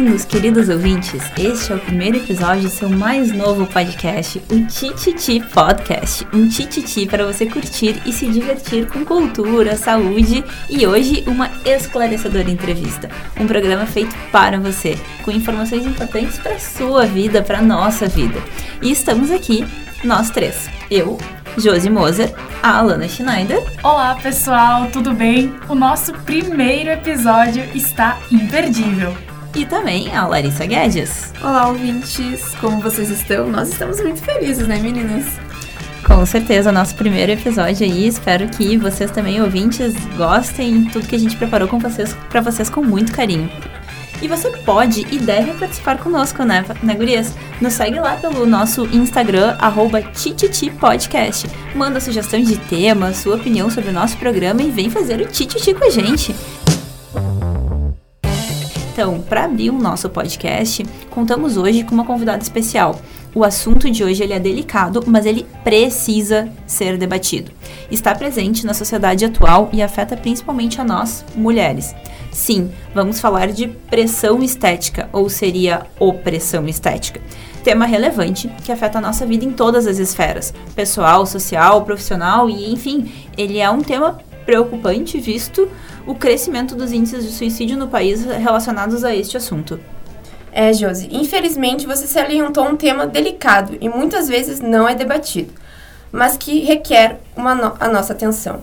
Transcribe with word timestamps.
Bem-vindos, 0.00 0.24
queridos 0.24 0.68
ouvintes. 0.70 1.22
Este 1.38 1.72
é 1.72 1.76
o 1.76 1.78
primeiro 1.78 2.16
episódio 2.16 2.62
do 2.62 2.70
seu 2.70 2.88
mais 2.88 3.30
novo 3.32 3.66
podcast, 3.66 4.42
o 4.50 4.64
Tititi 4.64 5.40
Podcast. 5.52 6.26
Um 6.32 6.48
tititi 6.48 7.04
para 7.04 7.26
você 7.26 7.44
curtir 7.44 8.00
e 8.06 8.10
se 8.10 8.26
divertir 8.26 8.86
com 8.86 9.04
cultura, 9.04 9.76
saúde 9.76 10.42
e 10.70 10.86
hoje 10.86 11.22
uma 11.26 11.50
esclarecedora 11.66 12.48
entrevista. 12.48 13.10
Um 13.38 13.46
programa 13.46 13.84
feito 13.84 14.16
para 14.32 14.58
você, 14.58 14.98
com 15.22 15.30
informações 15.30 15.84
importantes 15.84 16.38
para 16.38 16.58
sua 16.58 17.04
vida, 17.04 17.42
para 17.42 17.60
nossa 17.60 18.08
vida. 18.08 18.42
E 18.80 18.90
estamos 18.90 19.30
aqui, 19.30 19.66
nós 20.02 20.30
três. 20.30 20.70
Eu, 20.90 21.18
Josi 21.58 21.90
Moser, 21.90 22.32
a 22.62 22.78
Alana 22.78 23.06
Schneider. 23.06 23.62
Olá, 23.82 24.14
pessoal, 24.14 24.86
tudo 24.90 25.12
bem? 25.12 25.54
O 25.68 25.74
nosso 25.74 26.14
primeiro 26.20 26.88
episódio 26.88 27.62
está 27.74 28.18
imperdível. 28.32 29.14
E 29.54 29.66
também 29.66 30.14
a 30.14 30.26
Larissa 30.26 30.64
Guedes. 30.64 31.32
Olá, 31.42 31.68
ouvintes, 31.68 32.54
como 32.60 32.80
vocês 32.80 33.10
estão? 33.10 33.48
Nós 33.48 33.68
estamos 33.68 34.00
muito 34.00 34.22
felizes, 34.22 34.66
né, 34.66 34.78
meninas? 34.78 35.26
Com 36.04 36.24
certeza, 36.24 36.70
nosso 36.70 36.94
primeiro 36.94 37.32
episódio 37.32 37.84
aí. 37.84 38.06
Espero 38.06 38.48
que 38.48 38.76
vocês 38.76 39.10
também, 39.10 39.42
ouvintes, 39.42 39.94
gostem 40.16 40.84
tudo 40.84 41.06
que 41.06 41.16
a 41.16 41.18
gente 41.18 41.36
preparou 41.36 41.66
com 41.66 41.80
vocês, 41.80 42.16
para 42.28 42.40
vocês 42.40 42.70
com 42.70 42.82
muito 42.82 43.12
carinho. 43.12 43.50
E 44.22 44.28
você 44.28 44.50
pode 44.58 45.06
e 45.10 45.18
deve 45.18 45.52
participar 45.54 45.98
conosco, 45.98 46.44
né, 46.44 46.64
né 46.82 46.94
gurias? 46.94 47.34
Nos 47.60 47.72
segue 47.72 47.98
lá 47.98 48.16
pelo 48.16 48.46
nosso 48.46 48.86
Instagram, 48.86 49.56
arroba 49.58 50.00
Podcast. 50.78 51.48
Manda 51.74 52.00
sugestão 52.00 52.40
de 52.40 52.56
tema, 52.56 53.12
sua 53.12 53.36
opinião 53.36 53.68
sobre 53.68 53.90
o 53.90 53.92
nosso 53.92 54.16
programa 54.16 54.62
e 54.62 54.70
vem 54.70 54.90
fazer 54.90 55.20
o 55.20 55.26
Tititi 55.26 55.74
com 55.74 55.84
a 55.84 55.90
gente. 55.90 56.34
Então, 59.00 59.18
para 59.18 59.44
abrir 59.44 59.70
o 59.70 59.78
nosso 59.78 60.10
podcast, 60.10 60.84
contamos 61.08 61.56
hoje 61.56 61.84
com 61.84 61.94
uma 61.94 62.04
convidada 62.04 62.42
especial. 62.42 63.00
O 63.34 63.42
assunto 63.42 63.90
de 63.90 64.04
hoje 64.04 64.22
ele 64.22 64.34
é 64.34 64.38
delicado, 64.38 65.02
mas 65.06 65.24
ele 65.24 65.46
precisa 65.64 66.50
ser 66.66 66.98
debatido. 66.98 67.50
Está 67.90 68.14
presente 68.14 68.66
na 68.66 68.74
sociedade 68.74 69.24
atual 69.24 69.70
e 69.72 69.80
afeta 69.80 70.18
principalmente 70.18 70.82
a 70.82 70.84
nós, 70.84 71.24
mulheres. 71.34 71.94
Sim, 72.30 72.70
vamos 72.94 73.18
falar 73.18 73.46
de 73.46 73.68
pressão 73.68 74.42
estética, 74.42 75.08
ou 75.14 75.30
seria 75.30 75.86
opressão 75.98 76.68
estética. 76.68 77.22
Tema 77.64 77.86
relevante 77.86 78.50
que 78.62 78.70
afeta 78.70 78.98
a 78.98 79.00
nossa 79.00 79.24
vida 79.24 79.46
em 79.46 79.52
todas 79.52 79.86
as 79.86 79.98
esferas, 79.98 80.52
pessoal, 80.76 81.24
social, 81.24 81.86
profissional 81.86 82.50
e, 82.50 82.70
enfim, 82.70 83.10
ele 83.34 83.60
é 83.60 83.70
um 83.70 83.80
tema 83.80 84.18
preocupante 84.50 85.20
visto 85.20 85.70
o 86.04 86.12
crescimento 86.12 86.74
dos 86.74 86.90
índices 86.90 87.24
de 87.24 87.30
suicídio 87.30 87.78
no 87.78 87.86
país 87.86 88.24
relacionados 88.24 89.04
a 89.04 89.14
este 89.14 89.36
assunto. 89.36 89.78
É, 90.52 90.72
Josi, 90.72 91.08
infelizmente 91.12 91.86
você 91.86 92.04
se 92.08 92.18
alientou 92.18 92.66
um 92.66 92.74
tema 92.74 93.06
delicado 93.06 93.78
e 93.80 93.88
muitas 93.88 94.26
vezes 94.26 94.60
não 94.60 94.88
é 94.88 94.94
debatido, 94.96 95.52
mas 96.10 96.36
que 96.36 96.64
requer 96.64 97.20
uma 97.36 97.54
no 97.54 97.76
a 97.78 97.86
nossa 97.86 98.12
atenção. 98.12 98.62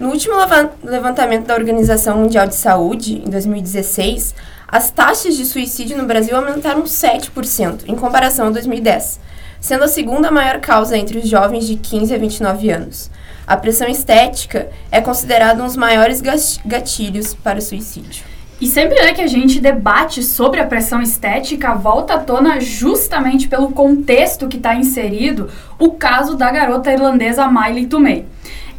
No 0.00 0.08
último 0.08 0.34
levantamento 0.82 1.46
da 1.46 1.54
Organização 1.54 2.18
Mundial 2.18 2.48
de 2.48 2.56
Saúde, 2.56 3.22
em 3.24 3.30
2016, 3.30 4.34
as 4.66 4.90
taxas 4.90 5.36
de 5.36 5.44
suicídio 5.44 5.96
no 5.96 6.06
Brasil 6.06 6.36
aumentaram 6.36 6.82
7% 6.82 7.82
em 7.86 7.94
comparação 7.94 8.48
a 8.48 8.50
2010, 8.50 9.20
sendo 9.60 9.84
a 9.84 9.88
segunda 9.88 10.28
maior 10.28 10.58
causa 10.58 10.98
entre 10.98 11.18
os 11.18 11.28
jovens 11.28 11.68
de 11.68 11.76
15 11.76 12.12
a 12.12 12.18
29 12.18 12.70
anos. 12.70 13.10
A 13.50 13.56
pressão 13.56 13.88
estética 13.88 14.68
é 14.92 15.00
considerada 15.00 15.60
um 15.60 15.66
dos 15.66 15.76
maiores 15.76 16.22
gatilhos 16.64 17.34
para 17.34 17.58
o 17.58 17.60
suicídio. 17.60 18.24
E 18.60 18.66
sempre 18.68 18.94
né, 19.02 19.12
que 19.12 19.20
a 19.20 19.26
gente 19.26 19.58
debate 19.58 20.22
sobre 20.22 20.60
a 20.60 20.66
pressão 20.66 21.02
estética, 21.02 21.74
volta 21.74 22.14
à 22.14 22.18
tona 22.20 22.60
justamente 22.60 23.48
pelo 23.48 23.72
contexto 23.72 24.46
que 24.46 24.56
está 24.56 24.76
inserido 24.76 25.50
o 25.80 25.90
caso 25.90 26.36
da 26.36 26.48
garota 26.48 26.92
irlandesa 26.92 27.50
Miley 27.50 27.86
Tomei. 27.86 28.24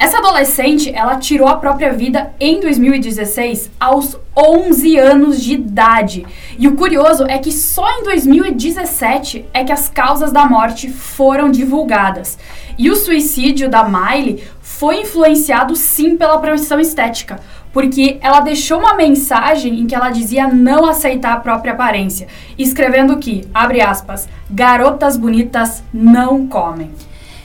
Essa 0.01 0.17
adolescente, 0.17 0.91
ela 0.95 1.17
tirou 1.17 1.47
a 1.47 1.57
própria 1.57 1.93
vida 1.93 2.33
em 2.39 2.59
2016 2.59 3.69
aos 3.79 4.17
11 4.35 4.97
anos 4.97 5.39
de 5.39 5.53
idade. 5.53 6.25
E 6.57 6.67
o 6.67 6.75
curioso 6.75 7.25
é 7.25 7.37
que 7.37 7.51
só 7.51 7.87
em 7.99 8.03
2017 8.05 9.45
é 9.53 9.63
que 9.63 9.71
as 9.71 9.89
causas 9.89 10.31
da 10.31 10.47
morte 10.47 10.89
foram 10.89 11.51
divulgadas. 11.51 12.39
E 12.79 12.89
o 12.89 12.95
suicídio 12.95 13.69
da 13.69 13.83
Miley 13.83 14.43
foi 14.81 15.01
influenciado 15.01 15.75
sim 15.75 16.17
pela 16.17 16.39
pressão 16.39 16.79
estética, 16.79 17.39
porque 17.71 18.17
ela 18.19 18.39
deixou 18.39 18.79
uma 18.79 18.95
mensagem 18.95 19.79
em 19.79 19.85
que 19.85 19.93
ela 19.93 20.09
dizia 20.09 20.47
não 20.47 20.87
aceitar 20.87 21.33
a 21.33 21.39
própria 21.39 21.73
aparência, 21.73 22.27
escrevendo 22.57 23.19
que, 23.19 23.47
abre 23.53 23.79
aspas, 23.79 24.27
garotas 24.49 25.17
bonitas 25.17 25.83
não 25.93 26.47
comem 26.47 26.89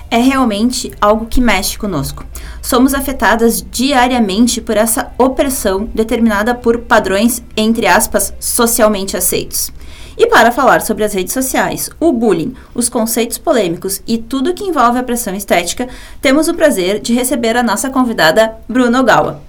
é 0.09 0.19
realmente 0.19 0.93
algo 1.01 1.27
que 1.27 1.41
mexe 1.41 1.77
conosco. 1.77 2.25
Somos 2.63 2.95
afetadas 2.95 3.61
diariamente 3.71 4.61
por 4.61 4.77
essa 4.77 5.13
opressão 5.19 5.91
determinada 5.93 6.55
por 6.55 6.79
padrões, 6.79 7.43
entre 7.57 7.89
aspas, 7.89 8.33
socialmente 8.39 9.17
aceitos. 9.17 9.73
E 10.19 10.27
para 10.27 10.51
falar 10.51 10.81
sobre 10.81 11.05
as 11.05 11.13
redes 11.13 11.35
sociais, 11.35 11.91
o 12.01 12.11
bullying, 12.11 12.55
os 12.75 12.89
conceitos 12.89 13.37
polêmicos 13.37 14.01
e 14.07 14.17
tudo 14.17 14.55
que 14.55 14.65
envolve 14.65 14.99
a 14.99 15.03
pressão 15.03 15.35
estética, 15.35 15.89
temos 16.23 16.49
o 16.49 16.55
prazer 16.55 17.01
de 17.01 17.13
receber 17.13 17.57
a 17.57 17.63
nossa 17.63 17.91
convidada 17.91 18.55
Bruno 18.69 19.03
Gawa. 19.03 19.43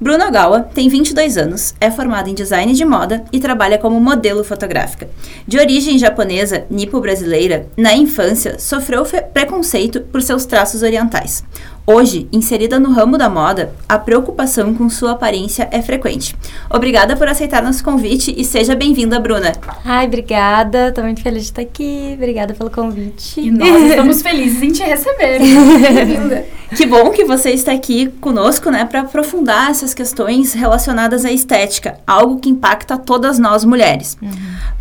Bruno 0.00 0.30
Gawa 0.30 0.60
tem 0.60 0.88
22 0.88 1.36
anos, 1.36 1.74
é 1.80 1.90
formada 1.90 2.30
em 2.30 2.34
design 2.34 2.72
de 2.72 2.84
moda 2.84 3.24
e 3.32 3.40
trabalha 3.40 3.78
como 3.78 4.00
modelo 4.00 4.44
fotográfica. 4.44 5.08
De 5.46 5.58
origem 5.58 5.98
japonesa, 5.98 6.64
nipo-brasileira, 6.70 7.66
na 7.76 7.94
infância 7.94 8.60
sofreu 8.60 9.04
preconceito 9.32 10.00
por 10.02 10.22
seus 10.22 10.46
traços 10.46 10.84
orientais. 10.84 11.44
Hoje, 11.90 12.28
inserida 12.30 12.78
no 12.78 12.92
ramo 12.92 13.16
da 13.16 13.30
moda, 13.30 13.72
a 13.88 13.98
preocupação 13.98 14.74
com 14.74 14.90
sua 14.90 15.12
aparência 15.12 15.66
é 15.72 15.80
frequente. 15.80 16.36
Obrigada 16.68 17.16
por 17.16 17.26
aceitar 17.26 17.62
nosso 17.62 17.82
convite 17.82 18.34
e 18.36 18.44
seja 18.44 18.74
bem-vinda, 18.74 19.18
Bruna. 19.18 19.54
Ai, 19.86 20.06
obrigada. 20.06 20.88
Estou 20.88 21.02
muito 21.02 21.22
feliz 21.22 21.44
de 21.44 21.48
estar 21.48 21.62
aqui. 21.62 22.10
Obrigada 22.12 22.52
pelo 22.52 22.68
convite. 22.68 23.40
E 23.40 23.50
nós 23.50 23.84
estamos 23.84 24.20
felizes 24.20 24.62
em 24.62 24.70
te 24.70 24.82
receber. 24.82 25.38
Bem-vinda. 25.80 26.44
que 26.76 26.84
bom 26.84 27.08
que 27.08 27.24
você 27.24 27.52
está 27.52 27.72
aqui 27.72 28.08
conosco, 28.20 28.70
né, 28.70 28.84
para 28.84 29.00
aprofundar 29.00 29.70
essas 29.70 29.94
questões 29.94 30.52
relacionadas 30.52 31.24
à 31.24 31.32
estética, 31.32 31.98
algo 32.06 32.38
que 32.38 32.50
impacta 32.50 32.98
todas 32.98 33.38
nós 33.38 33.64
mulheres. 33.64 34.18
Uhum. 34.20 34.30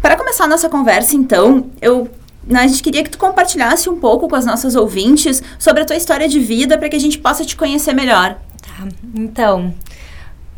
Para 0.02 0.18
começar 0.18 0.46
nossa 0.46 0.68
conversa, 0.68 1.16
então, 1.16 1.68
eu 1.82 2.10
a 2.52 2.68
gente 2.68 2.82
queria 2.84 3.04
que 3.04 3.10
tu 3.10 3.18
compartilhasse 3.18 3.90
um 3.90 4.00
pouco 4.00 4.28
com 4.28 4.36
as 4.36 4.46
nossas 4.46 4.76
ouvintes 4.76 5.42
sobre 5.60 5.84
a 5.84 5.86
tua 5.86 5.96
história 5.96 6.28
de 6.28 6.40
vida 6.40 6.78
para 6.78 6.90
que 6.90 6.96
a 6.96 7.00
gente 7.00 7.18
possa 7.20 7.44
te 7.44 7.56
conhecer 7.56 7.94
melhor. 7.94 8.38
Tá. 8.62 8.88
Então, 9.16 9.74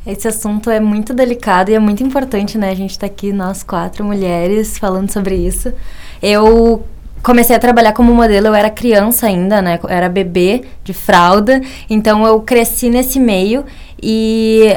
esse 0.05 0.27
assunto 0.27 0.69
é 0.69 0.79
muito 0.79 1.13
delicado 1.13 1.69
e 1.69 1.73
é 1.73 1.79
muito 1.79 2.03
importante, 2.03 2.57
né? 2.57 2.69
A 2.69 2.75
gente 2.75 2.91
está 2.91 3.05
aqui, 3.05 3.33
nós 3.33 3.63
quatro 3.63 4.03
mulheres, 4.03 4.77
falando 4.77 5.11
sobre 5.11 5.35
isso. 5.35 5.73
Eu 6.21 6.83
comecei 7.21 7.55
a 7.55 7.59
trabalhar 7.59 7.93
como 7.93 8.13
modelo, 8.13 8.47
eu 8.47 8.55
era 8.55 8.69
criança 8.69 9.27
ainda, 9.27 9.61
né? 9.61 9.79
Eu 9.81 9.89
era 9.89 10.07
bebê 10.07 10.63
de 10.83 10.93
fralda, 10.93 11.61
então 11.89 12.25
eu 12.25 12.41
cresci 12.41 12.89
nesse 12.89 13.19
meio 13.19 13.65
e 14.01 14.75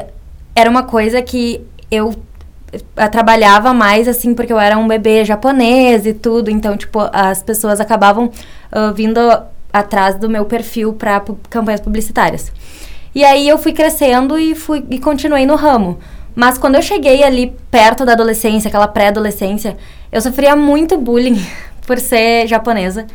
era 0.55 0.69
uma 0.69 0.83
coisa 0.83 1.22
que 1.22 1.65
eu 1.91 2.15
trabalhava 3.10 3.75
mais 3.75 4.09
assim 4.09 4.34
porque 4.34 4.53
eu 4.53 4.59
era 4.59 4.78
um 4.78 4.88
bebê 4.88 5.25
japonês 5.25 6.06
e 6.06 6.15
tudo, 6.15 6.50
então 6.50 6.77
tipo 6.77 6.99
as 7.12 7.43
pessoas 7.43 7.81
acabavam 7.81 8.27
uh, 8.27 8.94
vindo 8.94 9.21
atrás 9.72 10.16
do 10.16 10.28
meu 10.28 10.45
perfil 10.45 10.92
para 10.92 11.21
pu 11.21 11.39
campanhas 11.48 11.80
publicitárias. 11.80 12.53
E 13.15 13.24
aí 13.24 13.47
eu 13.48 13.59
fui 13.59 13.72
crescendo 13.72 14.39
e 14.39 14.54
fui 14.54 14.84
e 14.91 14.98
continuei 14.98 15.45
no 15.45 15.54
ramo. 15.54 15.98
Mas 16.34 16.57
quando 16.57 16.77
eu 16.77 16.83
cheguei 16.83 17.22
ali 17.22 17.54
perto 17.71 18.07
da 18.07 18.13
adolescência, 18.13 18.69
aquela 18.69 18.89
pré-adolescência, 18.89 19.77
eu 20.10 20.21
sofria 20.21 20.57
muito 20.57 20.97
bullying 20.97 21.39
por 21.86 21.98
ser 21.98 22.47
japonesa. 22.47 23.07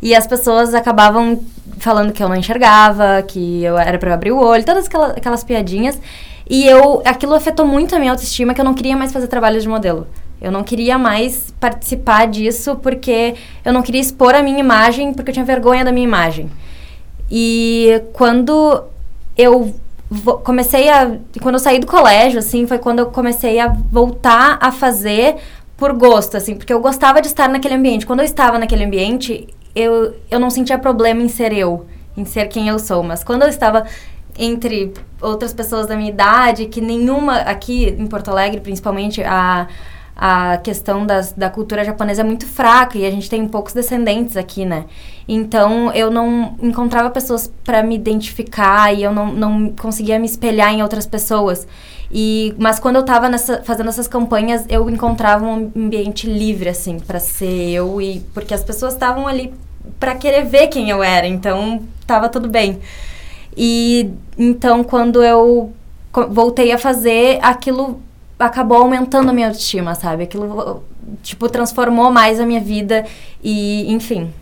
E 0.00 0.14
as 0.14 0.26
pessoas 0.26 0.74
acabavam 0.74 1.40
falando 1.78 2.12
que 2.12 2.22
eu 2.22 2.28
não 2.28 2.36
enxergava, 2.36 3.22
que 3.26 3.64
eu 3.64 3.76
era 3.78 3.98
para 3.98 4.14
abrir 4.14 4.32
o 4.32 4.38
olho, 4.38 4.64
todas 4.64 4.86
aquelas, 4.86 5.10
aquelas 5.12 5.42
piadinhas. 5.42 5.98
E 6.48 6.66
eu, 6.66 7.02
aquilo 7.04 7.34
afetou 7.34 7.66
muito 7.66 7.94
a 7.94 7.98
minha 7.98 8.12
autoestima, 8.12 8.54
que 8.54 8.60
eu 8.60 8.64
não 8.64 8.74
queria 8.74 8.96
mais 8.96 9.12
fazer 9.12 9.26
trabalho 9.26 9.60
de 9.60 9.68
modelo. 9.68 10.06
Eu 10.40 10.52
não 10.52 10.62
queria 10.62 10.96
mais 10.96 11.52
participar 11.58 12.26
disso 12.26 12.76
porque 12.76 13.34
eu 13.64 13.72
não 13.72 13.82
queria 13.82 14.00
expor 14.00 14.34
a 14.34 14.42
minha 14.42 14.60
imagem, 14.60 15.12
porque 15.12 15.30
eu 15.30 15.34
tinha 15.34 15.44
vergonha 15.44 15.84
da 15.84 15.92
minha 15.92 16.04
imagem. 16.04 16.48
E 17.30 18.02
quando 18.12 18.84
eu 19.36 19.74
comecei 20.42 20.88
a. 20.88 21.18
Quando 21.42 21.56
eu 21.56 21.58
saí 21.58 21.78
do 21.78 21.86
colégio, 21.86 22.38
assim, 22.38 22.66
foi 22.66 22.78
quando 22.78 23.00
eu 23.00 23.06
comecei 23.06 23.58
a 23.58 23.68
voltar 23.68 24.58
a 24.60 24.72
fazer 24.72 25.36
por 25.76 25.92
gosto, 25.92 26.36
assim, 26.36 26.54
porque 26.56 26.72
eu 26.72 26.80
gostava 26.80 27.20
de 27.20 27.28
estar 27.28 27.48
naquele 27.48 27.74
ambiente. 27.74 28.06
Quando 28.06 28.20
eu 28.20 28.24
estava 28.24 28.58
naquele 28.58 28.84
ambiente, 28.84 29.48
eu, 29.74 30.14
eu 30.30 30.40
não 30.40 30.50
sentia 30.50 30.78
problema 30.78 31.22
em 31.22 31.28
ser 31.28 31.52
eu, 31.52 31.86
em 32.16 32.24
ser 32.24 32.46
quem 32.48 32.68
eu 32.68 32.78
sou. 32.78 33.02
Mas 33.02 33.22
quando 33.22 33.42
eu 33.42 33.48
estava 33.48 33.84
entre 34.38 34.94
outras 35.20 35.52
pessoas 35.52 35.86
da 35.86 35.96
minha 35.96 36.10
idade, 36.10 36.66
que 36.66 36.80
nenhuma, 36.80 37.38
aqui 37.38 37.86
em 37.86 38.06
Porto 38.06 38.30
Alegre, 38.30 38.60
principalmente, 38.60 39.22
a, 39.22 39.66
a 40.16 40.56
questão 40.58 41.06
das, 41.06 41.32
da 41.32 41.48
cultura 41.48 41.84
japonesa 41.84 42.22
é 42.22 42.24
muito 42.24 42.46
fraca 42.46 42.98
e 42.98 43.06
a 43.06 43.10
gente 43.10 43.30
tem 43.30 43.46
poucos 43.46 43.72
descendentes 43.72 44.36
aqui, 44.36 44.64
né? 44.64 44.86
Então 45.28 45.92
eu 45.92 46.10
não 46.10 46.56
encontrava 46.62 47.10
pessoas 47.10 47.52
para 47.64 47.82
me 47.82 47.94
identificar 47.94 48.92
e 48.92 49.02
eu 49.02 49.12
não, 49.12 49.32
não 49.32 49.70
conseguia 49.70 50.18
me 50.18 50.26
espelhar 50.26 50.72
em 50.72 50.82
outras 50.82 51.06
pessoas. 51.06 51.68
E, 52.10 52.54
mas 52.58 52.80
quando 52.80 52.96
eu 52.96 53.02
estava 53.02 53.30
fazendo 53.62 53.88
essas 53.88 54.08
campanhas, 54.08 54.64
eu 54.68 54.88
encontrava 54.88 55.44
um 55.44 55.70
ambiente 55.76 56.26
livre, 56.26 56.68
assim, 56.68 56.98
para 56.98 57.20
ser 57.20 57.70
eu 57.70 58.00
e 58.00 58.20
porque 58.32 58.54
as 58.54 58.64
pessoas 58.64 58.94
estavam 58.94 59.28
ali 59.28 59.52
para 60.00 60.14
querer 60.14 60.44
ver 60.44 60.68
quem 60.68 60.90
eu 60.90 61.02
era, 61.02 61.26
então 61.26 61.82
tava 62.06 62.28
tudo 62.28 62.48
bem. 62.48 62.80
E 63.60 64.10
então 64.38 64.84
quando 64.84 65.22
eu 65.22 65.72
voltei 66.30 66.70
a 66.70 66.78
fazer, 66.78 67.40
aquilo 67.42 68.00
acabou 68.38 68.78
aumentando 68.78 69.30
a 69.30 69.32
minha 69.32 69.48
autoestima, 69.48 69.94
sabe? 69.96 70.22
Aquilo, 70.22 70.82
tipo, 71.22 71.48
transformou 71.48 72.12
mais 72.12 72.38
a 72.38 72.46
minha 72.46 72.60
vida 72.60 73.04
e, 73.42 73.92
enfim. 73.92 74.32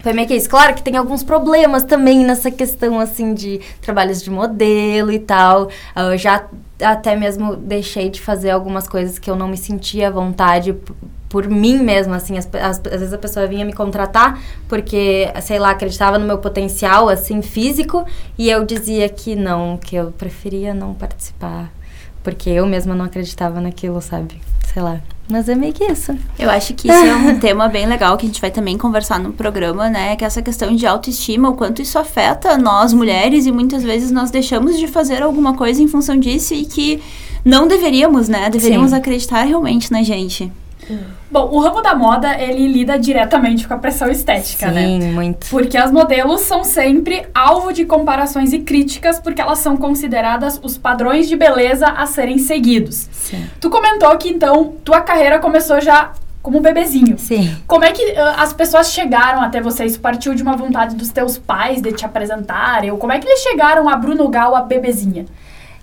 Foi 0.00 0.12
meio 0.12 0.26
que 0.26 0.34
isso. 0.34 0.48
Claro 0.48 0.74
que 0.74 0.82
tem 0.82 0.96
alguns 0.96 1.22
problemas 1.22 1.82
também 1.82 2.24
nessa 2.24 2.50
questão, 2.50 2.98
assim, 3.00 3.32
de 3.34 3.60
trabalhos 3.80 4.22
de 4.22 4.30
modelo 4.30 5.12
e 5.12 5.18
tal. 5.18 5.68
Eu 5.96 6.16
já 6.18 6.44
até 6.80 7.14
mesmo 7.16 7.56
deixei 7.56 8.10
de 8.10 8.20
fazer 8.20 8.50
algumas 8.50 8.88
coisas 8.88 9.18
que 9.18 9.30
eu 9.30 9.36
não 9.36 9.48
me 9.48 9.56
sentia 9.56 10.08
à 10.08 10.10
vontade 10.10 10.74
por 11.28 11.48
mim 11.48 11.78
mesma, 11.78 12.16
assim, 12.16 12.38
as, 12.38 12.48
as, 12.54 12.78
às 12.78 13.00
vezes 13.00 13.12
a 13.12 13.18
pessoa 13.18 13.44
vinha 13.46 13.64
me 13.64 13.72
contratar 13.72 14.40
porque, 14.68 15.28
sei 15.42 15.58
lá, 15.58 15.70
acreditava 15.70 16.16
no 16.16 16.24
meu 16.24 16.38
potencial, 16.38 17.08
assim, 17.08 17.42
físico, 17.42 18.04
e 18.38 18.48
eu 18.48 18.64
dizia 18.64 19.08
que 19.08 19.34
não, 19.34 19.76
que 19.76 19.96
eu 19.96 20.12
preferia 20.12 20.72
não 20.72 20.94
participar, 20.94 21.72
porque 22.22 22.50
eu 22.50 22.64
mesma 22.66 22.94
não 22.94 23.04
acreditava 23.04 23.60
naquilo, 23.60 24.00
sabe? 24.00 24.40
Sei 24.74 24.82
lá. 24.82 25.00
Mas 25.30 25.48
é 25.48 25.54
meio 25.54 25.72
que 25.72 25.84
isso. 25.84 26.14
Eu 26.38 26.50
acho 26.50 26.74
que 26.74 26.88
isso 26.88 26.96
é 26.98 27.14
um 27.14 27.38
tema 27.40 27.68
bem 27.68 27.86
legal 27.86 28.16
que 28.16 28.26
a 28.26 28.28
gente 28.28 28.40
vai 28.40 28.50
também 28.50 28.76
conversar 28.76 29.18
no 29.18 29.32
programa, 29.32 29.88
né? 29.88 30.16
Que 30.16 30.24
é 30.24 30.26
essa 30.26 30.42
questão 30.42 30.74
de 30.74 30.86
autoestima, 30.86 31.48
o 31.48 31.54
quanto 31.54 31.80
isso 31.80 31.98
afeta 31.98 32.58
nós 32.58 32.92
mulheres 32.92 33.46
e 33.46 33.52
muitas 33.52 33.82
vezes 33.82 34.10
nós 34.10 34.30
deixamos 34.30 34.76
de 34.76 34.86
fazer 34.86 35.22
alguma 35.22 35.54
coisa 35.54 35.82
em 35.82 35.88
função 35.88 36.18
disso 36.18 36.52
e 36.52 36.66
que 36.66 37.00
não 37.44 37.66
deveríamos, 37.66 38.28
né? 38.28 38.50
Deveríamos 38.50 38.90
Sim. 38.90 38.96
acreditar 38.96 39.44
realmente 39.44 39.90
na 39.90 40.02
gente. 40.02 40.52
Bom, 41.30 41.48
o 41.50 41.58
ramo 41.58 41.82
da 41.82 41.94
moda, 41.94 42.40
ele 42.40 42.66
lida 42.68 42.98
diretamente 42.98 43.66
com 43.66 43.74
a 43.74 43.78
pressão 43.78 44.08
estética, 44.08 44.68
Sim, 44.68 44.74
né? 44.74 44.86
Sim, 44.86 45.12
muito. 45.12 45.46
Porque 45.48 45.76
as 45.76 45.90
modelos 45.90 46.42
são 46.42 46.62
sempre 46.62 47.26
alvo 47.34 47.72
de 47.72 47.84
comparações 47.84 48.52
e 48.52 48.60
críticas, 48.60 49.18
porque 49.18 49.40
elas 49.40 49.58
são 49.58 49.76
consideradas 49.76 50.60
os 50.62 50.78
padrões 50.78 51.28
de 51.28 51.36
beleza 51.36 51.88
a 51.88 52.06
serem 52.06 52.38
seguidos. 52.38 53.08
Sim. 53.12 53.46
Tu 53.60 53.70
comentou 53.70 54.16
que, 54.16 54.28
então, 54.28 54.74
tua 54.84 55.00
carreira 55.00 55.38
começou 55.38 55.80
já 55.80 56.12
como 56.44 56.60
bebezinho. 56.60 57.18
Sim. 57.18 57.56
Como 57.66 57.84
é 57.84 57.92
que 57.92 58.02
uh, 58.02 58.34
as 58.36 58.52
pessoas 58.52 58.92
chegaram 58.92 59.40
até 59.40 59.62
você? 59.62 59.86
Isso 59.86 59.98
partiu 59.98 60.34
de 60.34 60.42
uma 60.42 60.54
vontade 60.56 60.94
dos 60.94 61.08
teus 61.08 61.38
pais 61.38 61.80
de 61.80 61.90
te 61.90 62.04
apresentarem? 62.04 62.90
Ou 62.90 62.98
como 62.98 63.12
é 63.12 63.18
que 63.18 63.26
eles 63.26 63.40
chegaram 63.40 63.88
a 63.88 63.96
Bruno 63.96 64.28
Gal, 64.28 64.54
a 64.54 64.60
bebezinha? 64.60 65.24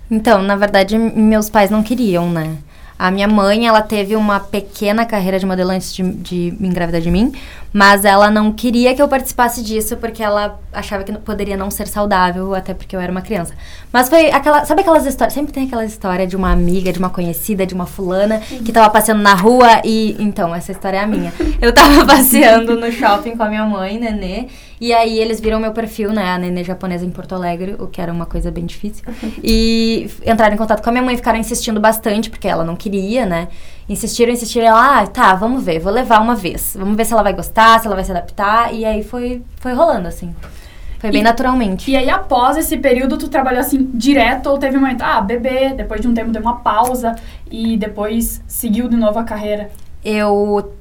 Então, 0.09 0.41
na 0.41 0.55
verdade, 0.55 0.97
meus 0.97 1.49
pais 1.49 1.71
não 1.71 1.81
queriam, 1.81 2.29
né? 2.29 2.57
A 3.01 3.09
minha 3.09 3.27
mãe, 3.27 3.65
ela 3.65 3.81
teve 3.81 4.15
uma 4.15 4.39
pequena 4.39 5.07
carreira 5.07 5.39
de 5.39 5.45
modelo 5.47 5.71
antes 5.71 5.91
de, 5.91 6.03
de 6.03 6.55
engravidar 6.61 7.01
de 7.01 7.09
mim, 7.09 7.33
mas 7.73 8.05
ela 8.05 8.29
não 8.29 8.51
queria 8.51 8.93
que 8.93 9.01
eu 9.01 9.07
participasse 9.07 9.63
disso 9.63 9.97
porque 9.97 10.21
ela 10.21 10.59
achava 10.71 11.03
que 11.03 11.11
poderia 11.13 11.57
não 11.57 11.71
ser 11.71 11.87
saudável, 11.87 12.53
até 12.53 12.75
porque 12.75 12.95
eu 12.95 12.99
era 12.99 13.11
uma 13.11 13.23
criança. 13.23 13.55
Mas 13.91 14.07
foi 14.07 14.31
aquela. 14.31 14.63
Sabe 14.65 14.81
aquelas 14.81 15.05
histórias? 15.05 15.33
Sempre 15.33 15.51
tem 15.51 15.65
aquela 15.65 15.83
história 15.83 16.25
de 16.25 16.35
uma 16.35 16.51
amiga, 16.51 16.93
de 16.93 16.99
uma 16.99 17.09
conhecida, 17.09 17.65
de 17.65 17.73
uma 17.73 17.85
fulana 17.85 18.39
que 18.39 18.71
tava 18.71 18.89
passeando 18.89 19.21
na 19.21 19.33
rua 19.33 19.81
e. 19.83 20.15
Então, 20.19 20.55
essa 20.55 20.71
história 20.71 20.97
é 20.97 21.01
a 21.01 21.07
minha. 21.07 21.33
Eu 21.61 21.73
tava 21.73 22.05
passeando 22.05 22.79
no 22.79 22.91
shopping 22.91 23.35
com 23.35 23.43
a 23.43 23.49
minha 23.49 23.65
mãe, 23.65 23.99
Nenê, 23.99 24.47
e 24.79 24.93
aí 24.93 25.19
eles 25.19 25.39
viram 25.39 25.59
meu 25.59 25.73
perfil, 25.73 26.13
né? 26.13 26.31
A 26.31 26.37
Nenê 26.37 26.63
japonesa 26.63 27.05
em 27.05 27.09
Porto 27.09 27.35
Alegre, 27.35 27.75
o 27.79 27.87
que 27.87 28.01
era 28.01 28.11
uma 28.11 28.25
coisa 28.25 28.49
bem 28.49 28.65
difícil. 28.65 29.03
E 29.43 30.09
entraram 30.25 30.53
em 30.53 30.57
contato 30.57 30.83
com 30.83 30.89
a 30.89 30.91
minha 30.91 31.03
mãe, 31.03 31.15
ficaram 31.15 31.39
insistindo 31.39 31.79
bastante, 31.79 32.29
porque 32.29 32.47
ela 32.47 32.63
não 32.63 32.75
queria, 32.75 33.25
né? 33.25 33.47
Insistiram, 33.89 34.31
insistiram. 34.31 34.67
Ela, 34.67 35.01
ah, 35.01 35.07
tá, 35.07 35.33
vamos 35.35 35.63
ver, 35.63 35.79
vou 35.79 35.91
levar 35.91 36.21
uma 36.21 36.35
vez. 36.35 36.75
Vamos 36.77 36.95
ver 36.95 37.05
se 37.05 37.13
ela 37.13 37.23
vai 37.23 37.33
gostar, 37.33 37.79
se 37.79 37.87
ela 37.87 37.95
vai 37.95 38.05
se 38.05 38.11
adaptar. 38.11 38.73
E 38.73 38.85
aí 38.85 39.03
foi, 39.03 39.41
foi 39.57 39.73
rolando, 39.73 40.07
assim. 40.07 40.33
Foi 41.01 41.09
bem 41.09 41.21
e, 41.21 41.23
naturalmente. 41.23 41.89
E 41.89 41.95
aí, 41.95 42.07
após 42.11 42.55
esse 42.57 42.77
período, 42.77 43.17
tu 43.17 43.27
trabalhou 43.27 43.59
assim, 43.59 43.89
direto 43.91 44.51
ou 44.51 44.59
teve 44.59 44.77
um 44.77 44.81
momento, 44.81 45.01
ah, 45.01 45.19
bebê, 45.19 45.73
depois 45.73 45.99
de 45.99 46.07
um 46.07 46.13
tempo 46.13 46.29
deu 46.29 46.43
uma 46.43 46.57
pausa 46.57 47.15
e 47.49 47.75
depois 47.75 48.39
seguiu 48.45 48.87
de 48.87 48.95
novo 48.95 49.17
a 49.17 49.23
carreira? 49.23 49.71
Eu 50.05 50.71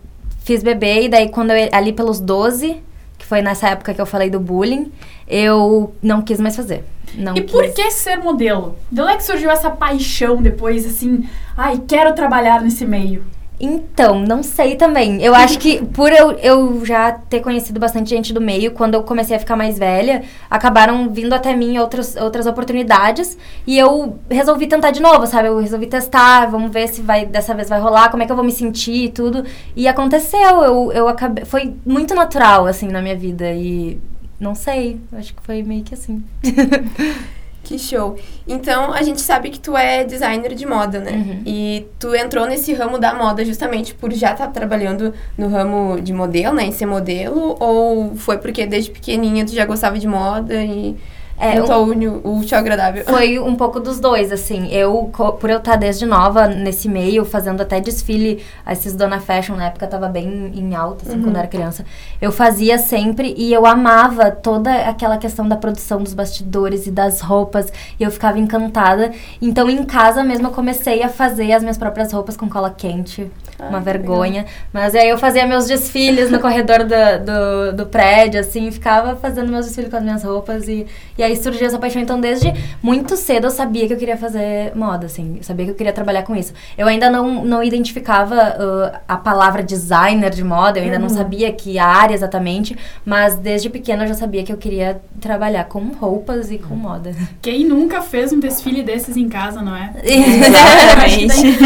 fiz 0.45 0.63
bebê 0.63 1.05
e 1.05 1.09
daí 1.09 1.31
quando 1.31 1.53
eu, 1.53 1.71
ali 1.73 1.91
pelos 1.91 2.21
12, 2.21 2.83
que 3.17 3.25
foi 3.25 3.41
nessa 3.41 3.71
época 3.71 3.95
que 3.95 4.01
eu 4.01 4.05
falei 4.05 4.29
do 4.29 4.39
bullying, 4.39 4.93
eu 5.27 5.95
não 6.03 6.21
quis 6.21 6.39
mais 6.39 6.55
fazer. 6.55 6.85
Não 7.15 7.35
e 7.35 7.41
quis. 7.41 7.51
por 7.51 7.73
que 7.73 7.91
ser 7.91 8.19
modelo? 8.19 8.77
De 8.93 9.01
onde 9.01 9.13
é 9.13 9.17
que 9.17 9.25
surgiu 9.25 9.51
essa 9.51 9.71
paixão 9.71 10.43
depois, 10.43 10.85
assim, 10.85 11.27
ai, 11.57 11.81
quero 11.89 12.15
trabalhar 12.15 12.61
nesse 12.61 12.85
meio? 12.85 13.25
Então, 13.61 14.19
não 14.19 14.43
sei 14.43 14.75
também. 14.75 15.23
Eu 15.23 15.35
acho 15.35 15.59
que 15.59 15.85
por 15.85 16.11
eu, 16.11 16.33
eu 16.39 16.83
já 16.87 17.13
ter 17.13 17.41
conhecido 17.41 17.79
bastante 17.79 18.09
gente 18.09 18.33
do 18.33 18.41
meio, 18.41 18.73
quando 18.73 18.95
eu 18.95 19.03
comecei 19.03 19.37
a 19.37 19.39
ficar 19.39 19.55
mais 19.55 19.79
velha, 19.79 20.23
acabaram 20.49 21.11
vindo 21.11 21.35
até 21.35 21.55
mim 21.55 21.77
outras, 21.77 22.17
outras 22.17 22.47
oportunidades 22.47 23.37
e 23.67 23.79
eu 23.79 24.19
resolvi 24.31 24.67
tentar 24.67 24.93
de 24.93 25.01
novo, 25.01 25.27
sabe? 25.27 25.49
Eu 25.49 25.59
resolvi 25.59 25.87
testar, 25.87 26.47
vamos 26.47 26.73
ver 26.73 26.89
se 26.89 27.03
vai 27.03 27.27
dessa 27.27 27.55
vez 27.55 27.69
vai 27.69 27.79
rolar, 27.79 28.09
como 28.11 28.23
é 28.23 28.27
que 28.27 28.33
eu 28.33 28.37
vou 28.37 28.45
me 28.45 28.53
sentir 28.53 29.05
e 29.05 29.09
tudo. 29.11 29.45
E 29.77 29.87
aconteceu, 29.87 30.63
eu, 30.63 30.93
eu 30.93 31.07
acabei. 31.07 31.45
Foi 31.45 31.75
muito 31.85 32.15
natural, 32.15 32.67
assim, 32.67 32.89
na 32.89 33.03
minha 33.03 33.17
vida. 33.17 33.53
E 33.53 34.01
não 34.39 34.55
sei, 34.55 34.99
acho 35.13 35.35
que 35.35 35.43
foi 35.43 35.63
meio 35.63 35.85
que 35.85 35.93
assim. 35.93 36.25
Que 37.63 37.79
show. 37.79 38.17
Então, 38.49 38.93
a 38.93 39.03
gente 39.03 39.21
sabe 39.21 39.51
que 39.51 39.61
tu 39.61 39.77
é 39.77 40.03
designer 40.03 40.55
de 40.55 40.67
moda, 40.67 40.99
né? 40.99 41.13
Uhum. 41.13 41.43
E 41.47 41.87
tu 41.99 42.15
entrou 42.15 42.47
nesse 42.47 42.73
ramo 42.73 42.99
da 42.99 43.15
moda 43.15 43.45
justamente 43.45 43.95
por 43.95 44.13
já 44.13 44.33
estar 44.33 44.47
tá 44.47 44.53
trabalhando 44.53 45.13
no 45.37 45.49
ramo 45.49 46.01
de 46.01 46.13
modelo, 46.13 46.55
né? 46.55 46.65
Em 46.65 46.73
ser 46.73 46.87
modelo? 46.87 47.57
Ou 47.61 48.17
foi 48.17 48.39
porque 48.39 48.67
desde 48.67 48.91
pequenininha 48.91 49.45
tu 49.45 49.53
já 49.53 49.65
gostava 49.67 49.99
de 49.99 50.09
moda 50.09 50.55
e 50.65 50.97
é, 51.41 51.57
Juntou 51.57 51.87
um, 51.87 52.21
o 52.23 52.39
útil 52.39 52.59
agradável. 52.59 53.03
Foi 53.07 53.39
um 53.39 53.57
pouco 53.57 53.81
dos 53.81 53.99
dois, 53.99 54.31
assim. 54.31 54.69
Eu, 54.71 55.11
por 55.41 55.49
eu 55.49 55.57
estar 55.57 55.77
desde 55.77 56.05
nova 56.05 56.47
nesse 56.47 56.87
meio, 56.87 57.25
fazendo 57.25 57.63
até 57.63 57.81
desfile, 57.81 58.45
esses 58.71 58.95
Dona 58.95 59.21
Fashion, 59.21 59.57
na 59.57 59.69
época 59.69 59.87
tava 59.87 60.07
bem 60.07 60.53
em 60.55 60.75
alta, 60.75 61.07
assim, 61.07 61.17
uhum. 61.17 61.23
quando 61.23 61.37
eu 61.37 61.39
era 61.39 61.49
criança. 61.49 61.87
Eu 62.21 62.31
fazia 62.31 62.77
sempre 62.77 63.35
e 63.39 63.51
eu 63.55 63.65
amava 63.65 64.31
toda 64.31 64.71
aquela 64.87 65.17
questão 65.17 65.49
da 65.49 65.57
produção 65.57 66.03
dos 66.03 66.13
bastidores 66.13 66.87
e 66.87 66.91
das 66.91 67.23
roupas. 67.23 67.73
E 67.99 68.03
eu 68.03 68.11
ficava 68.11 68.39
encantada. 68.39 69.11
Então, 69.41 69.71
em 69.71 69.83
casa 69.85 70.23
mesmo, 70.23 70.49
eu 70.49 70.53
comecei 70.53 71.03
a 71.03 71.09
fazer 71.09 71.53
as 71.53 71.63
minhas 71.63 71.79
próprias 71.79 72.13
roupas 72.13 72.37
com 72.37 72.51
cola 72.51 72.69
quente. 72.69 73.31
Ah, 73.59 73.69
uma 73.69 73.81
vergonha. 73.81 74.43
Legal. 74.43 74.55
Mas 74.73 74.95
aí 74.95 75.09
eu 75.09 75.19
fazia 75.19 75.47
meus 75.47 75.67
desfiles 75.67 76.31
no 76.31 76.41
corredor 76.41 76.79
do, 76.85 77.25
do, 77.25 77.77
do, 77.77 77.87
prédio, 77.87 78.41
assim, 78.41 78.71
ficava 78.71 79.17
fazendo 79.17 79.51
meus 79.51 79.67
desfiles 79.67 79.91
com 79.91 79.97
as 79.97 80.03
minhas 80.03 80.25
roupas. 80.25 80.67
E, 80.67 80.87
e 81.19 81.23
aí 81.23 81.30
surgiu 81.37 81.67
essa 81.67 81.79
paixão. 81.79 82.01
Então, 82.01 82.21
desde 82.21 82.53
muito 82.83 83.17
cedo 83.17 83.47
eu 83.47 83.51
sabia 83.51 83.87
que 83.87 83.93
eu 83.93 83.97
queria 83.97 84.17
fazer 84.17 84.73
moda, 84.75 85.07
assim. 85.07 85.37
Eu 85.39 85.43
sabia 85.43 85.67
que 85.67 85.73
eu 85.73 85.75
queria 85.75 85.93
trabalhar 85.93 86.23
com 86.23 86.35
isso. 86.35 86.53
Eu 86.77 86.87
ainda 86.87 87.11
não, 87.11 87.45
não 87.45 87.63
identificava 87.63 88.35
uh, 88.35 88.99
a 89.07 89.17
palavra 89.17 89.63
designer 89.63 90.31
de 90.31 90.45
moda, 90.45 90.79
eu 90.79 90.85
ainda 90.85 90.97
uhum. 90.97 91.03
não 91.03 91.09
sabia 91.09 91.53
que 91.53 91.79
área 91.79 92.15
exatamente, 92.15 92.77
mas 93.05 93.37
desde 93.37 93.69
pequena 93.71 94.05
eu 94.05 94.09
já 94.09 94.15
sabia 94.15 94.43
que 94.43 94.53
eu 94.53 94.57
queria 94.57 95.01
trabalhar 95.21 95.65
com 95.65 95.81
roupas 95.89 96.51
e 96.51 96.59
com 96.59 96.75
moda. 96.75 97.15
Quem 97.43 97.65
nunca 97.65 98.03
fez 98.03 98.33
um 98.33 98.41
desfile 98.41 98.83
desses 98.83 99.17
em 99.17 99.29
casa, 99.29 99.63
não 99.63 99.77
é? 99.77 99.93
Exatamente. 100.05 101.65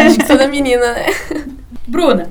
Acho 0.00 0.18
que 0.18 0.26
toda 0.26 0.46
menina, 0.48 0.92
né? 0.92 1.06
Bruna, 1.86 2.28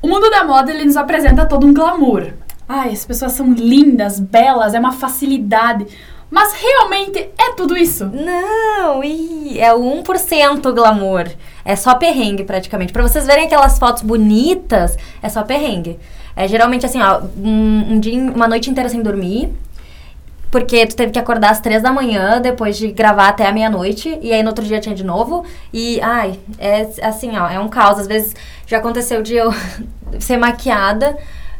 o 0.00 0.08
mundo 0.08 0.30
da 0.30 0.44
moda 0.44 0.72
ele 0.72 0.84
nos 0.84 0.96
apresenta 0.96 1.46
todo 1.46 1.66
um 1.66 1.74
glamour. 1.74 2.32
Ai, 2.68 2.90
as 2.90 3.06
pessoas 3.06 3.32
são 3.32 3.52
lindas, 3.52 4.20
belas, 4.20 4.74
é 4.74 4.78
uma 4.78 4.92
facilidade. 4.92 5.86
Mas 6.30 6.52
realmente 6.52 7.18
é 7.38 7.54
tudo 7.54 7.74
isso? 7.74 8.04
Não, 8.04 9.02
ih, 9.02 9.58
é 9.58 9.72
o 9.72 9.80
1% 10.02 10.74
glamour. 10.74 11.26
É 11.64 11.74
só 11.74 11.94
perrengue 11.94 12.44
praticamente. 12.44 12.92
Para 12.92 13.02
vocês 13.02 13.26
verem 13.26 13.46
aquelas 13.46 13.78
fotos 13.78 14.02
bonitas, 14.02 14.96
é 15.22 15.28
só 15.30 15.42
perrengue. 15.42 15.98
É 16.36 16.46
geralmente 16.46 16.84
assim, 16.84 17.00
ó, 17.00 17.22
um, 17.42 17.94
um 17.94 18.00
dia, 18.00 18.20
uma 18.20 18.46
noite 18.46 18.70
inteira 18.70 18.90
sem 18.90 19.02
dormir, 19.02 19.50
porque 20.50 20.86
tu 20.86 20.94
teve 20.94 21.12
que 21.12 21.18
acordar 21.18 21.50
às 21.50 21.60
três 21.60 21.82
da 21.82 21.90
manhã, 21.90 22.40
depois 22.40 22.76
de 22.76 22.92
gravar 22.92 23.28
até 23.28 23.46
a 23.46 23.52
meia-noite, 23.52 24.18
e 24.20 24.30
aí 24.32 24.42
no 24.42 24.50
outro 24.50 24.64
dia 24.64 24.80
tinha 24.80 24.94
de 24.94 25.04
novo. 25.04 25.44
E, 25.72 25.98
ai, 26.02 26.38
é 26.58 26.86
assim, 27.02 27.36
ó, 27.38 27.48
é 27.48 27.58
um 27.58 27.68
caos. 27.68 27.98
Às 27.98 28.06
vezes 28.06 28.36
já 28.66 28.76
aconteceu 28.76 29.22
de 29.22 29.34
eu 29.34 29.50
ser 30.20 30.36
maquiada 30.36 31.16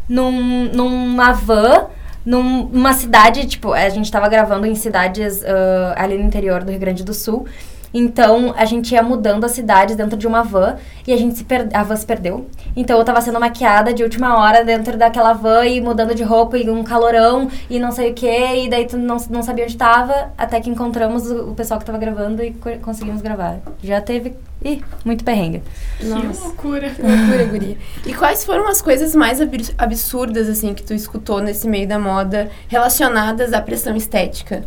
num, 0.09 0.71
numa 0.73 1.33
van, 1.33 1.87
numa 2.25 2.93
cidade, 2.93 3.47
tipo, 3.47 3.73
a 3.73 3.89
gente 3.89 4.11
tava 4.11 4.29
gravando 4.29 4.67
em 4.67 4.75
cidades 4.75 5.41
uh, 5.43 5.95
ali 5.97 6.19
no 6.19 6.25
interior 6.25 6.63
do 6.63 6.71
Rio 6.71 6.81
Grande 6.81 7.05
do 7.05 7.15
Sul. 7.15 7.47
Então, 7.93 8.55
a 8.57 8.65
gente 8.65 8.93
ia 8.93 9.03
mudando 9.03 9.45
as 9.45 9.53
cidades 9.53 9.97
dentro 9.97 10.17
de 10.17 10.27
uma 10.27 10.43
van 10.43 10.77
e 11.07 11.13
a 11.13 11.17
gente 11.17 11.39
se 11.39 11.45
per... 11.45 11.69
a 11.73 11.83
van 11.83 11.97
se 11.97 12.05
perdeu. 12.05 12.47
Então, 12.77 12.99
eu 12.99 13.05
tava 13.05 13.21
sendo 13.21 13.41
maquiada 13.41 13.95
de 13.95 14.03
última 14.03 14.39
hora 14.39 14.65
dentro 14.65 14.97
daquela 14.99 15.33
van 15.33 15.65
e 15.65 15.81
mudando 15.81 16.15
de 16.15 16.23
roupa 16.23 16.59
e 16.59 16.69
um 16.69 16.85
calorão 16.85 17.49
e 17.71 17.79
não 17.79 17.91
sei 17.91 18.11
o 18.11 18.15
que. 18.15 18.27
E 18.27 18.69
daí 18.69 18.87
tu 18.87 18.99
não, 18.99 19.17
não 19.31 19.43
sabia 19.43 19.65
onde 19.65 19.77
tava, 19.77 20.33
até 20.37 20.61
que 20.61 20.69
encontramos 20.69 21.31
o, 21.31 21.51
o 21.51 21.55
pessoal 21.55 21.81
que 21.81 21.87
tava 21.87 21.99
gravando 21.99 22.43
e 22.43 22.53
co 22.53 22.71
conseguimos 22.83 23.23
gravar. 23.23 23.59
Já 23.83 24.01
teve. 24.01 24.35
Ih, 24.65 24.83
muito 25.05 25.25
perrengue. 25.25 25.63
Nossa. 26.03 26.21
Que 26.21 26.47
loucura. 26.47 26.91
Que 26.91 27.03
loucura, 27.03 27.45
guria. 27.45 27.77
E 28.05 28.15
quais 28.15 28.45
foram 28.45 28.67
as 28.69 28.83
coisas 28.83 29.15
mais 29.15 29.39
absurdas, 29.77 30.49
assim, 30.49 30.75
que 30.75 30.83
tu 30.83 30.93
escutou 30.93 31.41
nesse 31.41 31.69
meio 31.69 31.87
da 31.87 31.99
moda 31.99 32.51
relacionadas 32.69 33.53
à 33.53 33.61
pressão 33.61 33.95
estética? 33.95 34.65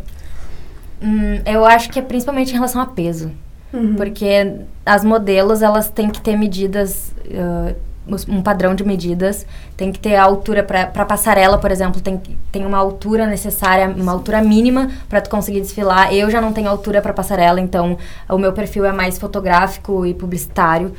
Hum, 1.02 1.40
eu 1.44 1.64
acho 1.64 1.90
que 1.90 1.98
é 1.98 2.02
principalmente 2.02 2.50
em 2.50 2.54
relação 2.54 2.80
a 2.80 2.86
peso. 2.86 3.30
Uhum. 3.72 3.94
Porque 3.94 4.56
as 4.84 5.04
modelos, 5.04 5.62
elas 5.62 5.90
têm 5.90 6.10
que 6.10 6.20
ter 6.20 6.36
medidas... 6.36 7.12
Uh, 7.26 7.91
um 8.28 8.42
padrão 8.42 8.74
de 8.74 8.84
medidas, 8.84 9.46
tem 9.76 9.92
que 9.92 9.98
ter 9.98 10.16
a 10.16 10.24
altura 10.24 10.62
para 10.62 11.04
passarela, 11.04 11.58
por 11.58 11.70
exemplo, 11.70 12.00
tem, 12.00 12.20
tem 12.50 12.66
uma 12.66 12.78
altura 12.78 13.26
necessária, 13.26 13.88
uma 13.88 14.12
altura 14.12 14.42
mínima 14.42 14.90
para 15.08 15.20
tu 15.20 15.30
conseguir 15.30 15.60
desfilar. 15.60 16.12
Eu 16.12 16.30
já 16.30 16.40
não 16.40 16.52
tenho 16.52 16.68
altura 16.68 17.00
para 17.00 17.12
passarela, 17.12 17.60
então 17.60 17.96
o 18.28 18.38
meu 18.38 18.52
perfil 18.52 18.84
é 18.84 18.92
mais 18.92 19.18
fotográfico 19.18 20.04
e 20.04 20.14
publicitário. 20.14 20.92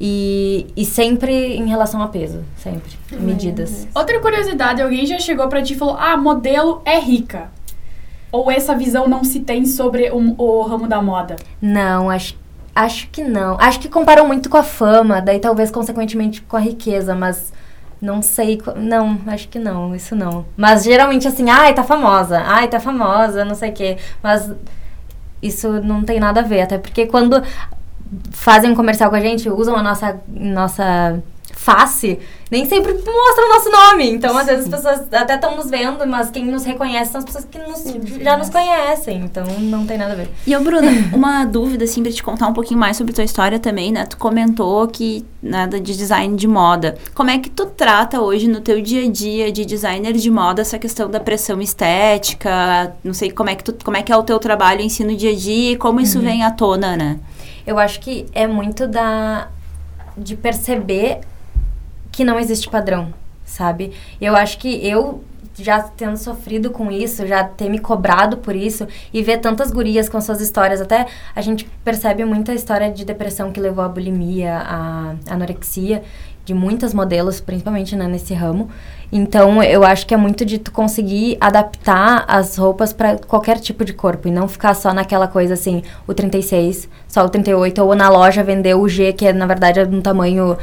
E, 0.00 0.66
e 0.76 0.84
sempre 0.84 1.56
em 1.56 1.66
relação 1.66 2.00
a 2.00 2.06
peso, 2.06 2.44
sempre, 2.56 2.92
medidas. 3.18 3.88
Outra 3.92 4.20
curiosidade, 4.20 4.80
alguém 4.80 5.04
já 5.04 5.18
chegou 5.18 5.48
para 5.48 5.60
ti 5.60 5.74
e 5.74 5.76
falou: 5.76 5.96
"Ah, 5.98 6.16
modelo 6.16 6.80
é 6.84 7.00
rica". 7.00 7.50
Ou 8.30 8.50
essa 8.50 8.76
visão 8.76 9.08
não 9.08 9.24
se 9.24 9.40
tem 9.40 9.64
sobre 9.64 10.10
o, 10.10 10.34
o 10.40 10.62
ramo 10.62 10.86
da 10.86 11.02
moda? 11.02 11.34
Não, 11.60 12.10
acho, 12.10 12.36
acho 12.78 13.08
que 13.10 13.24
não. 13.24 13.56
Acho 13.58 13.80
que 13.80 13.88
comparam 13.88 14.26
muito 14.26 14.48
com 14.48 14.56
a 14.56 14.62
fama, 14.62 15.20
daí 15.20 15.40
talvez 15.40 15.70
consequentemente 15.70 16.40
com 16.42 16.56
a 16.56 16.60
riqueza, 16.60 17.14
mas 17.14 17.52
não 18.00 18.22
sei. 18.22 18.60
Não, 18.76 19.18
acho 19.26 19.48
que 19.48 19.58
não, 19.58 19.94
isso 19.94 20.14
não. 20.14 20.46
Mas 20.56 20.84
geralmente 20.84 21.26
assim, 21.26 21.50
ai, 21.50 21.74
tá 21.74 21.82
famosa, 21.82 22.40
ai, 22.40 22.68
tá 22.68 22.78
famosa, 22.78 23.44
não 23.44 23.56
sei 23.56 23.70
o 23.70 23.72
quê. 23.72 23.98
Mas 24.22 24.52
isso 25.42 25.68
não 25.82 26.04
tem 26.04 26.20
nada 26.20 26.40
a 26.40 26.44
ver, 26.44 26.62
até 26.62 26.78
porque 26.78 27.06
quando 27.06 27.42
fazem 28.30 28.70
um 28.70 28.76
comercial 28.76 29.10
com 29.10 29.16
a 29.16 29.20
gente, 29.20 29.50
usam 29.50 29.76
a 29.76 29.82
nossa, 29.82 30.20
nossa 30.28 31.20
face, 31.58 32.18
nem 32.50 32.64
sempre 32.64 32.92
mostra 32.94 33.44
o 33.44 33.48
nosso 33.48 33.70
nome. 33.70 34.08
Então, 34.10 34.32
Sim. 34.32 34.40
às 34.40 34.46
vezes, 34.46 34.64
as 34.64 34.70
pessoas 34.70 35.12
até 35.12 35.34
estão 35.34 35.56
nos 35.56 35.68
vendo, 35.68 36.06
mas 36.06 36.30
quem 36.30 36.46
nos 36.46 36.64
reconhece 36.64 37.10
são 37.10 37.18
as 37.18 37.24
pessoas 37.24 37.44
que 37.44 37.58
nos, 37.58 37.84
já 38.22 38.36
nos 38.36 38.48
conhecem. 38.48 39.18
Então, 39.24 39.44
não 39.60 39.84
tem 39.84 39.98
nada 39.98 40.12
a 40.12 40.16
ver. 40.16 40.30
E, 40.46 40.56
ô, 40.56 40.60
Bruna, 40.60 40.88
uma 41.12 41.44
dúvida, 41.44 41.84
assim, 41.84 42.02
pra 42.02 42.12
te 42.12 42.22
contar 42.22 42.46
um 42.46 42.52
pouquinho 42.52 42.78
mais 42.78 42.96
sobre 42.96 43.12
tua 43.12 43.24
história 43.24 43.58
também, 43.58 43.90
né? 43.90 44.06
Tu 44.06 44.16
comentou 44.16 44.86
que 44.86 45.26
nada 45.42 45.80
de 45.80 45.96
design 45.96 46.36
de 46.36 46.46
moda. 46.46 46.96
Como 47.12 47.28
é 47.28 47.38
que 47.38 47.50
tu 47.50 47.66
trata 47.66 48.20
hoje 48.20 48.48
no 48.48 48.60
teu 48.60 48.80
dia 48.80 49.04
a 49.04 49.10
dia 49.10 49.52
de 49.52 49.64
designer 49.64 50.12
de 50.12 50.30
moda 50.30 50.62
essa 50.62 50.78
questão 50.78 51.10
da 51.10 51.20
pressão 51.20 51.60
estética? 51.60 52.94
Não 53.02 53.12
sei 53.12 53.30
como 53.30 53.50
é 53.50 53.56
que, 53.56 53.64
tu, 53.64 53.76
como 53.84 53.96
é, 53.96 54.02
que 54.02 54.12
é 54.12 54.16
o 54.16 54.22
teu 54.22 54.38
trabalho 54.38 54.80
em 54.80 54.88
si 54.88 55.04
no 55.04 55.14
dia 55.14 55.32
a 55.32 55.36
dia 55.36 55.72
e 55.72 55.76
como 55.76 56.00
isso 56.00 56.18
uhum. 56.18 56.24
vem 56.24 56.44
à 56.44 56.50
tona, 56.50 56.96
né? 56.96 57.18
Eu 57.66 57.78
acho 57.78 58.00
que 58.00 58.24
é 58.32 58.46
muito 58.46 58.86
da 58.86 59.48
de 60.18 60.34
perceber 60.34 61.20
que 62.10 62.24
não 62.24 62.38
existe 62.38 62.68
padrão, 62.68 63.12
sabe? 63.44 63.92
Eu 64.20 64.36
acho 64.36 64.58
que 64.58 64.86
eu 64.86 65.22
já 65.62 65.82
tendo 65.82 66.16
sofrido 66.16 66.70
com 66.70 66.90
isso, 66.90 67.26
já 67.26 67.42
ter 67.42 67.68
me 67.68 67.78
cobrado 67.78 68.38
por 68.38 68.54
isso 68.54 68.86
e 69.12 69.22
ver 69.22 69.38
tantas 69.38 69.70
gurias 69.70 70.08
com 70.08 70.20
suas 70.20 70.40
histórias, 70.40 70.80
até 70.80 71.06
a 71.34 71.40
gente 71.40 71.68
percebe 71.84 72.24
muita 72.24 72.54
história 72.54 72.90
de 72.90 73.04
depressão 73.04 73.50
que 73.52 73.60
levou 73.60 73.84
à 73.84 73.88
bulimia, 73.88 74.56
à 74.58 75.14
anorexia, 75.28 76.02
de 76.44 76.54
muitas 76.54 76.94
modelos, 76.94 77.40
principalmente 77.40 77.94
né, 77.94 78.08
nesse 78.08 78.32
ramo. 78.32 78.70
Então, 79.12 79.62
eu 79.62 79.84
acho 79.84 80.06
que 80.06 80.14
é 80.14 80.16
muito 80.16 80.46
de 80.46 80.58
tu 80.58 80.72
conseguir 80.72 81.36
adaptar 81.38 82.24
as 82.26 82.56
roupas 82.56 82.90
para 82.90 83.18
qualquer 83.18 83.58
tipo 83.58 83.84
de 83.84 83.92
corpo 83.92 84.28
e 84.28 84.30
não 84.30 84.48
ficar 84.48 84.72
só 84.72 84.94
naquela 84.94 85.28
coisa 85.28 85.52
assim, 85.52 85.82
o 86.06 86.14
36, 86.14 86.88
só 87.06 87.22
o 87.26 87.28
38 87.28 87.84
ou 87.84 87.94
na 87.94 88.08
loja 88.08 88.42
vender 88.42 88.74
o 88.74 88.88
G, 88.88 89.12
que 89.12 89.26
é, 89.26 89.32
na 89.32 89.44
verdade 89.44 89.80
é 89.80 89.84
um 89.84 90.00
tamanho 90.00 90.56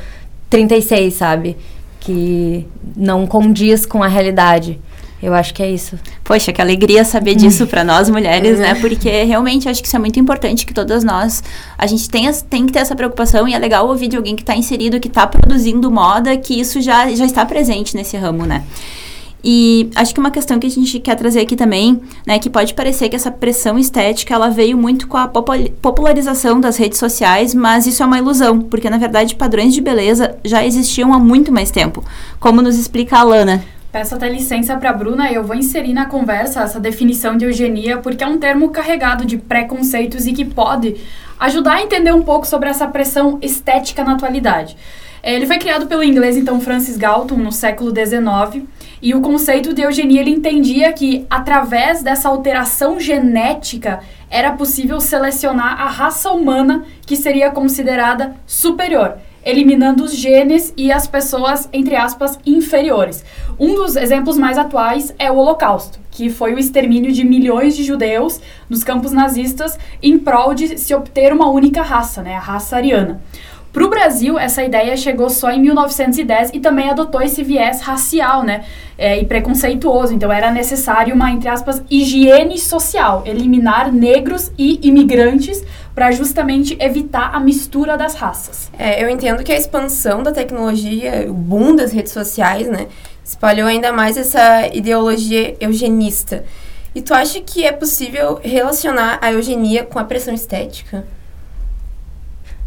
36, 0.49 1.13
sabe? 1.13 1.57
Que 1.99 2.65
não 2.95 3.25
condiz 3.25 3.85
com 3.85 4.03
a 4.03 4.07
realidade. 4.07 4.79
Eu 5.23 5.33
acho 5.33 5.53
que 5.53 5.63
é 5.63 5.71
isso. 5.71 5.97
Poxa, 6.23 6.53
que 6.53 6.61
alegria 6.61 7.03
saber 7.03 7.33
disso 7.35 7.65
para 7.65 7.83
nós 7.83 8.09
mulheres, 8.09 8.59
né? 8.59 8.75
Porque 8.75 9.23
realmente 9.23 9.67
acho 9.67 9.81
que 9.81 9.87
isso 9.87 9.95
é 9.95 9.99
muito 9.99 10.19
importante 10.19 10.65
que 10.65 10.73
todas 10.73 11.03
nós 11.03 11.41
a 11.77 11.87
gente 11.87 12.07
tenha, 12.09 12.31
tem 12.33 12.65
que 12.65 12.73
ter 12.73 12.79
essa 12.79 12.95
preocupação 12.95 13.47
e 13.47 13.53
é 13.53 13.57
legal 13.57 13.87
ouvir 13.87 14.07
de 14.07 14.17
alguém 14.17 14.35
que 14.35 14.43
está 14.43 14.55
inserido, 14.55 14.99
que 14.99 15.07
está 15.07 15.25
produzindo 15.25 15.89
moda, 15.89 16.37
que 16.37 16.59
isso 16.59 16.79
já, 16.81 17.09
já 17.15 17.25
está 17.25 17.45
presente 17.45 17.95
nesse 17.95 18.15
ramo, 18.17 18.45
né? 18.45 18.63
E 19.47 19.91
acho 19.93 20.11
que 20.11 20.19
uma 20.19 20.31
questão 20.31 20.57
que 20.57 20.65
a 20.65 20.69
gente 20.71 20.99
quer 20.99 21.13
trazer 21.13 21.41
aqui 21.41 21.55
também, 21.55 22.01
né, 22.25 22.39
que 22.39 22.49
pode 22.49 22.73
parecer 22.73 23.09
que 23.09 23.15
essa 23.15 23.29
pressão 23.29 23.77
estética 23.77 24.33
ela 24.33 24.49
veio 24.49 24.75
muito 24.75 25.07
com 25.07 25.17
a 25.17 25.27
popularização 25.27 26.59
das 26.59 26.77
redes 26.77 26.97
sociais, 26.97 27.53
mas 27.53 27.85
isso 27.85 28.01
é 28.01 28.05
uma 28.07 28.17
ilusão, 28.17 28.59
porque 28.59 28.89
na 28.89 28.97
verdade 28.97 29.35
padrões 29.35 29.75
de 29.75 29.81
beleza 29.81 30.35
já 30.43 30.65
existiam 30.65 31.13
há 31.13 31.19
muito 31.19 31.51
mais 31.51 31.69
tempo, 31.69 32.03
como 32.39 32.59
nos 32.59 32.75
explica 32.75 33.19
a 33.19 33.23
Lana. 33.23 33.63
Peço 33.91 34.15
até 34.15 34.27
licença 34.27 34.75
para 34.77 34.89
a 34.89 34.93
Bruna 34.93 35.29
e 35.29 35.35
eu 35.35 35.43
vou 35.43 35.55
inserir 35.55 35.93
na 35.93 36.07
conversa 36.07 36.63
essa 36.63 36.79
definição 36.79 37.37
de 37.37 37.45
eugenia, 37.45 37.99
porque 37.99 38.23
é 38.23 38.27
um 38.27 38.39
termo 38.39 38.69
carregado 38.69 39.25
de 39.25 39.37
preconceitos 39.37 40.25
e 40.25 40.33
que 40.33 40.43
pode 40.43 40.95
ajudar 41.39 41.75
a 41.75 41.83
entender 41.83 42.11
um 42.11 42.23
pouco 42.23 42.47
sobre 42.47 42.67
essa 42.67 42.87
pressão 42.87 43.37
estética 43.43 44.03
na 44.03 44.13
atualidade. 44.13 44.75
Ele 45.23 45.45
foi 45.45 45.57
criado 45.57 45.87
pelo 45.87 46.03
inglês, 46.03 46.35
então, 46.35 46.59
Francis 46.59 46.97
Galton, 46.97 47.37
no 47.37 47.51
século 47.51 47.91
XIX, 47.91 48.63
e 49.01 49.13
o 49.13 49.21
conceito 49.21 49.73
de 49.73 49.81
eugenia 49.81 50.21
ele 50.21 50.31
entendia 50.31 50.91
que, 50.93 51.25
através 51.29 52.01
dessa 52.01 52.29
alteração 52.29 52.99
genética, 52.99 53.99
era 54.29 54.51
possível 54.51 54.99
selecionar 54.99 55.79
a 55.81 55.87
raça 55.87 56.31
humana 56.31 56.83
que 57.05 57.15
seria 57.15 57.51
considerada 57.51 58.35
superior, 58.45 59.17
eliminando 59.45 60.03
os 60.03 60.15
genes 60.15 60.73
e 60.75 60.91
as 60.91 61.07
pessoas, 61.07 61.69
entre 61.71 61.95
aspas, 61.95 62.39
inferiores. 62.45 63.23
Um 63.59 63.75
dos 63.75 63.95
exemplos 63.95 64.37
mais 64.37 64.57
atuais 64.57 65.13
é 65.19 65.31
o 65.31 65.37
Holocausto, 65.37 65.99
que 66.09 66.29
foi 66.29 66.53
o 66.53 66.59
extermínio 66.59 67.11
de 67.11 67.23
milhões 67.23 67.75
de 67.75 67.83
judeus 67.83 68.41
nos 68.69 68.83
campos 68.83 69.11
nazistas 69.11 69.77
em 70.01 70.17
prol 70.17 70.53
de 70.53 70.77
se 70.77 70.95
obter 70.95 71.31
uma 71.31 71.49
única 71.49 71.81
raça, 71.81 72.21
né, 72.23 72.35
a 72.35 72.39
raça 72.39 72.75
ariana. 72.75 73.21
Para 73.75 73.83
o 73.83 73.89
Brasil, 73.89 74.39
essa 74.39 74.63
ideia 74.63 74.95
chegou 74.95 75.29
só 75.29 75.51
em 75.51 75.59
1910 75.59 76.51
e 76.53 76.61
também 76.61 76.89
adotou 76.89 77.21
esse 77.21 77.43
viés 77.43 77.81
racial, 77.81 78.41
né? 78.41 78.63
É, 78.97 79.19
e 79.19 79.25
preconceituoso. 79.25 80.13
Então 80.13 80.31
era 80.31 80.49
necessário 80.49 81.13
uma, 81.13 81.29
entre 81.29 81.49
aspas, 81.49 81.83
higiene 81.91 82.57
social, 82.57 83.23
eliminar 83.25 83.91
negros 83.91 84.49
e 84.57 84.79
imigrantes 84.81 85.61
para 85.93 86.09
justamente 86.11 86.77
evitar 86.79 87.35
a 87.35 87.39
mistura 87.41 87.97
das 87.97 88.15
raças. 88.15 88.71
É, 88.79 89.03
eu 89.03 89.09
entendo 89.09 89.43
que 89.43 89.51
a 89.51 89.57
expansão 89.57 90.23
da 90.23 90.31
tecnologia, 90.31 91.25
o 91.27 91.33
boom 91.33 91.75
das 91.75 91.91
redes 91.91 92.13
sociais, 92.13 92.69
né, 92.69 92.87
espalhou 93.25 93.67
ainda 93.67 93.91
mais 93.91 94.15
essa 94.15 94.67
ideologia 94.73 95.53
eugenista. 95.59 96.45
E 96.95 97.01
tu 97.01 97.13
acha 97.13 97.41
que 97.41 97.65
é 97.65 97.73
possível 97.73 98.39
relacionar 98.41 99.19
a 99.21 99.33
eugenia 99.33 99.83
com 99.83 99.99
a 99.99 100.05
pressão 100.05 100.33
estética? 100.33 101.05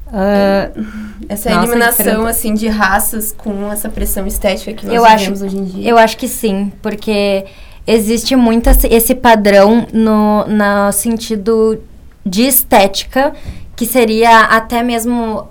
Uh, 0.08 0.86
essa 1.28 1.50
nossa, 1.50 1.66
eliminação 1.66 2.26
assim 2.26 2.54
de 2.54 2.66
raças 2.66 3.32
com 3.32 3.70
essa 3.70 3.88
pressão 3.88 4.26
estética 4.26 4.72
que 4.72 4.86
nós 4.86 4.94
eu 4.94 5.04
acho, 5.04 5.32
hoje 5.32 5.56
em 5.56 5.64
dia. 5.64 5.90
Eu 5.90 5.98
acho 5.98 6.16
que 6.16 6.26
sim, 6.26 6.72
porque 6.82 7.44
existe 7.86 8.34
muito 8.34 8.68
esse 8.90 9.14
padrão 9.14 9.86
no, 9.92 10.46
no 10.46 10.92
sentido 10.92 11.80
de 12.24 12.42
estética, 12.42 13.34
que 13.76 13.86
seria 13.86 14.40
até 14.40 14.82
mesmo 14.82 15.48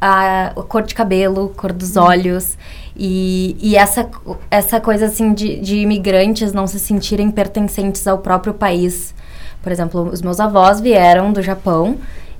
a, 0.00 0.48
a 0.48 0.62
cor 0.62 0.82
de 0.82 0.94
cabelo, 0.94 1.52
cor 1.56 1.72
dos 1.72 1.96
olhos. 1.96 2.56
E, 2.98 3.56
e 3.60 3.76
essa, 3.76 4.08
essa 4.50 4.80
coisa 4.80 5.06
assim 5.06 5.34
de, 5.34 5.60
de 5.60 5.76
imigrantes 5.76 6.52
não 6.52 6.66
se 6.66 6.80
sentirem 6.80 7.30
pertencentes 7.30 8.06
ao 8.06 8.18
próprio 8.18 8.54
país. 8.54 9.14
Por 9.62 9.70
exemplo, 9.70 10.08
os 10.10 10.22
meus 10.22 10.40
avós 10.40 10.80
vieram 10.80 11.32
do 11.32 11.42
Japão 11.42 11.98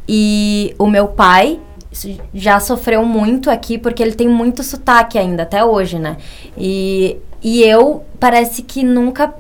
e 0.08 0.75
o 0.78 0.86
meu 0.86 1.08
pai 1.08 1.60
já 2.34 2.60
sofreu 2.60 3.04
muito 3.04 3.50
aqui 3.50 3.78
porque 3.78 4.02
ele 4.02 4.14
tem 4.14 4.28
muito 4.28 4.62
sotaque 4.62 5.18
ainda, 5.18 5.44
até 5.44 5.64
hoje, 5.64 5.98
né? 5.98 6.18
E, 6.56 7.16
e 7.42 7.62
eu 7.62 8.04
parece 8.20 8.62
que 8.62 8.82
nunca 8.82 9.34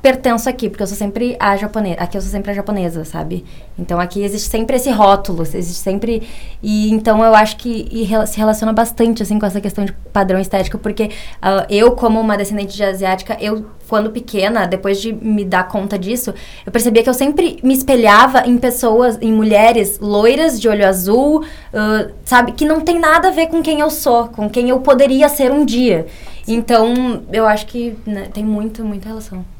pertenço 0.00 0.48
aqui, 0.48 0.68
porque 0.68 0.82
eu 0.82 0.86
sou 0.86 0.96
sempre 0.96 1.36
a 1.40 1.56
japonesa. 1.56 2.00
Aqui 2.00 2.16
eu 2.16 2.20
sou 2.20 2.30
sempre 2.30 2.52
a 2.52 2.54
japonesa, 2.54 3.04
sabe? 3.04 3.44
Então 3.76 3.98
aqui 3.98 4.22
existe 4.22 4.48
sempre 4.48 4.76
esse 4.76 4.90
rótulo, 4.90 5.42
existe 5.42 5.82
sempre. 5.82 6.22
E 6.62 6.90
então 6.92 7.24
eu 7.24 7.34
acho 7.34 7.56
que 7.56 8.06
se 8.26 8.38
relaciona 8.38 8.72
bastante, 8.72 9.22
assim, 9.22 9.38
com 9.38 9.46
essa 9.46 9.60
questão 9.60 9.84
de 9.84 9.92
padrão 10.12 10.38
estético, 10.38 10.78
porque 10.78 11.04
uh, 11.04 11.66
eu, 11.68 11.92
como 11.92 12.20
uma 12.20 12.36
descendente 12.36 12.76
de 12.76 12.84
asiática, 12.84 13.36
eu, 13.40 13.66
quando 13.88 14.10
pequena, 14.10 14.66
depois 14.66 15.00
de 15.00 15.12
me 15.12 15.44
dar 15.44 15.66
conta 15.66 15.98
disso, 15.98 16.32
eu 16.64 16.70
percebia 16.70 17.02
que 17.02 17.10
eu 17.10 17.14
sempre 17.14 17.58
me 17.64 17.74
espelhava 17.74 18.46
em 18.46 18.56
pessoas, 18.56 19.18
em 19.20 19.32
mulheres 19.32 19.98
loiras, 19.98 20.60
de 20.60 20.68
olho 20.68 20.86
azul, 20.86 21.40
uh, 21.42 22.12
sabe? 22.24 22.52
Que 22.52 22.64
não 22.64 22.82
tem 22.82 23.00
nada 23.00 23.28
a 23.28 23.30
ver 23.32 23.48
com 23.48 23.60
quem 23.62 23.80
eu 23.80 23.90
sou, 23.90 24.28
com 24.28 24.48
quem 24.48 24.68
eu 24.68 24.78
poderia 24.78 25.28
ser 25.28 25.50
um 25.50 25.64
dia. 25.64 26.06
Então, 26.46 27.24
eu 27.32 27.46
acho 27.46 27.66
que 27.66 27.98
né, 28.06 28.28
tem 28.32 28.44
muito, 28.44 28.84
muita 28.84 29.08
relação. 29.08 29.57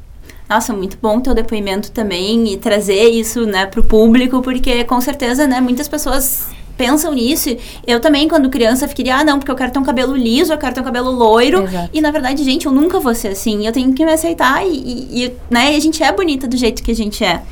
Nossa, 0.49 0.73
muito 0.73 0.97
bom 0.99 1.19
teu 1.19 1.35
depoimento 1.35 1.91
também 1.91 2.53
e 2.53 2.57
trazer 2.57 3.09
isso, 3.09 3.45
né, 3.45 3.67
pro 3.67 3.83
público, 3.83 4.41
porque 4.41 4.83
com 4.83 4.99
certeza, 4.99 5.45
né, 5.45 5.61
muitas 5.61 5.87
pessoas 5.87 6.47
pensam 6.75 7.13
nisso. 7.13 7.55
Eu 7.85 7.99
também, 7.99 8.27
quando 8.27 8.49
criança, 8.49 8.87
fiquei, 8.87 9.09
ah, 9.09 9.23
não, 9.23 9.37
porque 9.37 9.51
eu 9.51 9.55
quero 9.55 9.71
ter 9.71 9.77
um 9.77 9.83
cabelo 9.83 10.15
liso, 10.15 10.53
eu 10.53 10.57
quero 10.57 10.73
ter 10.73 10.81
um 10.81 10.83
cabelo 10.83 11.11
loiro. 11.11 11.63
Exato. 11.63 11.89
E 11.93 12.01
na 12.01 12.09
verdade, 12.09 12.43
gente, 12.43 12.65
eu 12.65 12.71
nunca 12.71 12.99
vou 12.99 13.13
ser 13.13 13.27
assim. 13.27 13.67
Eu 13.67 13.73
tenho 13.73 13.93
que 13.93 14.03
me 14.05 14.13
aceitar 14.13 14.65
e, 14.65 14.71
e, 14.71 15.25
e 15.25 15.33
né, 15.51 15.73
e 15.73 15.75
a 15.75 15.79
gente 15.79 16.01
é 16.01 16.11
bonita 16.11 16.47
do 16.47 16.55
jeito 16.57 16.81
que 16.81 16.91
a 16.91 16.95
gente 16.95 17.23
é. 17.23 17.43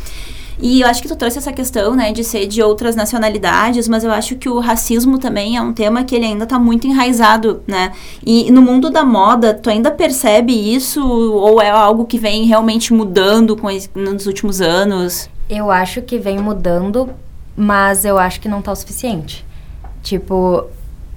E 0.60 0.82
eu 0.82 0.88
acho 0.88 1.02
que 1.02 1.08
tu 1.08 1.16
trouxe 1.16 1.38
essa 1.38 1.54
questão, 1.54 1.96
né, 1.96 2.12
de 2.12 2.24
ser 2.24 2.48
de 2.48 2.64
outras 2.64 2.96
nacionalidades, 2.96 3.88
mas 3.88 4.04
eu 4.04 4.12
acho 4.12 4.36
que 4.36 4.50
o 4.50 4.60
racismo 4.60 5.20
também 5.20 5.56
é 5.56 5.62
um 5.62 5.72
tema 5.72 6.04
que 6.04 6.16
ele 6.16 6.26
ainda 6.26 6.46
está 6.46 6.58
muito 6.58 6.88
enraizado, 6.88 7.62
né? 7.68 7.92
E 8.26 8.50
no 8.52 8.62
mundo 8.62 8.90
da 8.90 9.04
moda, 9.04 9.54
tu 9.54 9.70
ainda 9.70 9.92
percebe 9.92 10.54
isso 10.54 11.06
ou 11.08 11.62
é 11.62 11.70
algo 11.70 12.06
que 12.06 12.18
vem 12.18 12.46
realmente 12.46 12.92
mudando 12.92 13.56
com 13.56 13.68
nos 13.96 14.26
últimos 14.26 14.60
anos? 14.60 15.30
Eu 15.48 15.70
acho 15.70 16.02
que 16.02 16.18
vem 16.18 16.40
mudando, 16.40 17.10
mas 17.56 18.04
eu 18.04 18.18
acho 18.18 18.40
que 18.42 18.50
não 18.50 18.60
está 18.60 18.72
o 18.72 18.76
suficiente. 18.76 19.46
Tipo, 20.02 20.66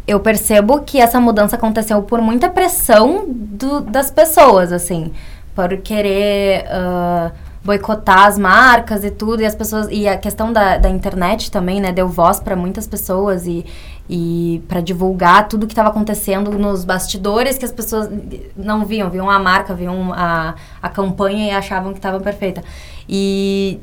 eu 0.07 0.21
percebo 0.21 0.81
que 0.81 0.99
essa 0.99 1.21
mudança 1.21 1.57
aconteceu 1.57 2.03
por 2.03 2.21
muita 2.21 2.49
pressão 2.49 3.25
do, 3.29 3.81
das 3.81 4.11
pessoas, 4.11 4.73
assim, 4.73 5.13
por 5.55 5.77
querer 5.79 6.65
uh, 6.65 7.33
boicotar 7.63 8.27
as 8.27 8.39
marcas 8.39 9.05
e 9.05 9.11
tudo, 9.11 9.43
e 9.43 9.47
as 9.47 9.55
pessoas. 9.55 9.89
E 9.91 10.09
a 10.09 10.17
questão 10.17 10.53
da, 10.53 10.79
da 10.79 10.89
internet 10.89 11.51
também, 11.51 11.81
né? 11.81 11.93
Deu 11.93 12.09
voz 12.09 12.41
para 12.41 12.57
muitas 12.57 12.87
pessoas 12.87 13.47
e, 13.47 13.65
e 14.09 14.63
para 14.67 14.81
divulgar 14.81 15.49
tudo 15.49 15.67
que 15.67 15.73
estava 15.73 15.91
acontecendo 15.91 16.53
nos 16.53 16.85
bastidores 16.85 17.59
que 17.59 17.65
as 17.65 17.73
pessoas 17.73 18.09
não 18.57 18.85
viam, 18.85 19.11
viam 19.11 19.29
a 19.29 19.39
marca, 19.39 19.75
viam 19.75 20.13
a, 20.13 20.55
a 20.83 20.89
campanha 20.89 21.49
e 21.49 21.51
achavam 21.51 21.93
que 21.93 21.99
estava 21.99 22.19
perfeita. 22.21 22.63
E 23.09 23.79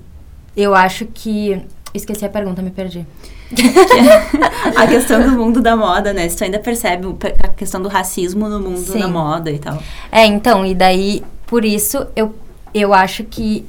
eu 0.55 0.73
acho 0.73 1.05
que. 1.05 1.61
Esqueci 1.93 2.25
a 2.25 2.29
pergunta, 2.29 2.61
me 2.61 2.69
perdi. 2.69 3.07
a 4.75 4.85
questão 4.87 5.21
do 5.21 5.31
mundo 5.31 5.61
da 5.61 5.75
moda, 5.75 6.13
né? 6.13 6.27
Se 6.27 6.35
tu 6.35 6.43
ainda 6.43 6.59
percebe 6.59 7.07
a 7.41 7.47
questão 7.47 7.81
do 7.81 7.87
racismo 7.87 8.49
no 8.49 8.59
mundo 8.59 8.91
Sim. 8.91 8.99
da 8.99 9.07
moda 9.07 9.49
e 9.49 9.57
tal. 9.57 9.81
É, 10.11 10.25
então, 10.25 10.65
e 10.65 10.75
daí, 10.75 11.23
por 11.47 11.63
isso, 11.63 12.05
eu 12.15 12.35
eu 12.73 12.93
acho 12.93 13.23
que 13.23 13.65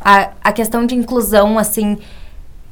a, 0.00 0.30
a 0.42 0.52
questão 0.52 0.86
de 0.86 0.94
inclusão, 0.94 1.58
assim, 1.58 1.98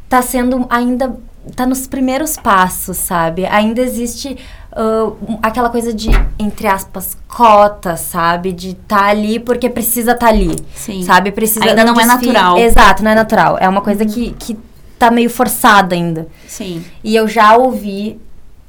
tá 0.08 0.22
sendo 0.22 0.66
ainda. 0.70 1.16
tá 1.54 1.66
nos 1.66 1.86
primeiros 1.86 2.36
passos, 2.36 2.96
sabe? 2.96 3.46
Ainda 3.46 3.80
existe 3.80 4.38
uh, 4.72 5.38
aquela 5.42 5.70
coisa 5.70 5.92
de, 5.92 6.08
entre 6.38 6.66
aspas, 6.66 7.16
cota, 7.26 7.96
sabe? 7.96 8.52
De 8.52 8.74
tá 8.74 9.06
ali 9.06 9.40
porque 9.40 9.68
precisa 9.68 10.14
tá 10.14 10.28
ali. 10.28 10.56
Sim. 10.74 11.02
Sabe? 11.02 11.32
Precisa. 11.32 11.64
Ainda 11.64 11.84
não 11.84 11.98
é 12.00 12.06
natural. 12.06 12.58
Exato, 12.58 13.02
não 13.02 13.10
é 13.10 13.14
natural. 13.14 13.58
É 13.58 13.68
uma 13.68 13.80
coisa 13.80 14.04
uhum. 14.04 14.10
que, 14.10 14.32
que 14.32 14.58
tá 14.98 15.10
meio 15.10 15.30
forçada 15.30 15.94
ainda. 15.94 16.28
Sim. 16.46 16.84
E 17.02 17.14
eu 17.14 17.26
já 17.26 17.56
ouvi 17.56 18.20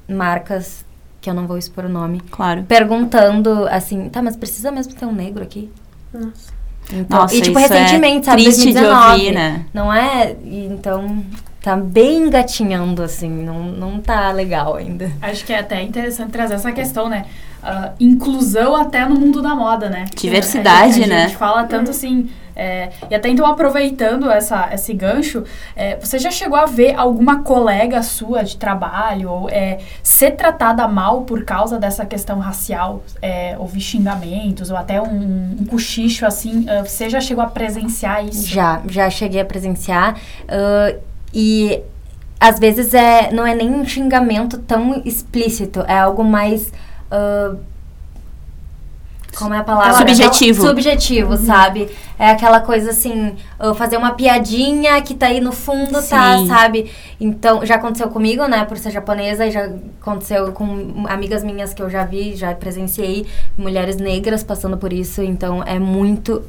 marcas 0.09 0.85
que 1.21 1.29
eu 1.29 1.33
não 1.33 1.45
vou 1.45 1.57
expor 1.57 1.85
o 1.85 1.89
nome. 1.89 2.21
Claro. 2.31 2.63
Perguntando 2.63 3.67
assim, 3.67 4.09
tá, 4.09 4.21
mas 4.21 4.35
precisa 4.35 4.71
mesmo 4.71 4.93
ter 4.93 5.05
um 5.05 5.13
negro 5.13 5.43
aqui? 5.43 5.69
Nossa. 6.13 6.56
Então, 6.91 7.19
Nossa, 7.19 7.35
e 7.35 7.41
tipo, 7.41 7.57
é 7.59 7.61
recentemente, 7.61 8.27
é 8.27 8.31
sabe? 8.31 8.43
Triste 8.43 8.73
2019, 8.73 9.17
de 9.17 9.21
ouvir, 9.21 9.35
né? 9.35 9.65
Não 9.73 9.93
é? 9.93 10.35
Então, 10.45 11.23
tá 11.61 11.75
bem 11.75 12.23
engatinhando, 12.23 13.03
assim, 13.03 13.29
não, 13.29 13.63
não 13.63 13.99
tá 13.99 14.31
legal 14.31 14.75
ainda. 14.75 15.11
Acho 15.21 15.43
que 15.45 15.51
é 15.51 15.59
até 15.59 15.81
interessante 15.81 16.31
trazer 16.31 16.55
essa 16.55 16.71
questão, 16.71 17.09
né? 17.09 17.25
Uh, 17.61 17.91
inclusão 17.99 18.75
até 18.75 19.05
no 19.05 19.19
mundo 19.19 19.41
da 19.41 19.53
moda, 19.53 19.89
né? 19.89 20.05
Diversidade, 20.15 20.99
a, 20.99 21.03
a, 21.03 21.05
a 21.05 21.09
né? 21.09 21.23
A 21.23 21.27
gente 21.27 21.37
fala 21.37 21.63
tanto 21.65 21.91
assim 21.91 22.29
é, 22.57 22.89
e 23.09 23.13
até 23.13 23.29
então, 23.29 23.45
aproveitando 23.45 24.31
essa, 24.31 24.69
esse 24.73 24.91
gancho, 24.93 25.43
é, 25.75 25.95
você 25.95 26.17
já 26.17 26.31
chegou 26.31 26.57
a 26.57 26.65
ver 26.65 26.95
alguma 26.95 27.43
colega 27.43 28.01
sua 28.01 28.43
de 28.43 28.57
trabalho 28.57 29.29
ou, 29.29 29.49
é, 29.49 29.77
ser 30.01 30.31
tratada 30.31 30.87
mal 30.87 31.21
por 31.21 31.45
causa 31.45 31.77
dessa 31.77 32.03
questão 32.05 32.39
racial? 32.39 33.03
É, 33.21 33.55
ouvir 33.59 33.81
xingamentos 33.81 34.71
ou 34.71 34.77
até 34.77 34.99
um, 34.99 35.55
um 35.59 35.65
cochicho 35.65 36.25
assim? 36.25 36.61
Uh, 36.61 36.83
você 36.83 37.09
já 37.09 37.21
chegou 37.21 37.43
a 37.43 37.47
presenciar 37.47 38.25
isso? 38.25 38.47
Já, 38.47 38.81
já 38.89 39.07
cheguei 39.09 39.41
a 39.41 39.45
presenciar. 39.45 40.15
Uh, 40.43 40.99
e 41.31 41.81
às 42.39 42.59
vezes 42.59 42.93
é, 42.93 43.31
não 43.31 43.45
é 43.45 43.53
nem 43.53 43.69
um 43.69 43.85
xingamento 43.85 44.57
tão 44.57 45.01
explícito, 45.05 45.81
é 45.87 45.99
algo 45.99 46.23
mais. 46.23 46.71
Uh, 47.11 47.59
como 49.37 49.53
é 49.53 49.59
a 49.59 49.63
palavra? 49.63 49.93
Subjetivo. 49.97 50.65
subjetivo, 50.65 51.31
uhum. 51.31 51.37
sabe? 51.37 51.89
É 52.17 52.31
aquela 52.31 52.59
coisa 52.59 52.89
assim, 52.89 53.35
fazer 53.75 53.97
uma 53.97 54.13
piadinha 54.13 54.99
que 55.01 55.13
tá 55.13 55.27
aí 55.27 55.39
no 55.39 55.51
fundo, 55.51 55.93
tá, 55.93 56.01
Sim. 56.01 56.09
tá, 56.09 56.45
sabe? 56.47 56.91
Então, 57.19 57.65
já 57.65 57.75
aconteceu 57.75 58.09
comigo, 58.09 58.45
né, 58.47 58.65
por 58.65 58.77
ser 58.77 58.91
japonesa, 58.91 59.45
e 59.45 59.51
já 59.51 59.69
aconteceu 60.01 60.51
com 60.51 61.05
amigas 61.07 61.43
minhas 61.43 61.73
que 61.73 61.81
eu 61.81 61.89
já 61.89 62.03
vi, 62.03 62.35
já 62.35 62.53
presenciei, 62.55 63.27
mulheres 63.57 63.97
negras 63.97 64.43
passando 64.43 64.77
por 64.77 64.91
isso, 64.91 65.21
então 65.21 65.63
é 65.63 65.77
muito, 65.77 66.43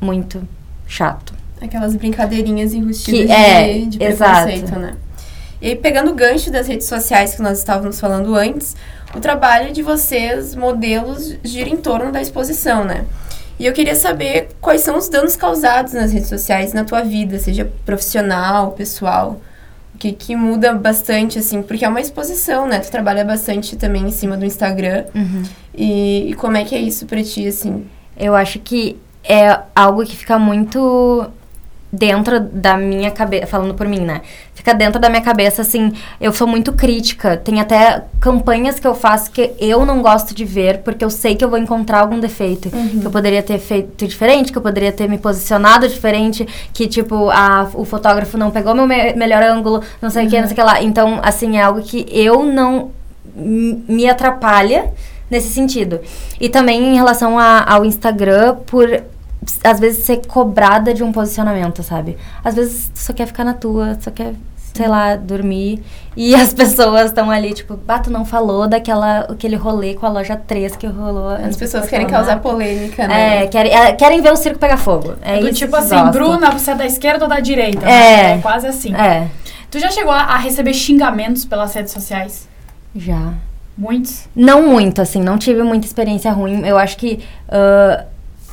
muito 0.00 0.42
chato. 0.86 1.34
Aquelas 1.60 1.94
brincadeirinhas 1.94 2.72
enrustidas 2.72 3.26
que, 3.26 3.32
é, 3.32 3.72
de, 3.74 3.86
de 3.86 3.98
preconceito, 3.98 4.64
exato. 4.64 4.78
né? 4.78 4.96
E 5.60 5.68
aí, 5.68 5.76
pegando 5.76 6.10
o 6.10 6.14
gancho 6.14 6.50
das 6.50 6.66
redes 6.66 6.86
sociais 6.86 7.34
que 7.34 7.40
nós 7.40 7.58
estávamos 7.58 7.98
falando 7.98 8.34
antes, 8.34 8.76
o 9.14 9.20
trabalho 9.20 9.72
de 9.72 9.82
vocês, 9.82 10.54
modelos, 10.54 11.36
gira 11.42 11.68
em 11.68 11.76
torno 11.76 12.10
da 12.10 12.20
exposição, 12.20 12.84
né? 12.84 13.04
E 13.58 13.66
eu 13.66 13.72
queria 13.72 13.94
saber 13.94 14.48
quais 14.60 14.80
são 14.80 14.98
os 14.98 15.08
danos 15.08 15.36
causados 15.36 15.92
nas 15.92 16.12
redes 16.12 16.28
sociais 16.28 16.72
na 16.72 16.84
tua 16.84 17.02
vida, 17.02 17.38
seja 17.38 17.70
profissional, 17.84 18.72
pessoal. 18.72 19.40
O 19.94 19.98
que, 19.98 20.10
que 20.10 20.34
muda 20.34 20.72
bastante, 20.72 21.38
assim, 21.38 21.62
porque 21.62 21.84
é 21.84 21.88
uma 21.88 22.00
exposição, 22.00 22.66
né? 22.66 22.80
Tu 22.80 22.90
trabalha 22.90 23.24
bastante 23.24 23.76
também 23.76 24.02
em 24.02 24.10
cima 24.10 24.36
do 24.36 24.44
Instagram. 24.44 25.04
Uhum. 25.14 25.42
E, 25.72 26.30
e 26.30 26.34
como 26.34 26.56
é 26.56 26.64
que 26.64 26.74
é 26.74 26.80
isso 26.80 27.06
pra 27.06 27.22
ti, 27.22 27.46
assim? 27.46 27.86
Eu 28.16 28.34
acho 28.34 28.58
que 28.58 28.98
é 29.22 29.56
algo 29.74 30.04
que 30.04 30.16
fica 30.16 30.36
muito 30.36 31.30
dentro 31.94 32.40
da 32.40 32.76
minha 32.76 33.10
cabeça, 33.10 33.46
falando 33.46 33.74
por 33.74 33.86
mim, 33.86 34.00
né? 34.00 34.22
Fica 34.54 34.74
dentro 34.74 35.00
da 35.00 35.08
minha 35.08 35.20
cabeça, 35.20 35.62
assim, 35.62 35.92
eu 36.20 36.32
sou 36.32 36.46
muito 36.46 36.72
crítica. 36.72 37.36
Tem 37.36 37.60
até 37.60 38.02
campanhas 38.20 38.80
que 38.80 38.86
eu 38.86 38.94
faço 38.94 39.30
que 39.30 39.52
eu 39.58 39.84
não 39.86 40.02
gosto 40.02 40.34
de 40.34 40.44
ver, 40.44 40.78
porque 40.78 41.04
eu 41.04 41.10
sei 41.10 41.36
que 41.36 41.44
eu 41.44 41.48
vou 41.48 41.58
encontrar 41.58 42.00
algum 42.00 42.18
defeito. 42.18 42.70
Uhum. 42.74 43.00
Que 43.00 43.06
eu 43.06 43.10
poderia 43.10 43.42
ter 43.42 43.58
feito 43.58 44.06
diferente, 44.06 44.50
que 44.50 44.58
eu 44.58 44.62
poderia 44.62 44.92
ter 44.92 45.08
me 45.08 45.18
posicionado 45.18 45.88
diferente, 45.88 46.46
que, 46.72 46.86
tipo, 46.86 47.30
a, 47.30 47.68
o 47.74 47.84
fotógrafo 47.84 48.36
não 48.36 48.50
pegou 48.50 48.74
meu 48.74 48.86
me 48.86 49.12
melhor 49.14 49.42
ângulo, 49.42 49.82
não 50.00 50.10
sei 50.10 50.22
o 50.22 50.24
uhum. 50.24 50.30
que, 50.30 50.40
não 50.40 50.46
sei 50.46 50.52
o 50.52 50.56
que 50.56 50.62
lá. 50.62 50.82
Então, 50.82 51.20
assim, 51.22 51.56
é 51.56 51.62
algo 51.62 51.82
que 51.82 52.06
eu 52.10 52.44
não 52.44 52.90
me 53.36 54.08
atrapalha 54.08 54.92
nesse 55.30 55.48
sentido. 55.48 56.00
E 56.40 56.48
também 56.48 56.92
em 56.92 56.94
relação 56.94 57.38
a, 57.38 57.64
ao 57.66 57.84
Instagram, 57.84 58.56
por 58.66 59.02
às 59.62 59.80
vezes 59.80 60.04
ser 60.04 60.26
cobrada 60.26 60.92
de 60.94 61.02
um 61.02 61.12
posicionamento, 61.12 61.82
sabe? 61.82 62.16
Às 62.42 62.54
vezes 62.54 62.90
tu 62.92 62.98
só 62.98 63.12
quer 63.12 63.26
ficar 63.26 63.44
na 63.44 63.54
tua, 63.54 63.96
só 64.00 64.10
quer, 64.10 64.34
sei 64.72 64.88
lá, 64.88 65.16
dormir. 65.16 65.82
E 66.16 66.34
as 66.34 66.52
pessoas 66.54 67.06
estão 67.06 67.30
ali, 67.30 67.52
tipo, 67.52 67.76
bato 67.76 68.10
não 68.10 68.24
falou 68.24 68.66
daquela 68.68 69.20
aquele 69.20 69.56
rolê 69.56 69.94
com 69.94 70.06
a 70.06 70.08
loja 70.08 70.36
3 70.36 70.76
que 70.76 70.86
rolou. 70.86 71.30
As 71.30 71.56
pessoas 71.56 71.88
querem 71.88 72.06
causar 72.06 72.40
polêmica, 72.40 73.06
né? 73.06 73.44
É, 73.44 73.46
querem, 73.46 73.72
é, 73.72 73.92
querem 73.92 74.20
ver 74.20 74.32
o 74.32 74.36
circo 74.36 74.58
pegar 74.58 74.76
fogo. 74.76 75.14
É, 75.22 75.38
Do 75.38 75.52
tipo 75.52 75.74
assim, 75.76 75.96
gostam. 75.96 76.10
Bruna, 76.10 76.50
você 76.50 76.70
é 76.70 76.74
da 76.74 76.86
esquerda 76.86 77.24
ou 77.24 77.28
da 77.28 77.40
direita? 77.40 77.84
É. 77.86 77.88
Né? 77.88 78.34
É 78.34 78.38
quase 78.38 78.66
assim. 78.66 78.94
É. 78.94 79.28
Tu 79.70 79.78
já 79.78 79.90
chegou 79.90 80.12
a, 80.12 80.20
a 80.20 80.36
receber 80.36 80.72
xingamentos 80.72 81.44
pelas 81.44 81.74
redes 81.74 81.92
sociais? 81.92 82.48
Já. 82.94 83.34
Muitos? 83.76 84.28
Não 84.36 84.68
muito, 84.68 85.02
assim, 85.02 85.20
não 85.20 85.36
tive 85.36 85.62
muita 85.64 85.84
experiência 85.84 86.30
ruim. 86.30 86.64
Eu 86.64 86.78
acho 86.78 86.96
que 86.96 87.24
uh, 87.48 88.04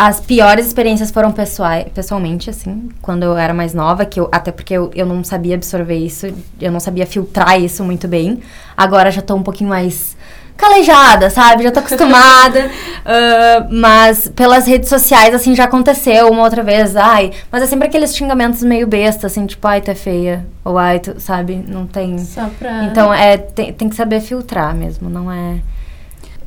as 0.04 0.20
piores 0.20 0.66
experiências 0.66 1.12
foram 1.12 1.32
pessoais, 1.32 1.86
pessoalmente, 1.94 2.50
assim, 2.50 2.90
quando 3.04 3.22
eu 3.22 3.38
era 3.38 3.54
mais 3.54 3.72
nova, 3.72 4.04
que 4.04 4.20
eu, 4.20 4.28
até 4.32 4.52
porque 4.52 4.74
eu, 4.74 4.90
eu 4.96 5.06
não 5.06 5.24
sabia 5.24 5.54
absorver 5.54 5.96
isso, 5.96 6.26
eu 6.60 6.72
não 6.72 6.80
sabia 6.80 7.06
filtrar 7.06 7.62
isso 7.62 7.84
muito 7.84 8.08
bem. 8.08 8.42
Agora 8.76 9.12
já 9.12 9.22
tô 9.22 9.36
um 9.36 9.44
pouquinho 9.44 9.70
mais 9.70 10.18
calejada, 10.58 11.30
sabe? 11.30 11.62
Já 11.62 11.72
tô 11.72 11.82
acostumada. 11.82 12.66
uh, 12.66 13.68
mas 13.80 14.28
pelas 14.30 14.66
redes 14.66 14.90
sociais, 14.90 15.36
assim, 15.36 15.54
já 15.54 15.66
aconteceu 15.66 16.32
uma 16.32 16.42
outra 16.42 16.64
vez. 16.64 16.96
Ai, 16.96 17.30
mas 17.52 17.62
é 17.62 17.68
sempre 17.68 17.88
aqueles 17.88 18.16
xingamentos 18.16 18.64
meio 18.64 18.88
besta, 18.88 19.28
assim, 19.28 19.46
tipo, 19.46 19.68
ai, 19.68 19.82
tu 19.82 19.92
é 19.92 19.96
feia. 19.96 20.48
Ou 20.66 20.80
ai, 20.80 21.00
tu, 21.00 21.20
sabe? 21.20 21.64
Não 21.68 21.86
tem. 21.86 22.18
Só 22.18 22.50
pra. 22.58 22.86
Então, 22.86 23.14
é, 23.14 23.38
tem, 23.38 23.72
tem 23.72 23.88
que 23.88 23.96
saber 23.96 24.20
filtrar 24.20 24.74
mesmo, 24.74 25.12
não 25.12 25.32
é. 25.32 25.60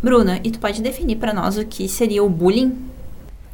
Bruna, 0.03 0.41
e 0.43 0.51
tu 0.51 0.59
pode 0.59 0.83
definir 0.83 1.17
para 1.17 1.33
nós 1.33 1.57
o 1.57 1.65
que 1.65 1.89
seria 1.89 2.25
o 2.25 2.29
bullying? 2.29 2.93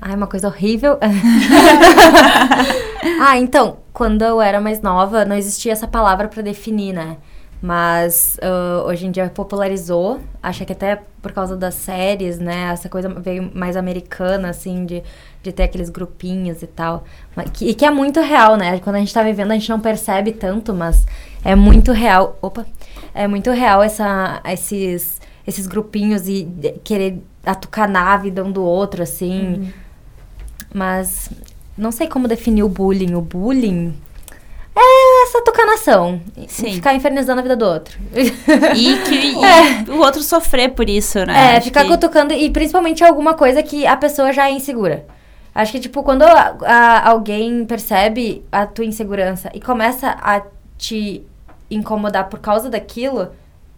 Ai, 0.00 0.14
uma 0.14 0.26
coisa 0.26 0.48
horrível. 0.48 0.98
ah, 3.20 3.38
então, 3.38 3.78
quando 3.92 4.22
eu 4.22 4.40
era 4.40 4.60
mais 4.60 4.80
nova, 4.80 5.24
não 5.24 5.36
existia 5.36 5.72
essa 5.72 5.86
palavra 5.86 6.28
para 6.28 6.42
definir, 6.42 6.94
né? 6.94 7.18
Mas 7.62 8.38
uh, 8.42 8.86
hoje 8.86 9.06
em 9.06 9.10
dia 9.10 9.28
popularizou. 9.28 10.18
Acho 10.42 10.64
que 10.64 10.72
até 10.72 11.02
por 11.20 11.32
causa 11.32 11.54
das 11.54 11.74
séries, 11.74 12.38
né? 12.38 12.70
Essa 12.72 12.88
coisa 12.88 13.10
veio 13.10 13.50
mais 13.54 13.76
americana, 13.76 14.48
assim, 14.48 14.86
de, 14.86 15.02
de 15.42 15.52
ter 15.52 15.64
aqueles 15.64 15.90
grupinhos 15.90 16.62
e 16.62 16.66
tal. 16.66 17.04
Que, 17.52 17.68
e 17.68 17.74
que 17.74 17.84
é 17.84 17.90
muito 17.90 18.20
real, 18.20 18.56
né? 18.56 18.78
Quando 18.78 18.96
a 18.96 19.00
gente 19.00 19.12
tá 19.12 19.22
vivendo, 19.22 19.50
a 19.50 19.54
gente 19.54 19.68
não 19.68 19.80
percebe 19.80 20.32
tanto, 20.32 20.72
mas 20.72 21.06
é 21.44 21.54
muito 21.54 21.92
real. 21.92 22.38
Opa! 22.40 22.64
É 23.14 23.28
muito 23.28 23.50
real 23.50 23.82
essa, 23.82 24.40
esses, 24.46 25.20
esses 25.46 25.66
grupinhos 25.66 26.26
e 26.26 26.48
querer 26.82 27.22
atucanar 27.44 28.08
a 28.08 28.16
vida 28.16 28.42
um 28.42 28.50
do 28.50 28.64
outro, 28.64 29.02
assim. 29.02 29.54
Uhum. 29.54 29.72
Mas 30.72 31.30
não 31.76 31.90
sei 31.90 32.06
como 32.06 32.28
definir 32.28 32.62
o 32.62 32.68
bullying. 32.68 33.14
O 33.14 33.20
bullying 33.20 33.94
é 34.76 35.22
essa 35.24 35.42
tocanação. 35.42 36.20
Sim. 36.46 36.74
Ficar 36.74 36.94
infernizando 36.94 37.40
a 37.40 37.42
vida 37.42 37.56
do 37.56 37.64
outro. 37.64 37.98
E 38.14 38.96
que 38.98 39.34
é. 39.44 39.90
o 39.90 39.98
outro 39.98 40.22
sofrer 40.22 40.70
por 40.70 40.88
isso, 40.88 41.18
né? 41.24 41.54
É, 41.54 41.56
Acho 41.56 41.66
ficar 41.66 41.82
que... 41.84 41.88
cutucando 41.88 42.32
e 42.32 42.50
principalmente 42.50 43.04
alguma 43.04 43.34
coisa 43.34 43.62
que 43.62 43.86
a 43.86 43.96
pessoa 43.96 44.32
já 44.32 44.48
é 44.48 44.52
insegura. 44.52 45.06
Acho 45.54 45.72
que, 45.72 45.80
tipo, 45.80 46.02
quando 46.02 46.22
a, 46.22 46.56
a, 46.64 47.10
alguém 47.10 47.64
percebe 47.64 48.44
a 48.52 48.66
tua 48.66 48.84
insegurança 48.84 49.50
e 49.52 49.60
começa 49.60 50.10
a 50.10 50.42
te 50.78 51.26
incomodar 51.68 52.28
por 52.28 52.38
causa 52.38 52.70
daquilo, 52.70 53.30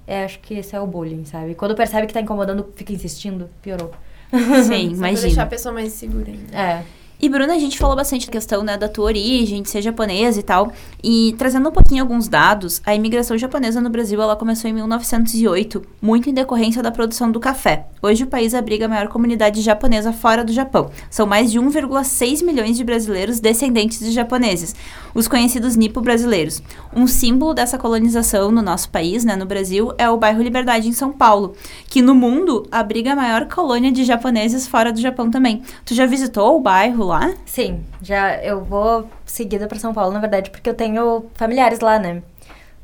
é, 0.06 0.24
acho 0.24 0.38
que 0.40 0.54
esse 0.54 0.76
é 0.76 0.80
o 0.80 0.86
bullying, 0.86 1.24
sabe? 1.24 1.54
Quando 1.54 1.74
percebe 1.74 2.06
que 2.06 2.12
tá 2.12 2.20
incomodando, 2.20 2.68
fica 2.76 2.92
insistindo, 2.92 3.48
piorou. 3.62 3.90
Sim, 4.66 4.92
imagina. 4.92 5.20
deixar 5.20 5.42
a 5.42 5.46
pessoa 5.46 5.72
mais 5.74 5.92
segura 5.92 6.30
ainda. 6.30 6.56
É. 6.56 6.84
E, 7.24 7.28
Bruna, 7.28 7.54
a 7.54 7.58
gente 7.58 7.78
falou 7.78 7.94
bastante 7.94 8.26
da 8.26 8.32
questão 8.32 8.64
né, 8.64 8.76
da 8.76 8.88
tua 8.88 9.04
origem, 9.04 9.62
de 9.62 9.70
ser 9.70 9.80
japonesa 9.80 10.40
e 10.40 10.42
tal. 10.42 10.72
E 11.04 11.36
trazendo 11.38 11.68
um 11.68 11.72
pouquinho 11.72 12.02
alguns 12.02 12.26
dados, 12.26 12.82
a 12.84 12.96
imigração 12.96 13.38
japonesa 13.38 13.80
no 13.80 13.88
Brasil 13.88 14.20
ela 14.20 14.34
começou 14.34 14.68
em 14.68 14.72
1908, 14.72 15.84
muito 16.00 16.28
em 16.28 16.34
decorrência 16.34 16.82
da 16.82 16.90
produção 16.90 17.30
do 17.30 17.38
café. 17.38 17.86
Hoje 18.02 18.24
o 18.24 18.26
país 18.26 18.54
abriga 18.54 18.86
a 18.86 18.88
maior 18.88 19.06
comunidade 19.06 19.62
japonesa 19.62 20.12
fora 20.12 20.44
do 20.44 20.52
Japão. 20.52 20.90
São 21.08 21.24
mais 21.24 21.52
de 21.52 21.60
1,6 21.60 22.44
milhões 22.44 22.76
de 22.76 22.82
brasileiros 22.82 23.38
descendentes 23.38 24.00
de 24.00 24.10
japoneses, 24.10 24.74
os 25.14 25.28
conhecidos 25.28 25.76
nipo-brasileiros. 25.76 26.60
Um 26.92 27.06
símbolo 27.06 27.54
dessa 27.54 27.78
colonização 27.78 28.50
no 28.50 28.62
nosso 28.62 28.90
país, 28.90 29.24
né, 29.24 29.36
no 29.36 29.46
Brasil, 29.46 29.92
é 29.96 30.10
o 30.10 30.16
bairro 30.16 30.42
Liberdade 30.42 30.88
em 30.88 30.92
São 30.92 31.12
Paulo, 31.12 31.54
que 31.88 32.02
no 32.02 32.16
mundo 32.16 32.66
abriga 32.72 33.12
a 33.12 33.16
maior 33.16 33.46
colônia 33.46 33.92
de 33.92 34.02
japoneses 34.02 34.66
fora 34.66 34.92
do 34.92 35.00
Japão 35.00 35.30
também. 35.30 35.62
Tu 35.84 35.94
já 35.94 36.04
visitou 36.04 36.56
o 36.56 36.60
bairro 36.60 37.04
lá? 37.04 37.11
Sim, 37.46 37.84
já 38.00 38.36
eu 38.42 38.64
vou 38.64 39.08
seguida 39.24 39.66
para 39.66 39.78
São 39.78 39.92
Paulo, 39.92 40.12
na 40.12 40.20
verdade, 40.20 40.50
porque 40.50 40.68
eu 40.68 40.74
tenho 40.74 41.26
familiares 41.34 41.80
lá, 41.80 41.98
né? 41.98 42.22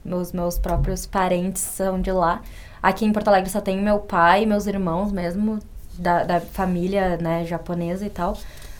Meus 0.04 0.32
meus 0.32 0.58
próprios 0.58 1.06
parentes 1.06 1.62
são 1.62 2.00
de 2.00 2.12
lá. 2.12 2.42
Aqui 2.82 3.04
em 3.04 3.12
Porto 3.12 3.28
Alegre 3.28 3.50
só 3.50 3.60
tenho 3.60 3.82
meu 3.82 3.98
pai 3.98 4.46
meus 4.46 4.66
irmãos 4.66 5.12
mesmo 5.12 5.58
da, 5.94 6.22
da 6.24 6.40
família, 6.40 7.16
né, 7.16 7.44
japonesa 7.44 8.06
e 8.06 8.10
tal. 8.10 8.36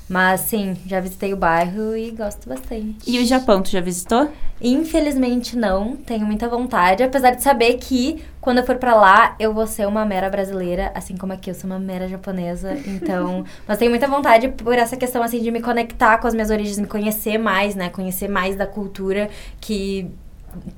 Mas 0.08 0.40
sim, 0.40 0.74
já 0.86 1.00
visitei 1.00 1.34
o 1.34 1.36
bairro 1.36 1.94
e 1.96 2.10
gosto 2.10 2.48
bastante. 2.48 2.98
E 3.06 3.18
o 3.18 3.26
Japão, 3.26 3.60
tu 3.60 3.70
já 3.70 3.80
visitou? 3.80 4.30
Infelizmente 4.60 5.56
não, 5.56 5.96
tenho 5.96 6.26
muita 6.26 6.48
vontade, 6.48 7.02
apesar 7.02 7.32
de 7.32 7.42
saber 7.42 7.74
que 7.74 8.24
quando 8.40 8.58
eu 8.58 8.66
for 8.66 8.76
para 8.76 8.94
lá 8.94 9.36
eu 9.38 9.52
vou 9.52 9.66
ser 9.66 9.86
uma 9.86 10.04
mera 10.04 10.28
brasileira, 10.28 10.90
assim 10.94 11.16
como 11.16 11.32
aqui 11.32 11.50
eu 11.50 11.54
sou 11.54 11.70
uma 11.70 11.78
mera 11.78 12.08
japonesa. 12.08 12.76
Então, 12.88 13.44
mas 13.66 13.78
tenho 13.78 13.90
muita 13.90 14.08
vontade 14.08 14.48
por 14.48 14.74
essa 14.74 14.96
questão 14.96 15.22
assim 15.22 15.40
de 15.40 15.50
me 15.50 15.60
conectar 15.60 16.18
com 16.18 16.26
as 16.26 16.34
minhas 16.34 16.50
origens, 16.50 16.78
me 16.78 16.86
conhecer 16.86 17.38
mais, 17.38 17.74
né, 17.74 17.88
conhecer 17.90 18.28
mais 18.28 18.56
da 18.56 18.66
cultura 18.66 19.28
que 19.60 20.10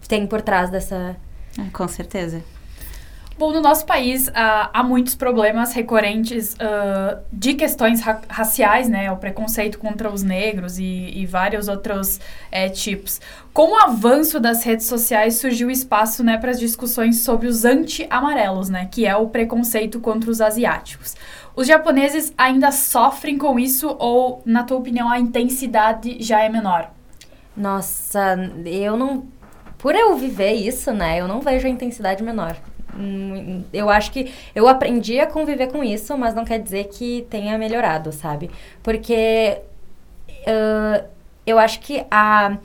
tem 0.09 0.27
por 0.27 0.43
trás 0.43 0.71
dessa. 0.71 1.17
Ah, 1.59 1.67
com 1.73 1.89
certeza. 1.89 2.43
Bom, 3.41 3.53
no 3.53 3.61
nosso 3.63 3.87
país 3.87 4.29
uh, 4.29 4.33
há 4.35 4.83
muitos 4.83 5.15
problemas 5.15 5.73
recorrentes 5.73 6.53
uh, 6.57 7.19
de 7.33 7.55
questões 7.55 8.03
ra 8.03 8.21
raciais, 8.29 8.87
né? 8.87 9.11
O 9.11 9.17
preconceito 9.17 9.79
contra 9.79 10.13
os 10.13 10.23
negros 10.23 10.79
e, 10.79 11.11
e 11.15 11.25
vários 11.25 11.67
outros 11.67 12.21
é, 12.53 12.69
tipos. 12.69 13.19
Com 13.55 13.73
o 13.73 13.77
avanço 13.79 14.39
das 14.39 14.63
redes 14.63 14.85
sociais, 14.85 15.37
surgiu 15.37 15.71
espaço 15.71 16.23
né, 16.23 16.37
para 16.37 16.51
as 16.51 16.61
discussões 16.61 17.21
sobre 17.21 17.47
os 17.47 17.65
anti-amarelos, 17.65 18.69
né? 18.69 18.91
Que 18.93 19.07
é 19.07 19.17
o 19.17 19.27
preconceito 19.29 20.01
contra 20.01 20.31
os 20.31 20.43
asiáticos. 20.43 21.17
Os 21.57 21.67
japoneses 21.67 22.35
ainda 22.37 22.71
sofrem 22.71 23.39
com 23.39 23.59
isso 23.59 23.97
ou, 23.99 24.43
na 24.45 24.65
tua 24.65 24.77
opinião, 24.77 25.09
a 25.09 25.19
intensidade 25.19 26.19
já 26.21 26.43
é 26.43 26.51
menor? 26.51 26.91
Nossa, 27.57 28.37
eu 28.67 28.99
não... 28.99 29.25
Por 29.79 29.95
eu 29.95 30.15
viver 30.15 30.53
isso, 30.53 30.93
né? 30.93 31.19
Eu 31.19 31.27
não 31.27 31.41
vejo 31.41 31.67
a 31.67 31.71
intensidade 31.71 32.23
menor 32.23 32.55
eu 33.73 33.89
acho 33.89 34.11
que 34.13 34.33
eu 34.55 34.69
aprendi 34.69 35.21
a 35.21 35.27
conviver 35.27 35.69
com 35.69 35.83
isso, 35.83 36.17
mas 36.17 36.35
não 36.35 36.45
quer 36.45 36.59
dizer 36.59 36.89
que 36.89 37.27
tenha 37.31 37.57
melhorado, 37.59 38.13
sabe? 38.13 38.51
Porque 38.83 39.59
uh, 40.47 41.05
eu 41.47 41.59
acho 41.59 41.81
que 41.81 42.05
a, 42.11 42.57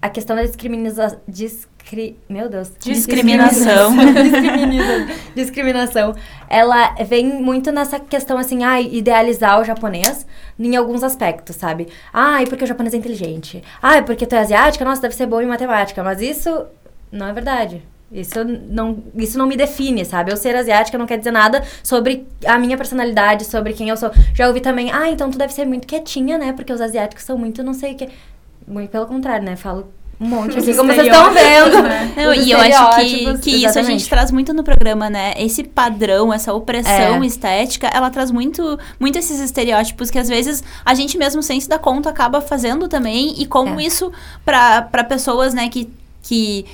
a 0.00 0.08
questão 0.08 0.36
da 0.36 0.42
discriminação. 0.42 1.20
Discri, 1.26 2.18
meu 2.28 2.48
Deus. 2.48 2.72
Discriminação. 2.78 3.90
Discriminação. 3.96 5.16
discriminação. 5.34 6.14
Ela 6.48 6.94
vem 7.04 7.26
muito 7.40 7.70
nessa 7.70 7.98
questão 8.00 8.38
assim, 8.38 8.64
ah, 8.64 8.80
idealizar 8.80 9.60
o 9.60 9.64
japonês 9.64 10.26
em 10.58 10.76
alguns 10.76 11.02
aspectos, 11.02 11.56
sabe? 11.56 11.88
Ah, 12.12 12.38
porque 12.48 12.64
o 12.64 12.66
japonês 12.66 12.94
é 12.94 12.98
inteligente. 12.98 13.62
Ah, 13.80 14.02
porque 14.02 14.26
tu 14.26 14.34
é 14.34 14.38
asiática, 14.38 14.84
nossa, 14.84 15.02
deve 15.02 15.14
ser 15.14 15.26
boa 15.26 15.42
em 15.42 15.46
matemática. 15.46 16.02
Mas 16.02 16.20
isso 16.20 16.66
não 17.10 17.28
é 17.28 17.32
verdade. 17.32 17.82
Isso 18.12 18.44
não, 18.44 19.02
isso 19.16 19.38
não 19.38 19.46
me 19.46 19.56
define, 19.56 20.04
sabe? 20.04 20.30
Eu 20.30 20.36
ser 20.36 20.54
asiática 20.54 20.98
não 20.98 21.06
quer 21.06 21.18
dizer 21.18 21.30
nada 21.30 21.62
sobre 21.82 22.26
a 22.46 22.58
minha 22.58 22.76
personalidade, 22.76 23.44
sobre 23.46 23.72
quem 23.72 23.88
eu 23.88 23.96
sou. 23.96 24.10
Já 24.34 24.48
ouvi 24.48 24.60
também, 24.60 24.90
ah, 24.92 25.08
então 25.08 25.30
tu 25.30 25.38
deve 25.38 25.52
ser 25.52 25.64
muito 25.64 25.86
quietinha, 25.86 26.36
né? 26.36 26.52
Porque 26.52 26.72
os 26.72 26.80
asiáticos 26.80 27.24
são 27.24 27.38
muito 27.38 27.62
não 27.62 27.72
sei 27.72 27.92
o 27.92 27.96
que. 27.96 28.08
Muito 28.68 28.90
pelo 28.90 29.06
contrário, 29.06 29.44
né? 29.44 29.56
Falo 29.56 29.88
um 30.22 30.26
monte 30.26 30.56
aqui, 30.56 30.74
como 30.74 30.92
vocês 30.92 31.06
estão 31.06 31.32
vendo. 31.32 31.82
Né? 31.82 32.12
Não, 32.16 32.34
e 32.34 32.52
eu 32.52 32.58
acho 32.58 32.96
que, 32.96 33.38
que 33.38 33.66
isso 33.66 33.78
a 33.78 33.82
gente 33.82 34.08
traz 34.08 34.30
muito 34.30 34.54
no 34.54 34.62
programa, 34.62 35.10
né? 35.10 35.34
Esse 35.36 35.64
padrão, 35.64 36.32
essa 36.32 36.52
opressão 36.54 37.22
é. 37.22 37.26
estética, 37.26 37.88
ela 37.88 38.08
traz 38.08 38.30
muito, 38.30 38.78
muito 39.00 39.18
esses 39.18 39.40
estereótipos 39.40 40.10
que 40.10 40.18
às 40.18 40.28
vezes 40.28 40.62
a 40.84 40.94
gente 40.94 41.18
mesmo 41.18 41.42
sem 41.42 41.60
se 41.60 41.68
dar 41.68 41.80
conta 41.80 42.08
acaba 42.08 42.40
fazendo 42.40 42.86
também. 42.86 43.34
E 43.40 43.46
como 43.46 43.80
é. 43.80 43.84
isso, 43.84 44.12
para 44.44 45.04
pessoas, 45.04 45.54
né, 45.54 45.68
que 45.68 45.90
que, 46.22 46.64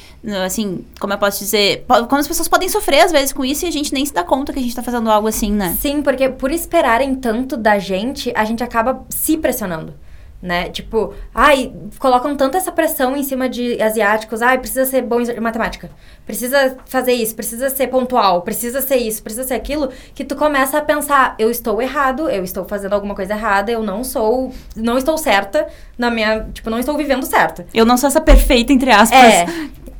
assim, 0.44 0.84
como 1.00 1.12
eu 1.14 1.18
posso 1.18 1.38
dizer, 1.38 1.84
como 1.86 2.20
as 2.20 2.28
pessoas 2.28 2.48
podem 2.48 2.68
sofrer 2.68 3.00
às 3.00 3.10
vezes 3.10 3.32
com 3.32 3.44
isso 3.44 3.64
e 3.64 3.68
a 3.68 3.72
gente 3.72 3.94
nem 3.94 4.04
se 4.04 4.12
dá 4.12 4.22
conta 4.22 4.52
que 4.52 4.58
a 4.58 4.62
gente 4.62 4.76
tá 4.76 4.82
fazendo 4.82 5.10
algo 5.10 5.26
assim, 5.26 5.50
né? 5.50 5.76
Sim, 5.80 6.02
porque 6.02 6.28
por 6.28 6.50
esperarem 6.52 7.14
tanto 7.14 7.56
da 7.56 7.78
gente, 7.78 8.30
a 8.36 8.44
gente 8.44 8.62
acaba 8.62 9.06
se 9.08 9.38
pressionando 9.38 9.94
né? 10.40 10.70
Tipo, 10.70 11.14
ai, 11.34 11.72
colocam 11.98 12.36
tanto 12.36 12.56
essa 12.56 12.70
pressão 12.70 13.16
em 13.16 13.22
cima 13.22 13.48
de 13.48 13.80
asiáticos, 13.82 14.40
ai, 14.40 14.58
precisa 14.58 14.84
ser 14.84 15.02
bom 15.02 15.20
em 15.20 15.40
matemática, 15.40 15.90
precisa 16.24 16.76
fazer 16.86 17.12
isso, 17.12 17.34
precisa 17.34 17.68
ser 17.70 17.88
pontual, 17.88 18.42
precisa 18.42 18.80
ser 18.80 18.96
isso, 18.96 19.22
precisa 19.22 19.44
ser 19.44 19.54
aquilo, 19.54 19.90
que 20.14 20.24
tu 20.24 20.36
começa 20.36 20.78
a 20.78 20.80
pensar, 20.80 21.34
eu 21.38 21.50
estou 21.50 21.82
errado, 21.82 22.30
eu 22.30 22.44
estou 22.44 22.64
fazendo 22.64 22.92
alguma 22.92 23.14
coisa 23.14 23.34
errada, 23.34 23.72
eu 23.72 23.82
não 23.82 24.04
sou, 24.04 24.52
não 24.76 24.96
estou 24.96 25.18
certa 25.18 25.66
na 25.96 26.10
minha, 26.10 26.46
tipo, 26.52 26.70
não 26.70 26.78
estou 26.78 26.96
vivendo 26.96 27.26
certo. 27.26 27.64
Eu 27.74 27.84
não 27.84 27.96
sou 27.96 28.06
essa 28.06 28.20
perfeita, 28.20 28.72
entre 28.72 28.92
aspas. 28.92 29.18
É, 29.18 29.46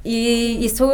e 0.04 0.64
isso 0.64 0.88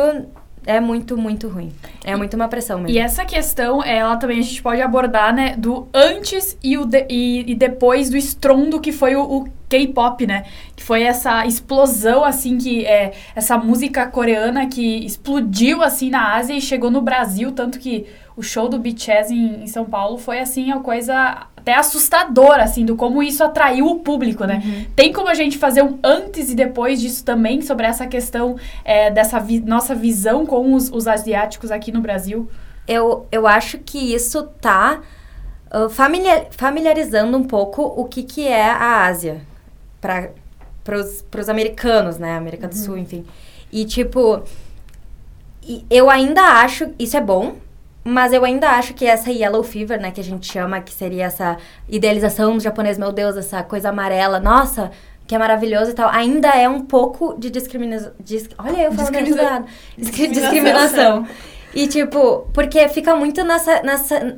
é 0.66 0.80
muito, 0.80 1.16
muito 1.16 1.48
ruim. 1.48 1.72
É 2.04 2.16
muito 2.16 2.34
uma 2.34 2.48
pressão 2.48 2.78
mesmo. 2.78 2.96
E 2.96 2.98
essa 2.98 3.24
questão, 3.24 3.82
ela 3.82 4.16
também 4.16 4.38
a 4.38 4.42
gente 4.42 4.62
pode 4.62 4.80
abordar, 4.80 5.34
né, 5.34 5.56
do 5.56 5.88
antes 5.92 6.56
e, 6.62 6.76
o 6.78 6.84
de, 6.84 7.06
e, 7.08 7.52
e 7.52 7.54
depois 7.54 8.10
do 8.10 8.16
estrondo 8.16 8.80
que 8.80 8.92
foi 8.92 9.14
o, 9.16 9.22
o 9.22 9.44
K-pop, 9.68 10.26
né? 10.26 10.44
Que 10.76 10.82
foi 10.82 11.02
essa 11.02 11.46
explosão, 11.46 12.24
assim, 12.24 12.58
que 12.58 12.84
é 12.86 13.12
essa 13.34 13.56
música 13.58 14.06
coreana 14.06 14.66
que 14.66 15.04
explodiu, 15.04 15.82
assim, 15.82 16.10
na 16.10 16.34
Ásia 16.34 16.54
e 16.54 16.60
chegou 16.60 16.90
no 16.90 17.00
Brasil, 17.00 17.50
tanto 17.52 17.78
que 17.78 18.06
o 18.36 18.42
show 18.42 18.68
do 18.68 18.78
BTS 18.78 19.32
em, 19.32 19.62
em 19.62 19.66
São 19.66 19.84
Paulo 19.84 20.18
foi, 20.18 20.40
assim, 20.40 20.70
a 20.72 20.80
coisa 20.80 21.46
até 21.56 21.74
assustadora, 21.74 22.62
assim, 22.62 22.84
do 22.84 22.96
como 22.96 23.22
isso 23.22 23.42
atraiu 23.42 23.86
o 23.86 24.00
público, 24.00 24.44
né? 24.44 24.62
Uhum. 24.64 24.86
Tem 24.94 25.12
como 25.12 25.28
a 25.28 25.34
gente 25.34 25.56
fazer 25.56 25.82
um 25.82 25.98
antes 26.02 26.50
e 26.50 26.54
depois 26.54 27.00
disso 27.00 27.24
também, 27.24 27.62
sobre 27.62 27.86
essa 27.86 28.06
questão 28.06 28.56
é, 28.84 29.10
dessa 29.10 29.38
vi 29.38 29.60
nossa 29.60 29.94
visão 29.94 30.44
com 30.44 30.74
os, 30.74 30.90
os 30.90 31.06
asiáticos 31.06 31.70
aqui 31.70 31.90
no 31.90 32.00
Brasil? 32.00 32.48
eu, 32.86 33.26
eu 33.32 33.46
acho 33.46 33.78
que 33.78 34.14
isso 34.14 34.42
tá 34.60 35.02
uh, 35.72 35.88
familiar, 35.88 36.46
familiarizando 36.50 37.36
um 37.36 37.44
pouco 37.44 37.82
o 37.82 38.04
que, 38.04 38.22
que 38.22 38.46
é 38.46 38.68
a 38.70 39.04
Ásia 39.04 39.40
para 40.00 40.98
os 40.98 41.48
americanos, 41.48 42.18
né? 42.18 42.36
América 42.36 42.68
do 42.68 42.76
Sul, 42.76 42.98
enfim. 42.98 43.24
E, 43.72 43.84
tipo, 43.86 44.42
eu 45.90 46.10
ainda 46.10 46.42
acho, 46.42 46.92
isso 46.98 47.16
é 47.16 47.20
bom, 47.20 47.56
mas 48.04 48.32
eu 48.32 48.44
ainda 48.44 48.68
acho 48.70 48.92
que 48.94 49.06
essa 49.06 49.30
yellow 49.30 49.62
fever, 49.62 49.98
né, 50.00 50.10
que 50.10 50.20
a 50.20 50.24
gente 50.24 50.50
chama, 50.50 50.80
que 50.80 50.92
seria 50.92 51.24
essa 51.24 51.56
idealização 51.88 52.54
do 52.56 52.62
japonês, 52.62 52.98
meu 52.98 53.10
Deus, 53.10 53.36
essa 53.36 53.62
coisa 53.62 53.88
amarela, 53.88 54.38
nossa, 54.38 54.90
que 55.26 55.34
é 55.34 55.38
maravilhoso 55.38 55.90
e 55.90 55.94
tal, 55.94 56.10
ainda 56.10 56.48
é 56.50 56.68
um 56.68 56.80
pouco 56.80 57.34
de 57.38 57.48
discriminação. 57.50 58.12
Dis, 58.20 58.46
olha, 58.58 58.82
eu 58.82 58.92
falando 58.92 59.12
Discrimina- 59.12 59.64
discriminação. 59.96 60.42
discriminação. 60.42 61.26
E 61.74 61.86
tipo, 61.88 62.46
porque 62.52 62.86
fica 62.88 63.16
muito 63.16 63.42
nessa, 63.42 63.82
nessa. 63.82 64.36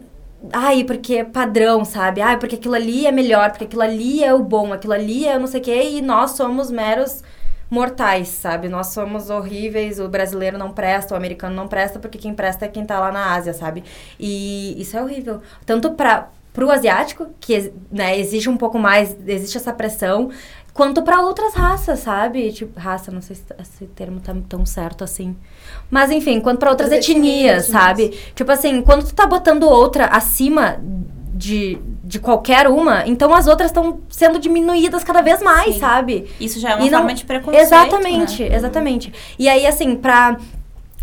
Ai, 0.53 0.85
porque 0.85 1.17
é 1.17 1.25
padrão, 1.25 1.85
sabe? 1.85 2.21
Ai, 2.21 2.39
porque 2.39 2.55
aquilo 2.55 2.75
ali 2.75 3.07
é 3.07 3.11
melhor, 3.13 3.51
porque 3.51 3.65
aquilo 3.65 3.83
ali 3.83 4.23
é 4.23 4.33
o 4.33 4.43
bom, 4.43 4.73
aquilo 4.73 4.93
ali 4.93 5.27
é 5.27 5.39
não 5.39 5.47
sei 5.47 5.61
o 5.61 5.65
quê, 5.65 5.83
e 5.91 6.01
nós 6.01 6.31
somos 6.33 6.71
meros 6.71 7.23
mortais, 7.69 8.29
sabe? 8.29 8.69
Nós 8.69 8.89
somos 8.89 9.31
horríveis, 9.31 9.99
o 9.99 10.09
brasileiro 10.09 10.59
não 10.59 10.71
presta, 10.73 11.15
o 11.15 11.17
americano 11.17 11.55
não 11.55 11.69
presta, 11.69 11.99
porque 11.99 12.19
quem 12.19 12.35
presta 12.35 12.65
é 12.65 12.69
quem 12.69 12.85
tá 12.85 12.99
lá 12.99 13.11
na 13.11 13.35
Ásia, 13.35 13.53
sabe? 13.53 13.85
E 14.19 14.81
isso 14.81 14.97
é 14.97 15.03
horrível. 15.03 15.41
Tanto 15.65 15.93
para 15.93 16.29
pro 16.53 16.71
asiático, 16.71 17.27
que 17.39 17.71
né, 17.93 18.19
exige 18.19 18.49
um 18.49 18.57
pouco 18.57 18.79
mais, 18.79 19.15
existe 19.27 19.59
essa 19.59 19.75
pressão, 19.75 20.31
quanto 20.73 21.03
para 21.03 21.21
outras 21.21 21.53
raças, 21.53 21.99
sabe? 21.99 22.51
Tipo, 22.51 22.81
raça, 22.81 23.11
não 23.13 23.21
sei 23.21 23.37
se 23.37 23.45
esse 23.61 23.85
termo 23.89 24.21
tá 24.21 24.35
tão 24.49 24.65
certo 24.65 25.05
assim. 25.05 25.37
Mas 25.91 26.11
enfim, 26.11 26.41
quanto 26.41 26.59
para 26.59 26.71
outras 26.71 26.91
As 26.91 26.99
etnias, 26.99 27.19
etnias, 27.19 27.67
sabe? 27.67 28.09
Tipo 28.35 28.53
assim, 28.53 28.81
quando 28.81 29.05
tu 29.05 29.15
tá 29.15 29.27
botando 29.27 29.65
outra 29.65 30.07
acima 30.07 30.79
de, 31.37 31.79
de 32.03 32.19
qualquer 32.19 32.67
uma, 32.67 33.07
então 33.07 33.33
as 33.35 33.47
outras 33.47 33.69
estão 33.71 34.01
sendo 34.09 34.39
diminuídas 34.39 35.05
cada 35.05 35.21
vez 35.21 35.43
mais, 35.43 35.75
Sim. 35.75 35.81
sabe? 35.81 36.31
Isso 36.41 36.59
já 36.59 36.71
é 36.71 36.75
uma 36.77 36.87
E 36.87 36.91
não- 36.91 36.99
forma 37.01 37.15
de 37.15 37.25
preconceito. 37.25 37.63
Exatamente, 37.63 38.43
né? 38.49 38.57
exatamente. 38.57 39.13
E 39.39 39.49
aí, 39.49 39.67
assim, 39.67 39.95
pra. 39.97 40.37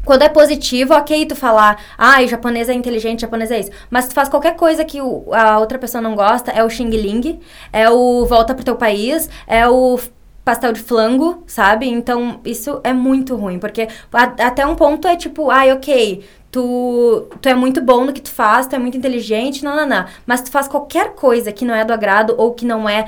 Quando 0.06 0.24
é 0.24 0.28
positivo, 0.28 0.94
ok 0.94 1.26
tu 1.28 1.34
falar, 1.34 1.78
ai, 1.98 2.28
japonês 2.28 2.68
é 2.68 2.74
inteligente, 2.74 3.22
japonês 3.22 3.50
é 3.52 3.60
isso. 3.62 3.72
Mas 3.90 4.06
tu 4.06 4.14
faz 4.14 4.28
qualquer 4.28 4.54
coisa 4.58 4.84
que 4.84 5.00
o- 5.02 5.24
a 5.34 5.58
outra 5.60 5.80
pessoa 5.80 6.02
não 6.02 6.14
gosta, 6.14 6.52
é 6.52 6.62
o 6.62 6.70
xing 6.70 6.90
ling, 6.90 7.40
é 7.72 7.90
o 7.90 8.26
volta 8.26 8.54
pro 8.54 8.66
teu 8.66 8.76
país, 8.76 9.30
é 9.48 9.66
o 9.70 9.98
pastel 10.44 10.74
de 10.74 10.82
flango, 10.82 11.42
sabe? 11.48 11.88
Então, 11.88 12.42
isso 12.44 12.82
é 12.84 12.92
muito 12.92 13.34
ruim, 13.38 13.60
porque 13.60 13.88
a- 14.12 14.34
até 14.48 14.68
um 14.68 14.76
ponto 14.76 15.08
é 15.08 15.16
tipo, 15.16 15.50
ai, 15.50 15.72
ok, 15.72 16.22
tu, 16.54 17.28
tu 17.42 17.50
é 17.50 17.56
muito 17.56 17.82
bom 17.82 18.06
no 18.06 18.14
que 18.14 18.22
tu 18.22 18.30
faz, 18.32 18.68
tu 18.68 18.76
é 18.76 18.80
muito 18.80 18.96
inteligente, 18.96 19.64
não, 19.66 19.76
não, 19.76 19.86
não. 19.88 20.06
Mas 20.26 20.42
tu 20.42 20.52
faz 20.52 20.68
qualquer 20.70 21.14
coisa 21.16 21.52
que 21.52 21.66
não 21.66 21.74
é 21.76 21.84
do 21.84 21.92
agrado 21.92 22.36
ou 22.38 22.54
que 22.54 22.64
não 22.66 22.88
é 22.88 23.06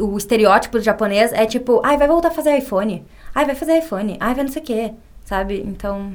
o 0.00 0.18
estereótipo 0.18 0.76
do 0.78 0.84
japonês, 0.84 1.32
é 1.32 1.46
tipo, 1.46 1.80
ai, 1.84 1.96
vai 1.96 2.08
voltar 2.08 2.28
a 2.28 2.32
fazer 2.32 2.56
iPhone. 2.58 3.02
Ai, 3.34 3.46
vai 3.46 3.54
fazer 3.54 3.78
iPhone. 3.78 4.16
Ai, 4.20 4.34
vai 4.34 4.44
não 4.44 4.52
sei 4.52 4.60
o 4.60 4.64
quê, 4.64 4.92
sabe? 5.24 5.62
Então, 5.64 6.12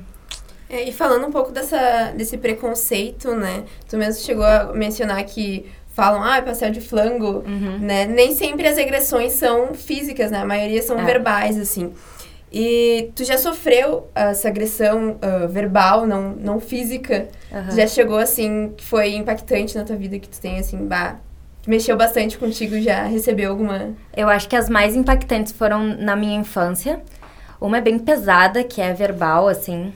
É, 0.70 0.84
e 0.84 0.92
falando 0.92 1.26
um 1.28 1.32
pouco 1.32 1.52
dessa, 1.52 2.12
desse 2.18 2.38
preconceito, 2.38 3.34
né? 3.36 3.64
Tu 3.88 3.96
mesmo 3.98 4.22
chegou 4.24 4.44
a 4.44 4.74
mencionar 4.74 5.24
que 5.24 5.66
falam, 5.94 6.22
ah, 6.24 6.42
pastel 6.42 6.72
de 6.72 6.82
flango, 6.82 7.44
Uhum. 7.48 7.78
né? 7.80 8.06
Nem 8.06 8.36
sempre 8.36 8.68
as 8.68 8.78
agressões 8.78 9.32
são 9.34 9.74
físicas, 9.74 10.30
né? 10.32 10.40
A 10.42 10.46
maioria 10.46 10.82
são 10.82 11.00
É. 11.00 11.04
verbais, 11.06 11.58
assim. 11.58 11.94
E 12.58 13.12
tu 13.14 13.26
já 13.26 13.38
sofreu 13.38 14.08
essa 14.16 14.48
agressão 14.48 15.18
ah, 15.22 15.46
verbal, 15.46 16.08
não, 16.08 16.30
não 16.30 16.58
física? 16.62 17.28
aham. 17.52 17.72
Já 17.72 17.86
chegou, 17.86 18.18
assim, 18.18 18.72
que 18.78 18.86
foi 18.86 19.14
impactante 19.14 19.78
na 19.78 19.84
tua 19.84 19.98
vida, 19.98 20.18
que 20.18 20.30
tu 20.30 20.40
tem, 20.40 20.58
assim, 20.58 20.78
bah, 20.88 21.18
mexeu 21.68 21.98
bastante 21.98 22.38
contigo, 22.38 22.80
já 22.80 23.04
recebeu 23.04 23.52
alguma... 23.52 23.90
Eu 24.16 24.30
acho 24.30 24.48
que 24.48 24.56
as 24.56 24.70
mais 24.70 24.96
impactantes 24.96 25.52
foram 25.52 25.84
na 25.84 26.16
minha 26.16 26.40
infância. 26.40 27.02
Uma 27.60 27.80
é 27.80 27.82
bem 27.82 28.00
pesada, 28.00 28.64
que 28.64 28.80
é 28.80 28.94
verbal, 28.94 29.50
assim. 29.50 29.92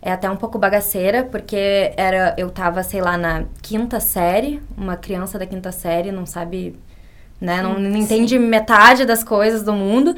É 0.00 0.12
até 0.12 0.30
um 0.30 0.36
pouco 0.36 0.58
bagaceira, 0.58 1.24
porque 1.24 1.92
era, 1.98 2.34
eu 2.38 2.48
tava, 2.48 2.82
sei 2.82 3.02
lá, 3.02 3.18
na 3.18 3.44
quinta 3.60 4.00
série, 4.00 4.62
uma 4.78 4.96
criança 4.96 5.38
da 5.38 5.44
quinta 5.44 5.70
série, 5.70 6.10
não 6.10 6.24
sabe, 6.24 6.74
né? 7.38 7.60
Não, 7.60 7.78
não 7.78 7.98
entende 7.98 8.38
metade 8.38 9.04
das 9.04 9.22
coisas 9.22 9.62
do 9.62 9.74
mundo. 9.74 10.16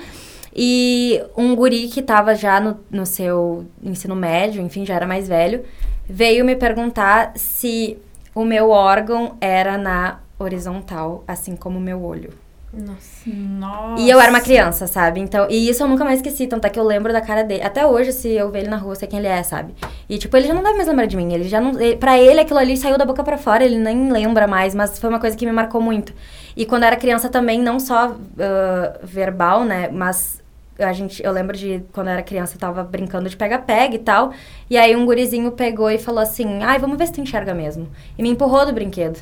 E 0.55 1.21
um 1.37 1.55
guri 1.57 1.89
que 1.89 2.01
tava 2.01 2.35
já 2.35 2.61
no, 2.61 2.79
no 2.91 3.05
seu 3.05 3.67
ensino 3.83 4.15
médio, 4.15 4.63
enfim, 4.63 4.87
já 4.87 4.95
era 4.95 5.07
mais 5.07 5.27
velho, 5.27 5.65
veio 6.09 6.45
me 6.45 6.55
perguntar 6.55 7.33
se 7.35 7.99
o 8.35 8.45
meu 8.45 8.71
órgão 8.71 9.37
era 9.41 9.77
na 9.77 10.21
horizontal, 10.39 11.25
assim 11.27 11.57
como 11.57 11.79
o 11.79 11.83
meu 11.83 12.03
olho. 12.03 12.31
Nossa. 12.77 13.31
Nossa. 13.31 14.03
E 14.03 14.11
eu 14.11 14.21
era 14.21 14.31
uma 14.31 14.41
criança, 14.41 14.87
sabe? 14.87 15.21
Então, 15.21 15.47
e 15.49 15.69
isso 15.69 15.83
eu 15.83 15.89
nunca 15.89 16.05
mais 16.05 16.19
esqueci, 16.19 16.47
tanto 16.47 16.67
é 16.67 16.71
que 16.71 16.79
eu 16.79 16.85
lembro 16.85 17.13
da 17.13 17.21
cara 17.21 17.45
dele. 17.45 17.63
Até 17.63 17.87
hoje, 17.87 18.13
se 18.13 18.29
eu 18.33 18.51
ver 18.51 18.61
ele 18.61 18.69
na 18.69 18.77
rua, 18.77 18.93
eu 18.93 18.97
sei 18.97 19.07
quem 19.07 19.21
ele 19.21 19.29
é, 19.29 19.43
sabe? 19.43 19.75
E 20.09 20.19
tipo, 20.19 20.37
ele 20.37 20.49
já 20.49 20.55
não 20.55 20.63
deve 20.63 20.75
mais 20.75 20.89
lembrar 20.89 21.07
de 21.07 21.17
mim, 21.17 21.33
ele 21.33 21.45
já 21.45 21.61
não, 21.61 21.81
ele, 21.81 21.97
para 21.97 22.19
ele 22.19 22.41
aquilo 22.41 22.59
ali 22.59 22.77
saiu 22.77 22.99
da 22.99 23.05
boca 23.05 23.23
pra 23.23 23.39
fora, 23.39 23.65
ele 23.65 23.79
nem 23.79 24.11
lembra 24.11 24.47
mais, 24.47 24.75
mas 24.75 24.99
foi 24.99 25.09
uma 25.09 25.21
coisa 25.21 25.37
que 25.37 25.47
me 25.47 25.53
marcou 25.53 25.81
muito. 25.81 26.13
E 26.57 26.67
quando 26.67 26.83
eu 26.83 26.89
era 26.89 26.97
criança 26.97 27.29
também, 27.29 27.61
não 27.61 27.79
só 27.79 28.17
ah, 28.41 28.99
verbal, 29.03 29.65
né, 29.65 29.89
mas 29.93 30.43
a 30.79 30.93
gente, 30.93 31.23
eu 31.25 31.31
lembro 31.33 31.57
de 31.57 31.83
quando 31.93 32.09
eu 32.09 32.13
era 32.15 32.23
criança, 32.23 32.55
eu 32.57 32.61
tava 32.61 32.83
brincando 32.85 33.29
de 33.29 33.37
pega-pega 33.37 33.95
e 33.95 33.99
tal, 33.99 34.33
e 34.69 34.77
aí 34.77 34.95
um 34.97 35.05
gurizinho 35.07 35.53
pegou 35.53 35.91
e 35.91 35.99
falou 35.99 36.21
assim: 36.21 36.63
"Ai, 36.63 36.79
vamos 36.79 36.99
ver 36.99 37.07
se 37.07 37.13
tu 37.15 37.21
enxerga 37.21 37.55
mesmo". 37.55 37.89
E 38.19 38.23
me 38.23 38.31
empurrou 38.31 38.67
do 38.67 38.73
brinquedo. 38.73 39.19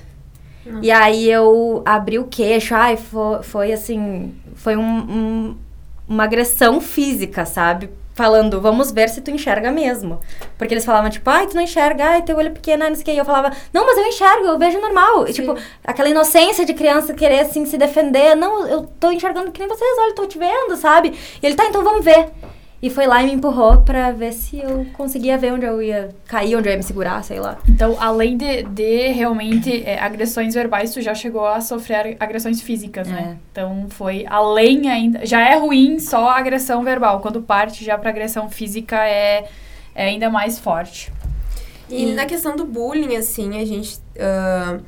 E 0.80 0.90
aí 0.90 1.28
eu 1.30 1.82
abri 1.84 2.18
o 2.18 2.24
queixo, 2.26 2.74
ai, 2.74 2.96
foi, 2.96 3.42
foi 3.42 3.72
assim, 3.72 4.34
foi 4.54 4.76
um- 4.76 4.82
um- 4.82 5.56
uma 6.08 6.24
agressão 6.24 6.80
física, 6.80 7.44
sabe? 7.44 7.90
Falando, 8.14 8.61
vamos 8.61 8.90
ver 8.90 9.09
se 9.09 9.20
tu 9.22 9.31
enxerga 9.31 9.70
mesmo. 9.70 10.20
Porque 10.59 10.75
eles 10.75 10.85
falavam, 10.85 11.09
tipo, 11.09 11.29
ai, 11.31 11.46
tu 11.46 11.55
não 11.55 11.62
enxerga, 11.62 12.05
ai, 12.05 12.22
teu 12.22 12.37
olho 12.37 12.48
é 12.48 12.51
pequeno, 12.51 12.83
ai, 12.83 12.90
não 12.90 12.96
sei 12.96 13.03
o 13.03 13.05
que. 13.07 13.12
E 13.12 13.18
eu 13.18 13.25
falava, 13.25 13.51
não, 13.72 13.87
mas 13.87 13.96
eu 13.96 14.07
enxergo, 14.07 14.46
eu 14.46 14.59
vejo 14.59 14.81
normal. 14.81 15.27
E, 15.27 15.33
tipo, 15.33 15.57
aquela 15.83 16.09
inocência 16.09 16.64
de 16.66 16.75
criança 16.75 17.14
querer, 17.14 17.40
assim, 17.40 17.64
se 17.64 17.79
defender. 17.79 18.35
Não, 18.35 18.66
eu 18.66 18.87
tô 19.01 19.11
enxergando 19.11 19.51
que 19.51 19.61
nem 19.61 19.68
vocês, 19.68 19.98
olha, 19.98 20.14
tô 20.14 20.27
te 20.27 20.38
vendo, 20.38 20.77
sabe? 20.77 21.18
E 21.42 21.46
ele, 21.46 21.55
tá, 21.55 21.64
então 21.66 21.83
vamos 21.83 22.05
ver. 22.05 22.31
E 22.83 22.90
foi 22.90 23.07
lá 23.07 23.23
e 23.23 23.27
me 23.27 23.33
empurrou 23.35 23.83
pra 23.83 24.11
ver 24.11 24.33
se 24.33 24.59
eu 24.59 24.85
conseguia 24.95 25.38
ver 25.38 25.53
onde 25.53 25.64
eu 25.64 25.81
ia 25.81 26.09
cair, 26.27 26.57
onde 26.57 26.68
eu 26.68 26.73
ia 26.73 26.77
me 26.77 26.83
segurar, 26.83 27.23
sei 27.23 27.38
lá. 27.38 27.57
Então, 27.68 27.97
além 28.01 28.37
de, 28.37 28.64
de 28.64 29.07
realmente 29.12 29.85
é, 29.87 30.01
agressões 30.01 30.53
verbais, 30.53 30.92
tu 30.92 31.01
já 31.01 31.14
chegou 31.14 31.47
a 31.47 31.61
sofrer 31.61 32.16
agressões 32.18 32.61
físicas, 32.61 33.07
né? 33.07 33.37
Então, 33.53 33.87
foi 33.88 34.27
além 34.29 34.90
ainda. 34.90 35.25
Já 35.25 35.40
é 35.49 35.55
ruim 35.57 36.01
só 36.01 36.29
a 36.31 36.38
agressão 36.38 36.83
verbal. 36.83 37.21
Quando 37.21 37.40
parte 37.40 37.85
já 37.85 37.97
pra 37.97 38.11
agressão 38.11 38.51
física 38.51 38.97
é, 39.07 39.45
é 39.95 40.07
ainda 40.07 40.29
mais 40.29 40.59
forte. 40.59 41.12
E 41.88 42.07
na 42.14 42.27
questão 42.27 42.57
do 42.57 42.64
bullying, 42.64 43.14
assim, 43.16 43.61
a 43.61 43.64
gente. 43.64 43.99
ah, 44.18 44.79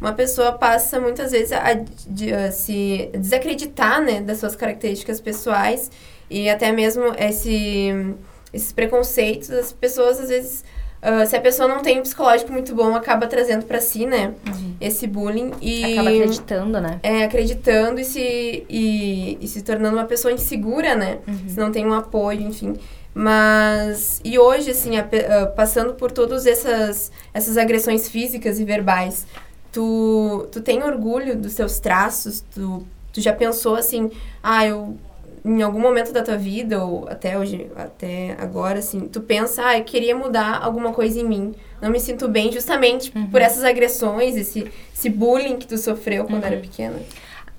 uma 0.00 0.12
pessoa 0.12 0.52
passa 0.52 0.98
muitas 1.00 1.30
vezes 1.32 1.52
a, 1.52 1.74
de- 2.06 2.32
a 2.32 2.50
se 2.52 3.10
desacreditar, 3.12 4.00
né, 4.00 4.20
das 4.22 4.38
suas 4.38 4.54
características 4.56 5.20
pessoais 5.20 5.90
e 6.30 6.48
até 6.48 6.70
mesmo 6.70 7.12
esse, 7.18 8.14
esses 8.52 8.72
preconceitos. 8.72 9.50
As 9.50 9.72
pessoas, 9.72 10.20
às 10.20 10.28
vezes, 10.28 10.64
ah, 11.02 11.24
se 11.24 11.34
a 11.34 11.40
pessoa 11.40 11.66
não 11.66 11.80
tem 11.80 11.98
um 11.98 12.02
psicológico 12.02 12.52
muito 12.52 12.74
bom, 12.74 12.94
acaba 12.94 13.26
trazendo 13.26 13.64
pra 13.64 13.80
si, 13.80 14.06
né, 14.06 14.34
esse 14.80 15.06
bullying 15.06 15.52
e. 15.60 15.92
Acaba 15.98 16.10
acreditando, 16.10 16.80
né? 16.80 17.00
É, 17.02 17.24
acreditando 17.24 18.00
e 18.00 18.04
se, 18.04 18.66
e, 18.68 19.38
e 19.40 19.48
se 19.48 19.62
tornando 19.62 19.96
uma 19.96 20.04
pessoa 20.04 20.32
insegura, 20.32 20.94
né? 20.94 21.18
Se 21.48 21.58
não 21.58 21.72
tem 21.72 21.86
um 21.86 21.94
apoio, 21.94 22.42
enfim. 22.42 22.76
Mas, 23.12 24.20
e 24.24 24.38
hoje, 24.38 24.70
assim, 24.70 24.96
a 24.96 25.02
ah, 25.02 25.46
passando 25.46 25.94
por 25.94 26.12
todas 26.12 26.46
essas, 26.46 27.10
essas 27.34 27.56
agressões 27.56 28.08
físicas 28.08 28.60
e 28.60 28.64
verbais, 28.64 29.26
tu, 29.72 30.46
tu 30.52 30.60
tem 30.60 30.82
orgulho 30.82 31.36
dos 31.36 31.54
teus 31.54 31.80
traços? 31.80 32.44
Tu, 32.54 32.86
tu 33.12 33.20
já 33.20 33.32
pensou, 33.32 33.74
assim, 33.74 34.10
ah, 34.42 34.66
eu, 34.66 34.96
em 35.44 35.62
algum 35.62 35.80
momento 35.80 36.12
da 36.12 36.22
tua 36.22 36.36
vida, 36.36 36.82
ou 36.84 37.08
até 37.08 37.38
hoje, 37.38 37.70
até 37.76 38.36
agora, 38.38 38.78
assim, 38.80 39.00
tu 39.08 39.20
pensa, 39.20 39.62
ah, 39.66 39.78
eu 39.78 39.84
queria 39.84 40.14
mudar 40.14 40.60
alguma 40.62 40.92
coisa 40.92 41.18
em 41.20 41.24
mim. 41.24 41.54
Não 41.80 41.90
me 41.90 41.98
sinto 41.98 42.28
bem 42.28 42.52
justamente 42.52 43.10
por 43.30 43.40
essas 43.40 43.64
agressões, 43.64 44.36
esse, 44.36 44.70
esse 44.94 45.08
bullying 45.08 45.56
que 45.56 45.66
tu 45.66 45.78
sofreu 45.78 46.24
quando 46.24 46.44
era 46.44 46.56
pequena. 46.58 46.96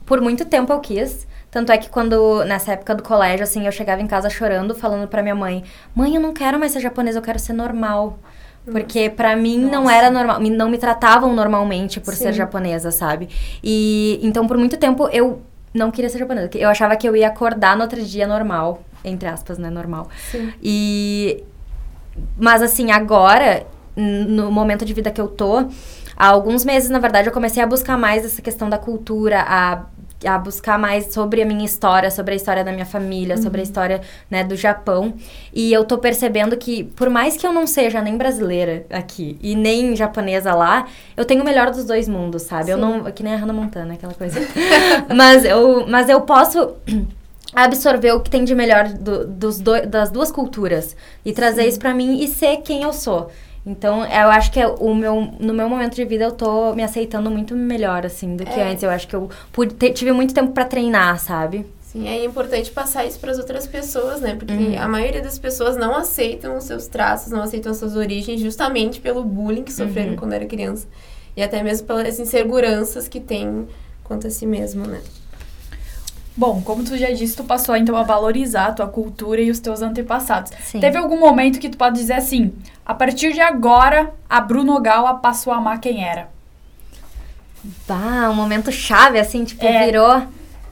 Por 0.06 0.22
muito 0.22 0.46
tempo 0.46 0.72
eu 0.72 0.80
quis. 0.80 1.28
Tanto 1.50 1.72
é 1.72 1.78
que 1.78 1.90
quando, 1.90 2.46
nessa 2.46 2.74
época 2.74 2.96
do 2.96 3.04
colégio, 3.04 3.44
assim, 3.44 3.66
eu 3.66 3.72
chegava 3.72 4.02
em 4.02 4.08
casa 4.08 4.30
chorando, 4.30 4.74
falando 4.76 5.08
pra 5.08 5.22
minha 5.22 5.36
mãe: 5.36 5.64
Mãe, 5.94 6.16
eu 6.16 6.22
não 6.22 6.34
quero 6.34 6.58
mais 6.60 6.72
ser 6.72 6.80
japonesa, 6.80 7.18
eu 7.20 7.22
quero 7.24 7.40
ser 7.40 7.54
normal. 7.54 8.20
Porque 8.72 9.10
pra 9.10 9.36
mim 9.36 9.58
não 9.58 9.90
era 9.90 10.12
normal, 10.12 10.40
me- 10.40 10.50
não 10.52 10.70
me 10.70 10.78
tratavam 10.78 11.34
normalmente 11.34 12.00
por 12.00 12.14
ser 12.14 12.28
Sim. 12.32 12.34
japonesa, 12.34 12.92
sabe? 12.92 13.28
E 13.64 14.20
então 14.22 14.46
por 14.48 14.56
muito 14.56 14.78
tempo 14.78 15.10
eu 15.12 15.42
não 15.74 15.92
queria 15.92 16.10
ser 16.10 16.20
japonesa. 16.20 16.50
Eu 16.56 16.70
achava 16.70 16.96
que 16.96 17.08
eu 17.08 17.16
ia 17.16 17.28
acordar 17.28 17.76
no 17.76 17.84
outro 17.84 18.02
dia 18.02 18.28
normal, 18.28 18.84
entre 19.04 19.28
aspas, 19.28 19.58
né, 19.58 19.70
normal. 19.70 20.10
Sim. 20.32 20.54
E 20.62 21.44
mas 22.38 22.62
assim, 22.62 22.92
agora 22.92 23.66
no 23.96 24.52
momento 24.52 24.86
de 24.86 24.94
vida 24.94 25.12
que 25.12 25.20
eu 25.20 25.28
tô, 25.28 25.60
há 26.16 26.28
alguns 26.28 26.64
meses, 26.64 26.90
na 26.90 27.00
verdade, 27.00 27.28
eu 27.28 27.34
comecei 27.34 27.62
a 27.62 27.68
buscar 27.68 27.98
mais 27.98 28.26
essa 28.26 28.42
questão 28.42 28.70
da 28.70 28.78
cultura, 28.78 29.42
a 29.42 29.86
a 30.26 30.38
buscar 30.38 30.78
mais 30.78 31.14
sobre 31.14 31.42
a 31.42 31.46
minha 31.46 31.66
história, 31.66 32.12
sobre 32.12 32.34
a 32.34 32.36
história 32.36 32.64
da 32.64 32.72
minha 32.72 32.86
família, 32.86 33.36
uhum. 33.36 33.42
sobre 33.42 33.62
a 33.62 33.64
história 33.64 34.02
né, 34.30 34.44
do 34.44 34.56
Japão. 34.56 35.14
E 35.54 35.72
eu 35.72 35.84
tô 35.84 35.98
percebendo 35.98 36.56
que, 36.58 36.84
por 36.84 37.10
mais 37.10 37.38
que 37.38 37.46
eu 37.46 37.54
não 37.54 37.66
seja 37.66 38.02
nem 38.02 38.18
brasileira 38.18 38.86
aqui 38.90 39.38
e 39.42 39.56
nem 39.56 39.96
japonesa 39.96 40.54
lá, 40.54 40.88
eu 41.16 41.26
tenho 41.26 41.42
o 41.42 41.46
melhor 41.46 41.72
dos 41.72 41.86
dois 41.86 42.08
mundos, 42.08 42.44
sabe? 42.44 42.66
Sim. 42.66 42.72
Eu 42.72 42.78
não. 42.78 43.04
Que 43.12 43.24
nem 43.24 43.34
a 43.34 43.38
Hannah 43.38 43.54
Montana, 43.54 43.94
aquela 43.94 44.14
coisa. 44.14 44.40
mas, 45.16 45.46
eu, 45.46 45.88
mas 45.88 46.10
eu 46.10 46.22
posso. 46.22 46.74
absorver 47.54 48.14
o 48.14 48.22
que 48.22 48.30
tem 48.30 48.46
de 48.46 48.56
melhor 48.56 48.88
do, 48.88 49.28
dos 49.28 49.60
do, 49.60 49.86
das 49.86 50.10
duas 50.10 50.32
culturas 50.32 50.96
e 51.26 51.34
trazer 51.34 51.64
Sim. 51.64 51.68
isso 51.68 51.80
para 51.80 51.94
mim 51.94 52.24
e 52.24 52.28
ser 52.30 52.58
quem 52.62 52.84
eu 52.84 52.94
sou. 52.94 53.30
Então, 53.66 54.04
eu 54.04 54.30
acho 54.32 54.52
que 54.52 54.60
é 54.60 54.68
o 54.68 54.96
meu, 54.96 55.34
no 55.40 55.54
meu 55.54 55.70
momento 55.70 55.96
de 55.96 56.04
vida 56.04 56.24
eu 56.24 56.32
tô 56.32 56.74
me 56.74 56.84
aceitando 56.84 57.30
muito 57.30 57.56
melhor, 57.56 58.06
assim, 58.06 58.36
do 58.36 58.44
que 58.44 58.60
é. 58.60 58.72
antes. 58.72 58.84
Eu 58.84 58.90
acho 58.90 59.08
que 59.08 59.16
eu 59.16 59.30
pude 59.52 59.76
ter, 59.76 59.92
tive 59.92 60.12
muito 60.12 60.34
tempo 60.34 60.52
para 60.52 60.66
treinar, 60.66 61.20
sabe? 61.20 61.66
Sim, 61.92 62.08
é 62.08 62.24
importante 62.24 62.72
passar 62.72 63.06
isso 63.06 63.20
para 63.20 63.32
as 63.32 63.38
outras 63.38 63.68
pessoas, 63.68 64.22
né? 64.22 64.36
Porque 64.36 64.54
uhum. 64.54 64.82
a 64.82 64.88
maioria 64.88 65.22
das 65.22 65.38
pessoas 65.38 65.76
não 65.76 65.96
aceitam 65.96 66.58
os 66.58 66.64
seus 66.64 66.88
traços, 66.88 67.32
não 67.32 67.42
aceitam 67.42 67.72
as 67.72 67.78
suas 67.78 67.96
origens, 67.96 68.40
justamente 68.40 69.00
pelo 69.00 69.24
bullying 69.24 69.64
que 69.64 69.74
sofreram 69.74 70.12
uhum. 70.12 70.16
quando 70.16 70.34
era 70.34 70.46
criança. 70.46 70.88
E 71.36 71.44
até 71.44 71.62
mesmo 71.62 71.86
pelas 71.86 72.20
inseguranças 72.20 73.08
que 73.08 73.20
tem 73.20 73.68
quanto 74.04 74.26
a 74.26 74.30
si 74.30 74.46
mesmo, 74.46 74.88
né? 74.88 75.02
Bom, 76.36 76.62
como 76.62 76.84
tu 76.84 76.98
já 76.98 77.12
disse, 77.12 77.36
tu 77.36 77.44
passou 77.44 77.76
então 77.76 77.96
a 77.96 78.04
valorizar 78.04 78.68
a 78.68 78.72
tua 78.72 78.88
cultura 78.88 79.42
e 79.42 79.52
os 79.52 79.60
teus 79.60 79.82
antepassados. 79.82 80.52
Sim. 80.64 80.80
Teve 80.80 80.98
algum 80.98 81.20
momento 81.20 81.60
que 81.60 81.70
tu 81.70 81.78
pode 81.78 82.00
dizer 82.00 82.14
assim, 82.14 82.54
a 82.92 82.94
partir 82.94 83.34
de 83.34 83.40
agora, 83.40 84.14
a 84.30 84.42
Bruno 84.42 84.80
Gala 84.82 85.16
passou 85.16 85.54
a 85.54 85.58
amar 85.58 85.80
quem 85.80 86.04
era? 86.04 86.30
Bah, 87.88 88.30
um 88.30 88.36
momento 88.36 88.72
chave, 88.72 89.18
assim, 89.18 89.44
tipo, 89.44 89.66
é. 89.66 89.86
virou... 89.86 90.28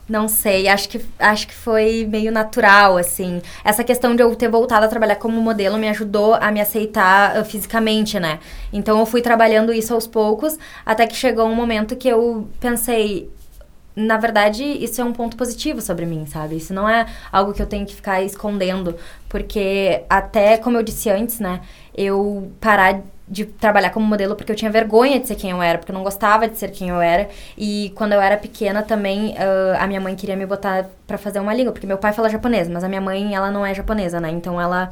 Não 0.09 0.27
sei, 0.27 0.67
acho 0.67 0.89
que, 0.89 1.05
acho 1.19 1.47
que 1.47 1.53
foi 1.53 2.03
meio 2.09 2.31
natural, 2.31 2.97
assim. 2.97 3.43
Essa 3.63 3.83
questão 3.83 4.15
de 4.15 4.23
eu 4.23 4.35
ter 4.35 4.49
voltado 4.49 4.83
a 4.83 4.89
trabalhar 4.89 5.17
como 5.17 5.39
modelo 5.39 5.77
me 5.77 5.87
ajudou 5.87 6.33
a 6.33 6.51
me 6.51 6.59
aceitar 6.59 7.39
uh, 7.39 7.45
fisicamente, 7.45 8.19
né? 8.19 8.39
Então 8.73 8.97
eu 8.97 9.05
fui 9.05 9.21
trabalhando 9.21 9.71
isso 9.71 9.93
aos 9.93 10.07
poucos, 10.07 10.57
até 10.83 11.05
que 11.05 11.15
chegou 11.15 11.45
um 11.45 11.53
momento 11.53 11.95
que 11.95 12.07
eu 12.07 12.49
pensei, 12.59 13.29
na 13.95 14.17
verdade, 14.17 14.63
isso 14.63 14.99
é 14.99 15.03
um 15.03 15.13
ponto 15.13 15.37
positivo 15.37 15.79
sobre 15.79 16.07
mim, 16.07 16.25
sabe? 16.25 16.55
Isso 16.55 16.73
não 16.73 16.89
é 16.89 17.05
algo 17.31 17.53
que 17.53 17.61
eu 17.61 17.67
tenho 17.67 17.85
que 17.85 17.93
ficar 17.93 18.19
escondendo, 18.23 18.95
porque 19.27 20.05
até 20.09 20.57
como 20.57 20.75
eu 20.75 20.81
disse 20.81 21.11
antes, 21.11 21.39
né, 21.39 21.61
eu 21.99 22.51
parar 22.61 23.01
de 23.27 23.45
trabalhar 23.45 23.91
como 23.91 24.05
modelo 24.07 24.35
porque 24.35 24.51
eu 24.51 24.55
tinha 24.55 24.71
vergonha 24.71 25.19
de 25.19 25.27
ser 25.27 25.35
quem 25.35 25.51
eu 25.51 25.61
era, 25.61 25.77
porque 25.77 25.91
eu 25.91 25.95
não 25.95 26.03
gostava 26.03 26.47
de 26.47 26.57
ser 26.57 26.71
quem 26.71 26.89
eu 26.89 26.99
era. 26.99 27.29
E 27.57 27.91
quando 27.95 28.13
eu 28.13 28.21
era 28.21 28.37
pequena 28.37 28.81
também, 28.81 29.33
uh, 29.33 29.77
a 29.77 29.85
minha 29.85 30.01
mãe 30.01 30.15
queria 30.15 30.35
me 30.35 30.45
botar 30.45 30.89
para 31.05 31.17
fazer 31.17 31.39
uma 31.39 31.53
língua, 31.53 31.71
porque 31.71 31.85
meu 31.85 31.97
pai 31.97 32.11
fala 32.11 32.29
japonês, 32.29 32.67
mas 32.67 32.83
a 32.83 32.87
minha 32.87 33.01
mãe, 33.01 33.35
ela 33.35 33.51
não 33.51 33.65
é 33.65 33.73
japonesa, 33.73 34.19
né? 34.19 34.31
Então 34.31 34.59
ela 34.59 34.89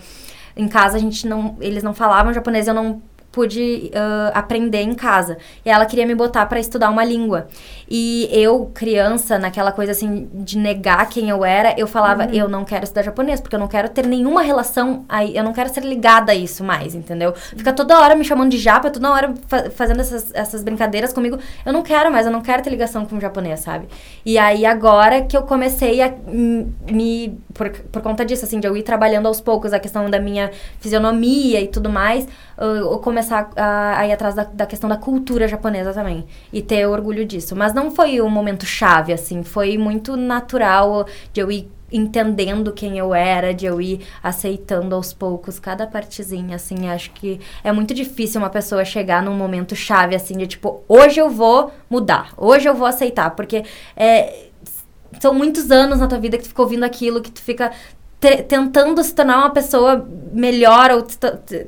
em 0.55 0.67
casa 0.67 0.97
a 0.97 0.99
gente 0.99 1.27
não, 1.27 1.55
eles 1.61 1.81
não 1.83 1.93
falavam 1.93 2.33
japonês, 2.33 2.67
eu 2.67 2.73
não 2.73 3.01
pude 3.31 3.91
uh, 3.93 4.31
aprender 4.33 4.81
em 4.81 4.95
casa. 4.95 5.37
E 5.63 5.69
ela 5.69 5.85
queria 5.85 6.05
me 6.05 6.15
botar 6.15 6.45
para 6.47 6.59
estudar 6.59 6.89
uma 6.89 7.05
língua. 7.05 7.47
E 7.89 8.27
eu, 8.31 8.69
criança, 8.73 9.39
naquela 9.39 9.71
coisa 9.71 9.93
assim 9.93 10.29
de 10.33 10.57
negar 10.57 11.07
quem 11.09 11.29
eu 11.29 11.45
era, 11.45 11.73
eu 11.77 11.87
falava, 11.87 12.25
uhum. 12.25 12.33
eu 12.33 12.49
não 12.49 12.65
quero 12.65 12.83
estudar 12.83 13.03
japonês, 13.03 13.39
porque 13.39 13.55
eu 13.55 13.59
não 13.59 13.67
quero 13.67 13.87
ter 13.89 14.05
nenhuma 14.05 14.41
relação 14.41 15.05
aí, 15.07 15.35
eu 15.37 15.43
não 15.43 15.53
quero 15.53 15.73
ser 15.73 15.83
ligada 15.83 16.31
a 16.31 16.35
isso 16.35 16.63
mais, 16.63 16.93
entendeu? 16.93 17.33
Fica 17.33 17.71
toda 17.71 17.97
hora 17.99 18.15
me 18.15 18.25
chamando 18.25 18.51
de 18.51 18.57
japa, 18.57 18.89
toda 18.89 19.09
hora 19.11 19.33
fa 19.47 19.69
fazendo 19.69 20.01
essas, 20.01 20.33
essas 20.33 20.63
brincadeiras 20.63 21.13
comigo. 21.13 21.37
Eu 21.65 21.71
não 21.71 21.81
quero 21.81 22.11
mais, 22.11 22.25
eu 22.25 22.31
não 22.31 22.41
quero 22.41 22.61
ter 22.61 22.69
ligação 22.69 23.05
com 23.05 23.17
o 23.17 23.21
japonês, 23.21 23.61
sabe? 23.61 23.87
E 24.25 24.37
aí 24.37 24.65
agora 24.65 25.21
que 25.21 25.37
eu 25.37 25.43
comecei 25.43 26.01
a 26.01 26.13
me. 26.27 27.39
Por, 27.53 27.69
por 27.69 28.01
conta 28.01 28.23
disso, 28.23 28.45
assim, 28.45 28.59
de 28.59 28.67
eu 28.67 28.77
ir 28.77 28.83
trabalhando 28.83 29.27
aos 29.27 29.41
poucos 29.41 29.73
a 29.73 29.79
questão 29.79 30.09
da 30.09 30.19
minha 30.19 30.51
fisionomia 30.79 31.59
e 31.59 31.67
tudo 31.67 31.89
mais, 31.89 32.27
eu 32.57 32.97
começar 32.99 33.49
a, 33.55 33.99
a 33.99 34.07
ir 34.07 34.11
atrás 34.11 34.35
da, 34.35 34.43
da 34.43 34.65
questão 34.65 34.89
da 34.89 34.97
cultura 34.97 35.47
japonesa 35.47 35.93
também. 35.93 36.25
E 36.51 36.61
ter 36.61 36.85
orgulho 36.85 37.25
disso. 37.25 37.55
Mas 37.55 37.73
não 37.77 37.91
foi 37.91 38.19
um 38.21 38.29
momento 38.29 38.65
chave, 38.65 39.13
assim. 39.13 39.43
Foi 39.43 39.77
muito 39.77 40.17
natural 40.17 41.05
de 41.31 41.39
eu 41.39 41.51
ir 41.51 41.71
entendendo 41.91 42.73
quem 42.73 42.97
eu 42.97 43.13
era, 43.13 43.53
de 43.53 43.65
eu 43.65 43.79
ir 43.79 44.05
aceitando 44.21 44.93
aos 44.93 45.13
poucos 45.13 45.57
cada 45.57 45.87
partezinha, 45.87 46.57
assim, 46.57 46.89
acho 46.89 47.11
que 47.11 47.39
é 47.63 47.71
muito 47.71 47.93
difícil 47.93 48.41
uma 48.41 48.49
pessoa 48.49 48.83
chegar 48.83 49.23
num 49.23 49.33
momento 49.33 49.73
chave, 49.73 50.13
assim, 50.13 50.37
de 50.37 50.47
tipo, 50.47 50.83
hoje 50.85 51.21
eu 51.21 51.29
vou 51.29 51.71
mudar, 51.89 52.33
hoje 52.35 52.67
eu 52.67 52.73
vou 52.73 52.85
aceitar, 52.85 53.29
porque 53.29 53.63
é, 53.95 54.47
são 55.21 55.33
muitos 55.33 55.71
anos 55.71 55.99
na 55.99 56.07
tua 56.07 56.19
vida 56.19 56.37
que 56.37 56.43
tu 56.43 56.49
fica 56.49 56.61
ouvindo 56.61 56.83
aquilo, 56.83 57.21
que 57.21 57.31
tu 57.31 57.41
fica 57.41 57.71
tentando 58.49 59.01
se 59.03 59.13
tornar 59.13 59.37
uma 59.37 59.51
pessoa 59.51 60.05
melhor 60.33 60.89
ou 60.89 61.03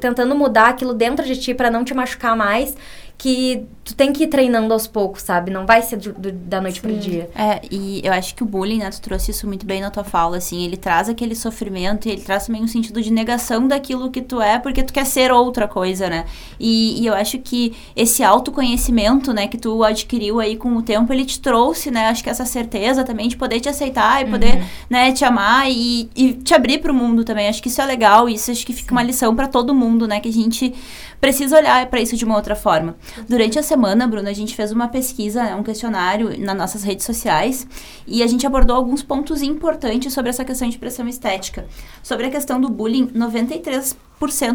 tentando 0.01 0.35
mudar 0.35 0.69
aquilo 0.69 0.95
dentro 0.95 1.23
de 1.23 1.35
ti 1.37 1.53
para 1.53 1.69
não 1.69 1.83
te 1.83 1.93
machucar 1.93 2.35
mais 2.35 2.75
que 3.19 3.65
tu 3.83 3.93
tem 3.95 4.13
que 4.13 4.23
ir 4.23 4.27
treinando 4.27 4.73
aos 4.73 4.87
poucos, 4.87 5.23
sabe? 5.23 5.51
Não 5.51 5.65
vai 5.65 5.81
ser 5.81 5.97
do, 5.97 6.13
do, 6.13 6.31
da 6.31 6.61
noite 6.61 6.79
Sim. 6.79 6.81
pro 6.81 6.97
dia. 6.97 7.29
É, 7.35 7.59
e 7.69 7.99
eu 8.01 8.13
acho 8.13 8.33
que 8.33 8.41
o 8.41 8.45
bullying, 8.45 8.77
né, 8.77 8.89
tu 8.89 9.01
trouxe 9.01 9.31
isso 9.31 9.45
muito 9.45 9.65
bem 9.65 9.81
na 9.81 9.89
tua 9.89 10.05
fala, 10.05 10.37
assim, 10.37 10.63
ele 10.63 10.77
traz 10.77 11.09
aquele 11.09 11.35
sofrimento 11.35 12.07
e 12.07 12.11
ele 12.11 12.21
traz 12.21 12.45
também 12.45 12.63
um 12.63 12.67
sentido 12.67 13.01
de 13.01 13.11
negação 13.11 13.67
daquilo 13.67 14.09
que 14.09 14.21
tu 14.21 14.41
é, 14.41 14.57
porque 14.57 14.83
tu 14.83 14.93
quer 14.93 15.05
ser 15.05 15.33
outra 15.33 15.67
coisa, 15.67 16.07
né? 16.09 16.23
E, 16.57 17.01
e 17.01 17.07
eu 17.07 17.13
acho 17.13 17.39
que 17.39 17.75
esse 17.93 18.23
autoconhecimento, 18.23 19.33
né, 19.33 19.47
que 19.47 19.57
tu 19.57 19.83
adquiriu 19.83 20.39
aí 20.39 20.55
com 20.55 20.77
o 20.77 20.81
tempo, 20.81 21.11
ele 21.11 21.25
te 21.25 21.41
trouxe, 21.41 21.91
né, 21.91 22.07
acho 22.07 22.23
que 22.23 22.29
essa 22.29 22.45
certeza 22.45 23.03
também 23.03 23.27
de 23.27 23.35
poder 23.35 23.59
te 23.59 23.67
aceitar 23.67 24.25
e 24.25 24.29
poder, 24.29 24.55
uhum. 24.55 24.65
né, 24.89 25.11
te 25.11 25.25
amar 25.25 25.69
e, 25.69 26.09
e 26.15 26.33
te 26.35 26.53
abrir 26.53 26.77
pro 26.77 26.93
mundo 26.93 27.25
também. 27.25 27.49
Acho 27.49 27.61
que 27.61 27.67
isso 27.67 27.81
é 27.81 27.85
legal, 27.85 28.29
isso 28.29 28.49
acho 28.49 28.65
que 28.65 28.71
fica 28.71 28.89
Sim. 28.89 28.95
uma 28.95 29.03
lição 29.03 29.35
para 29.35 29.47
todo 29.49 29.75
mundo, 29.75 30.07
né, 30.07 30.21
que 30.21 30.29
a 30.29 30.33
gente 30.33 30.73
precisa 31.19 31.57
olhar 31.57 31.85
para 31.87 32.01
isso 32.01 32.15
de 32.15 32.25
uma 32.25 32.35
outra 32.35 32.55
forma. 32.55 32.95
Durante 33.27 33.59
a 33.59 33.63
semana, 33.63 34.07
Bruna, 34.07 34.29
a 34.29 34.33
gente 34.33 34.55
fez 34.55 34.71
uma 34.71 34.87
pesquisa, 34.87 35.43
né, 35.43 35.55
um 35.55 35.63
questionário 35.63 36.39
nas 36.39 36.57
nossas 36.57 36.83
redes 36.83 37.05
sociais 37.05 37.67
e 38.07 38.23
a 38.23 38.27
gente 38.27 38.45
abordou 38.45 38.75
alguns 38.75 39.03
pontos 39.03 39.41
importantes 39.41 40.13
sobre 40.13 40.29
essa 40.29 40.45
questão 40.45 40.69
de 40.69 40.77
pressão 40.77 41.07
estética. 41.07 41.67
Sobre 42.01 42.27
a 42.27 42.29
questão 42.29 42.59
do 42.59 42.69
bullying, 42.69 43.07
93% 43.07 43.95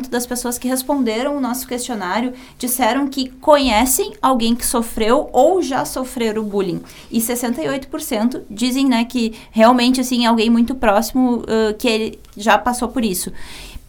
das 0.09 0.27
pessoas 0.27 0.59
que 0.59 0.69
responderam 0.69 1.37
o 1.37 1.41
nosso 1.41 1.67
questionário 1.67 2.33
disseram 2.59 3.09
que 3.09 3.29
conhecem 3.29 4.13
alguém 4.21 4.55
que 4.55 4.65
sofreu 4.65 5.29
ou 5.33 5.63
já 5.63 5.85
sofreram 5.85 6.45
bullying. 6.45 6.83
E 7.11 7.21
68% 7.21 8.43
dizem, 8.51 8.87
né, 8.87 9.05
que 9.05 9.35
realmente, 9.51 10.01
assim, 10.01 10.27
alguém 10.27 10.51
muito 10.51 10.75
próximo 10.75 11.39
uh, 11.39 11.75
que 11.79 11.89
ele 11.89 12.19
já 12.37 12.59
passou 12.59 12.89
por 12.89 13.05
isso. 13.05 13.33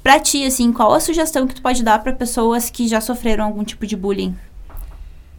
Pra 0.06 0.20
ti, 0.20 0.46
assim, 0.46 0.72
qual 0.72 0.94
a 0.94 1.00
sugestão 1.00 1.48
que 1.48 1.56
tu 1.56 1.64
pode 1.64 1.82
dar 1.84 1.98
para 1.98 2.14
pessoas 2.14 2.70
que 2.70 2.88
já 2.88 3.02
sofreram 3.02 3.44
algum 3.44 3.64
tipo 3.64 3.88
de 3.88 3.96
bullying? 3.96 4.38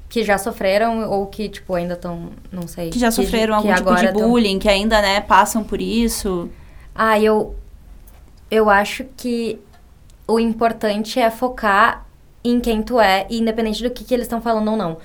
Que 0.08 0.24
já 0.24 0.38
sofreram 0.38 1.08
ou 1.08 1.28
que, 1.28 1.48
tipo, 1.48 1.72
ainda 1.72 1.94
estão, 1.94 2.30
não 2.50 2.66
sei. 2.66 2.90
Que 2.90 2.98
já 2.98 3.12
sofreram 3.12 3.62
que, 3.62 3.70
algum 3.70 3.94
que 3.94 4.00
tipo 4.00 4.12
de 4.12 4.12
bullying, 4.12 4.54
tão... 4.54 4.58
que 4.58 4.68
ainda, 4.68 5.00
né, 5.00 5.20
passam 5.20 5.62
por 5.62 5.80
isso. 5.80 6.50
Ah, 6.92 7.16
eu, 7.16 7.54
eu 8.50 8.68
acho 8.68 9.04
que 9.16 9.60
o 10.26 10.40
importante 10.40 11.20
é 11.20 11.30
focar 11.30 12.04
em 12.42 12.58
quem 12.58 12.82
tu 12.82 12.98
é, 12.98 13.24
independente 13.30 13.84
do 13.84 13.90
que, 13.92 14.02
que 14.02 14.12
eles 14.12 14.26
estão 14.26 14.40
falando 14.40 14.72
ou 14.72 14.76
não. 14.76 14.96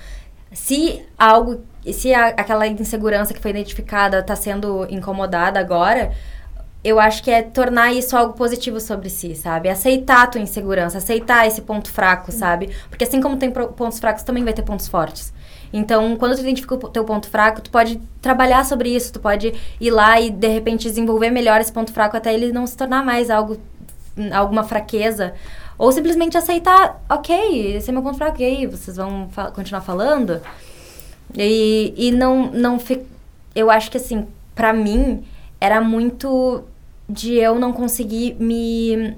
Se 0.52 1.00
algo, 1.16 1.60
se 1.92 2.12
a, 2.12 2.30
aquela 2.30 2.66
insegurança 2.66 3.32
que 3.32 3.38
foi 3.38 3.52
identificada 3.52 4.18
está 4.18 4.34
sendo 4.34 4.88
incomodada 4.90 5.60
agora, 5.60 6.10
eu 6.84 6.98
acho 6.98 7.22
que 7.22 7.30
é 7.30 7.42
tornar 7.42 7.92
isso 7.92 8.16
algo 8.16 8.32
positivo 8.32 8.80
sobre 8.80 9.08
si, 9.08 9.34
sabe? 9.34 9.68
Aceitar 9.68 10.24
a 10.24 10.26
tua 10.26 10.40
insegurança, 10.40 10.98
aceitar 10.98 11.46
esse 11.46 11.62
ponto 11.62 11.90
fraco, 11.90 12.32
sabe? 12.32 12.70
Porque 12.88 13.04
assim 13.04 13.20
como 13.20 13.36
tem 13.36 13.50
pontos 13.50 14.00
fracos, 14.00 14.22
também 14.24 14.42
vai 14.42 14.52
ter 14.52 14.62
pontos 14.62 14.88
fortes. 14.88 15.32
Então, 15.72 16.16
quando 16.16 16.34
tu 16.34 16.40
identifica 16.40 16.74
o 16.74 16.78
teu 16.78 17.04
ponto 17.04 17.28
fraco, 17.28 17.62
tu 17.62 17.70
pode 17.70 18.00
trabalhar 18.20 18.64
sobre 18.64 18.94
isso, 18.94 19.12
tu 19.12 19.20
pode 19.20 19.54
ir 19.80 19.90
lá 19.90 20.20
e 20.20 20.28
de 20.28 20.48
repente 20.48 20.82
desenvolver 20.82 21.30
melhor 21.30 21.60
esse 21.60 21.72
ponto 21.72 21.92
fraco 21.92 22.16
até 22.16 22.34
ele 22.34 22.52
não 22.52 22.66
se 22.66 22.76
tornar 22.76 23.04
mais 23.04 23.30
algo 23.30 23.58
alguma 24.30 24.62
fraqueza 24.62 25.32
ou 25.78 25.90
simplesmente 25.90 26.36
aceitar, 26.36 27.02
OK, 27.08 27.76
esse 27.76 27.88
é 27.88 27.92
meu 27.92 28.02
ponto 28.02 28.18
fraco, 28.18 28.40
e 28.42 28.44
aí, 28.44 28.66
vocês 28.66 28.96
vão 28.96 29.28
fa 29.30 29.50
continuar 29.50 29.80
falando? 29.80 30.40
E, 31.36 31.94
e 31.96 32.10
não 32.12 32.50
não 32.52 32.78
eu 33.54 33.70
acho 33.70 33.90
que 33.90 33.96
assim, 33.96 34.26
para 34.54 34.72
mim 34.72 35.24
era 35.60 35.80
muito 35.80 36.64
de 37.08 37.34
eu 37.34 37.58
não 37.58 37.72
conseguir 37.72 38.34
me. 38.38 39.16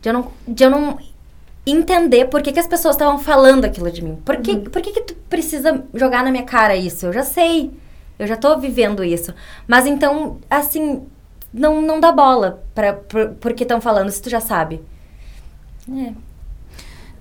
De 0.00 0.08
eu 0.08 0.12
não, 0.12 0.30
de 0.46 0.64
eu 0.64 0.70
não 0.70 0.98
entender 1.66 2.26
por 2.26 2.42
que, 2.42 2.52
que 2.52 2.60
as 2.60 2.66
pessoas 2.66 2.94
estavam 2.94 3.18
falando 3.18 3.64
aquilo 3.64 3.90
de 3.90 4.02
mim. 4.02 4.16
Por, 4.24 4.36
que, 4.36 4.52
uhum. 4.52 4.64
por 4.64 4.82
que, 4.82 4.92
que 4.92 5.00
tu 5.00 5.14
precisa 5.28 5.84
jogar 5.94 6.22
na 6.22 6.30
minha 6.30 6.44
cara 6.44 6.76
isso? 6.76 7.06
Eu 7.06 7.12
já 7.12 7.22
sei. 7.22 7.72
Eu 8.18 8.26
já 8.26 8.36
tô 8.36 8.58
vivendo 8.58 9.02
isso. 9.02 9.34
Mas 9.66 9.86
então, 9.86 10.38
assim, 10.48 11.06
não, 11.52 11.80
não 11.80 12.00
dá 12.00 12.12
bola 12.12 12.62
pra, 12.74 12.92
por, 12.92 13.30
por 13.30 13.54
que 13.54 13.62
estão 13.62 13.80
falando, 13.80 14.10
se 14.10 14.20
tu 14.20 14.28
já 14.28 14.40
sabe. 14.40 14.80
É. 15.90 16.12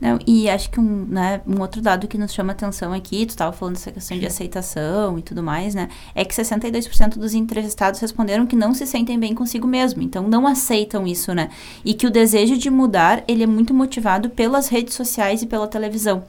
Não, 0.03 0.19
e 0.27 0.49
acho 0.49 0.69
que 0.69 0.81
um, 0.81 1.05
né, 1.05 1.39
um 1.47 1.61
outro 1.61 1.81
dado 1.81 2.09
que 2.09 2.17
nos 2.17 2.33
chama 2.33 2.51
atenção 2.51 2.91
aqui, 2.91 3.25
tu 3.25 3.29
estava 3.29 3.53
falando 3.53 3.75
dessa 3.75 3.89
questão 3.89 4.19
de 4.19 4.25
aceitação 4.25 5.17
e 5.17 5.21
tudo 5.21 5.41
mais, 5.41 5.73
né? 5.73 5.87
É 6.13 6.25
que 6.25 6.35
62% 6.35 7.17
dos 7.17 7.33
entrevistados 7.33 8.01
responderam 8.01 8.45
que 8.45 8.53
não 8.53 8.73
se 8.73 8.85
sentem 8.85 9.17
bem 9.17 9.33
consigo 9.33 9.65
mesmo, 9.65 10.01
então 10.01 10.27
não 10.27 10.45
aceitam 10.45 11.07
isso, 11.07 11.33
né? 11.33 11.47
E 11.85 11.93
que 11.93 12.05
o 12.05 12.11
desejo 12.11 12.57
de 12.57 12.69
mudar, 12.69 13.23
ele 13.29 13.43
é 13.43 13.47
muito 13.47 13.73
motivado 13.73 14.29
pelas 14.29 14.67
redes 14.67 14.93
sociais 14.93 15.41
e 15.41 15.45
pela 15.45 15.69
televisão. 15.69 16.25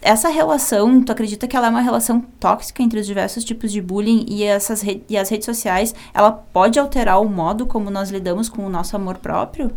Essa 0.00 0.30
relação, 0.30 1.02
tu 1.02 1.12
acredita 1.12 1.46
que 1.46 1.54
ela 1.54 1.66
é 1.66 1.70
uma 1.70 1.82
relação 1.82 2.22
tóxica 2.40 2.82
entre 2.82 3.00
os 3.00 3.06
diversos 3.06 3.44
tipos 3.44 3.70
de 3.70 3.82
bullying 3.82 4.24
e, 4.26 4.44
essas 4.44 4.82
e 5.10 5.14
as 5.18 5.28
redes 5.28 5.44
sociais, 5.44 5.94
ela 6.14 6.32
pode 6.32 6.78
alterar 6.78 7.20
o 7.20 7.28
modo 7.28 7.66
como 7.66 7.90
nós 7.90 8.08
lidamos 8.08 8.48
com 8.48 8.64
o 8.64 8.70
nosso 8.70 8.96
amor 8.96 9.18
próprio? 9.18 9.70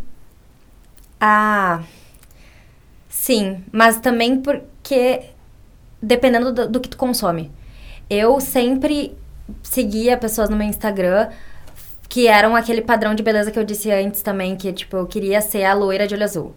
Ah, 1.19 1.81
Sim, 3.27 3.61
mas 3.73 3.99
também 3.99 4.39
porque 4.39 5.19
dependendo 6.01 6.53
do, 6.53 6.69
do 6.69 6.79
que 6.79 6.87
tu 6.87 6.95
consome. 6.95 7.51
Eu 8.09 8.39
sempre 8.39 9.17
seguia 9.61 10.15
pessoas 10.15 10.49
no 10.49 10.55
meu 10.55 10.65
Instagram 10.65 11.27
que 12.07 12.25
eram 12.25 12.55
aquele 12.55 12.81
padrão 12.81 13.13
de 13.13 13.21
beleza 13.21 13.51
que 13.51 13.59
eu 13.59 13.65
disse 13.65 13.91
antes 13.91 14.21
também, 14.21 14.55
que 14.55 14.71
tipo, 14.71 14.95
eu 14.95 15.05
queria 15.05 15.41
ser 15.41 15.65
a 15.65 15.73
loira 15.73 16.07
de 16.07 16.15
olho 16.15 16.23
azul. 16.23 16.55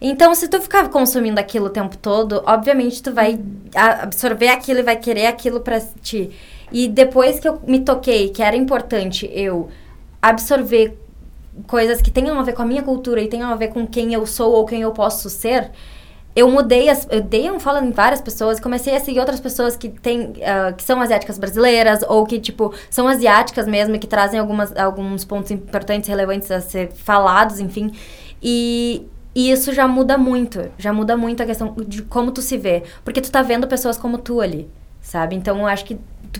Então, 0.00 0.32
se 0.36 0.46
tu 0.46 0.60
ficar 0.60 0.88
consumindo 0.88 1.40
aquilo 1.40 1.66
o 1.66 1.70
tempo 1.70 1.96
todo, 1.96 2.44
obviamente 2.46 3.02
tu 3.02 3.12
vai 3.12 3.36
absorver 3.74 4.50
aquilo 4.50 4.78
e 4.78 4.82
vai 4.84 4.94
querer 4.96 5.26
aquilo 5.26 5.58
pra 5.62 5.80
ti. 5.80 6.30
E 6.70 6.86
depois 6.86 7.40
que 7.40 7.48
eu 7.48 7.60
me 7.66 7.80
toquei 7.80 8.28
que 8.28 8.40
era 8.40 8.54
importante 8.54 9.28
eu 9.34 9.68
absorver 10.22 10.96
coisas 11.66 12.00
que 12.00 12.12
tenham 12.12 12.38
a 12.38 12.42
ver 12.44 12.52
com 12.52 12.62
a 12.62 12.66
minha 12.66 12.84
cultura 12.84 13.20
e 13.20 13.26
tenham 13.26 13.50
a 13.50 13.56
ver 13.56 13.68
com 13.68 13.84
quem 13.84 14.14
eu 14.14 14.24
sou 14.24 14.52
ou 14.52 14.64
quem 14.64 14.82
eu 14.82 14.92
posso 14.92 15.28
ser, 15.28 15.72
eu 16.36 16.50
mudei, 16.50 16.88
as, 16.88 17.06
eu 17.10 17.20
dei 17.20 17.50
um 17.50 17.60
follow 17.60 17.82
em 17.82 17.92
várias 17.92 18.20
pessoas, 18.20 18.58
comecei 18.58 18.96
a 18.96 19.00
seguir 19.00 19.20
outras 19.20 19.38
pessoas 19.38 19.76
que 19.76 19.88
tem, 19.88 20.30
uh, 20.30 20.74
que 20.76 20.82
são 20.82 21.00
asiáticas 21.00 21.38
brasileiras, 21.38 22.00
ou 22.08 22.26
que, 22.26 22.40
tipo, 22.40 22.74
são 22.90 23.06
asiáticas 23.06 23.68
mesmo, 23.68 23.94
e 23.94 23.98
que 23.98 24.06
trazem 24.06 24.40
algumas, 24.40 24.76
alguns 24.76 25.24
pontos 25.24 25.52
importantes, 25.52 26.08
relevantes 26.08 26.50
a 26.50 26.60
ser 26.60 26.90
falados, 26.90 27.60
enfim. 27.60 27.92
E, 28.42 29.06
e 29.32 29.50
isso 29.50 29.72
já 29.72 29.86
muda 29.86 30.18
muito, 30.18 30.70
já 30.76 30.92
muda 30.92 31.16
muito 31.16 31.42
a 31.42 31.46
questão 31.46 31.74
de 31.86 32.02
como 32.02 32.32
tu 32.32 32.42
se 32.42 32.58
vê. 32.58 32.82
Porque 33.04 33.20
tu 33.20 33.30
tá 33.30 33.40
vendo 33.40 33.68
pessoas 33.68 33.96
como 33.96 34.18
tu 34.18 34.40
ali, 34.40 34.68
sabe? 35.00 35.36
Então, 35.36 35.58
eu 35.60 35.66
acho 35.66 35.84
que 35.84 35.98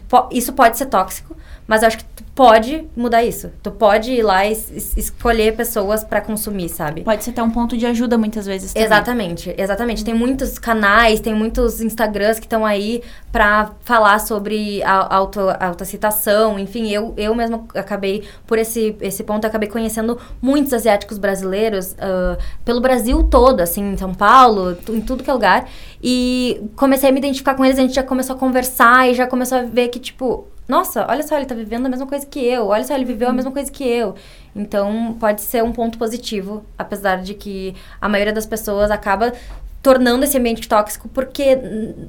po 0.08 0.28
isso 0.32 0.52
pode 0.52 0.76
ser 0.76 0.86
tóxico, 0.86 1.36
mas 1.66 1.82
eu 1.82 1.88
acho 1.88 1.98
que 1.98 2.04
tu 2.04 2.24
pode 2.34 2.86
mudar 2.96 3.22
isso. 3.22 3.50
Tu 3.62 3.70
pode 3.70 4.12
ir 4.12 4.22
lá 4.22 4.44
e 4.44 4.52
es 4.52 4.96
escolher 4.96 5.56
pessoas 5.56 6.04
para 6.04 6.20
consumir, 6.20 6.68
sabe? 6.68 7.02
Pode 7.02 7.24
ser 7.24 7.30
até 7.30 7.42
um 7.42 7.50
ponto 7.50 7.76
de 7.76 7.86
ajuda 7.86 8.18
muitas 8.18 8.44
vezes 8.44 8.72
também. 8.72 8.86
Exatamente, 8.86 9.54
exatamente. 9.56 10.04
Tem 10.04 10.14
muitos 10.14 10.58
canais, 10.58 11.20
tem 11.20 11.34
muitos 11.34 11.80
Instagrams 11.80 12.38
que 12.38 12.46
estão 12.46 12.66
aí 12.66 13.02
para 13.32 13.72
falar 13.82 14.18
sobre 14.18 14.82
a 14.82 15.14
auto, 15.14 15.40
autocitação. 15.60 16.58
Enfim, 16.58 16.90
eu, 16.90 17.14
eu 17.16 17.34
mesmo 17.34 17.66
acabei, 17.74 18.24
por 18.46 18.58
esse, 18.58 18.96
esse 19.00 19.22
ponto, 19.22 19.46
acabei 19.46 19.68
conhecendo 19.68 20.18
muitos 20.42 20.72
asiáticos 20.72 21.18
brasileiros 21.18 21.92
uh, 21.92 22.36
pelo 22.64 22.80
Brasil 22.80 23.22
todo, 23.24 23.60
assim, 23.60 23.92
em 23.92 23.96
São 23.96 24.12
Paulo, 24.12 24.76
em 24.88 25.00
tudo 25.00 25.22
que 25.22 25.30
é 25.30 25.32
lugar. 25.32 25.68
E 26.02 26.60
comecei 26.76 27.08
a 27.08 27.12
me 27.12 27.18
identificar 27.18 27.54
com 27.54 27.64
eles, 27.64 27.78
a 27.78 27.82
gente 27.82 27.94
já 27.94 28.02
começou 28.02 28.36
a 28.36 28.38
conversar 28.38 29.08
e 29.08 29.14
já 29.14 29.26
começou 29.26 29.58
a 29.58 29.62
ver 29.62 29.88
que, 29.88 29.98
tipo, 29.98 30.46
nossa, 30.66 31.06
olha 31.08 31.22
só, 31.22 31.36
ele 31.36 31.46
tá 31.46 31.54
vivendo 31.54 31.86
a 31.86 31.88
mesma 31.88 32.06
coisa 32.06 32.24
que 32.24 32.38
eu, 32.38 32.68
olha 32.68 32.84
só, 32.84 32.94
ele 32.94 33.04
viveu 33.04 33.28
a 33.28 33.30
uhum. 33.30 33.36
mesma 33.36 33.50
coisa 33.50 33.70
que 33.70 33.84
eu. 33.84 34.14
Então, 34.56 35.16
pode 35.20 35.42
ser 35.42 35.62
um 35.62 35.72
ponto 35.72 35.98
positivo, 35.98 36.64
apesar 36.78 37.22
de 37.22 37.34
que 37.34 37.74
a 38.00 38.08
maioria 38.08 38.32
das 38.32 38.46
pessoas 38.46 38.90
acaba 38.90 39.32
tornando 39.82 40.24
esse 40.24 40.38
ambiente 40.38 40.66
tóxico 40.66 41.10
porque 41.10 41.58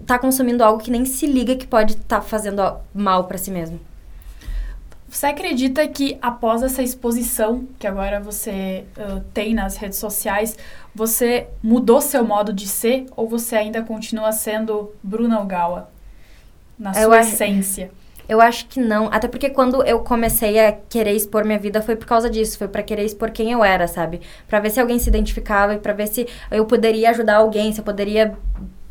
tá 0.06 0.18
consumindo 0.18 0.64
algo 0.64 0.82
que 0.82 0.90
nem 0.90 1.04
se 1.04 1.28
liga 1.28 1.58
que 1.58 1.68
pode 1.68 1.94
estar 1.94 2.18
tá 2.18 2.22
fazendo 2.22 2.62
mal 2.94 3.26
para 3.26 3.38
si 3.38 3.52
mesmo. 3.52 3.78
Você 5.10 5.28
acredita 5.28 5.86
que 5.88 6.18
após 6.22 6.64
essa 6.64 6.82
exposição 6.82 7.68
que 7.78 7.86
agora 7.86 8.20
você 8.22 8.86
uh, 8.98 9.20
tem 9.34 9.54
nas 9.54 9.76
redes 9.76 10.00
sociais, 10.00 10.58
você 10.94 11.48
mudou 11.62 12.00
seu 12.00 12.24
modo 12.24 12.54
de 12.54 12.68
ser 12.68 13.06
ou 13.16 13.28
você 13.28 13.56
ainda 13.58 13.82
continua 13.82 14.32
sendo 14.32 14.92
Bruna 15.04 15.42
Ogawa 15.42 15.90
na 16.80 16.94
sua 16.94 17.20
essência? 17.20 17.92
Eu 18.28 18.42
acho 18.42 18.68
que 18.68 18.80
não. 18.80 19.08
Até 19.12 19.28
porque 19.28 19.50
quando 19.50 19.84
eu 19.84 20.00
comecei 20.00 20.60
a 20.60 20.72
querer 20.72 21.14
expor 21.14 21.46
minha 21.46 21.60
vida 21.60 21.82
foi 21.82 21.96
por 21.96 22.08
causa 22.08 22.30
disso. 22.30 22.58
Foi 22.58 22.68
para 22.68 22.82
querer 22.84 23.04
expor 23.04 23.32
quem 23.32 23.52
eu 23.52 23.64
era, 23.64 23.88
sabe? 23.88 24.22
Pra 24.48 24.60
ver 24.60 24.70
se 24.70 24.80
alguém 24.80 24.98
se 24.98 25.10
identificava 25.10 25.76
e 25.76 25.78
pra 25.78 25.94
ver 25.94 26.08
se 26.08 26.28
eu 26.50 26.66
poderia 26.66 27.12
ajudar 27.12 27.36
alguém, 27.38 27.72
se 27.72 27.80
eu 27.80 27.84
poderia, 27.86 28.36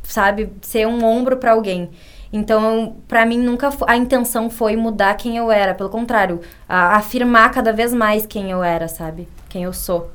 sabe, 0.02 0.52
ser 0.62 0.86
um 0.86 1.04
ombro 1.04 1.36
para 1.36 1.52
alguém. 1.52 1.90
Então, 2.32 2.96
para 3.06 3.24
mim, 3.24 3.38
nunca 3.38 3.70
a 3.86 3.96
intenção 3.96 4.50
foi 4.50 4.74
mudar 4.74 5.14
quem 5.14 5.36
eu 5.36 5.52
era. 5.52 5.72
Pelo 5.74 5.88
contrário, 5.88 6.40
afirmar 6.68 7.52
cada 7.52 7.72
vez 7.72 7.94
mais 7.94 8.26
quem 8.26 8.50
eu 8.50 8.62
era, 8.62 8.88
sabe? 8.88 9.28
Quem 9.48 9.62
eu 9.62 9.72
sou. 9.72 10.10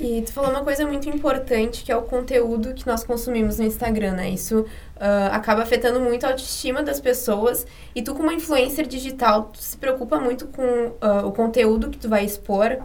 E 0.00 0.22
tu 0.22 0.32
falou 0.32 0.50
uma 0.50 0.62
coisa 0.62 0.86
muito 0.86 1.08
importante, 1.08 1.82
que 1.82 1.90
é 1.90 1.96
o 1.96 2.02
conteúdo 2.02 2.72
que 2.72 2.86
nós 2.86 3.02
consumimos 3.02 3.58
no 3.58 3.64
Instagram, 3.64 4.12
né? 4.12 4.30
Isso 4.30 4.60
uh, 4.60 5.32
acaba 5.32 5.62
afetando 5.62 6.00
muito 6.00 6.24
a 6.24 6.28
autoestima 6.28 6.84
das 6.84 7.00
pessoas. 7.00 7.66
E 7.94 8.02
tu, 8.02 8.14
como 8.14 8.30
influencer 8.30 8.86
digital, 8.86 9.50
tu 9.52 9.58
se 9.58 9.76
preocupa 9.76 10.20
muito 10.20 10.46
com 10.46 10.62
uh, 10.62 11.26
o 11.26 11.32
conteúdo 11.32 11.90
que 11.90 11.98
tu 11.98 12.08
vai 12.08 12.24
expor, 12.24 12.78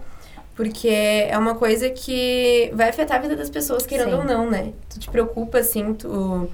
porque 0.55 0.89
é 0.89 1.38
uma 1.38 1.53
coisa 1.53 1.88
que 1.91 2.72
vai 2.74 2.89
afetar 2.89 3.18
a 3.18 3.22
vida 3.22 3.36
das 3.36 3.49
pessoas, 3.49 3.86
querendo 3.86 4.11
Sim. 4.11 4.18
ou 4.18 4.24
não, 4.24 4.49
né? 4.49 4.74
Tu 4.89 4.99
te 4.99 5.09
preocupa, 5.11 5.59
assim, 5.59 5.93
tu, 5.93 6.49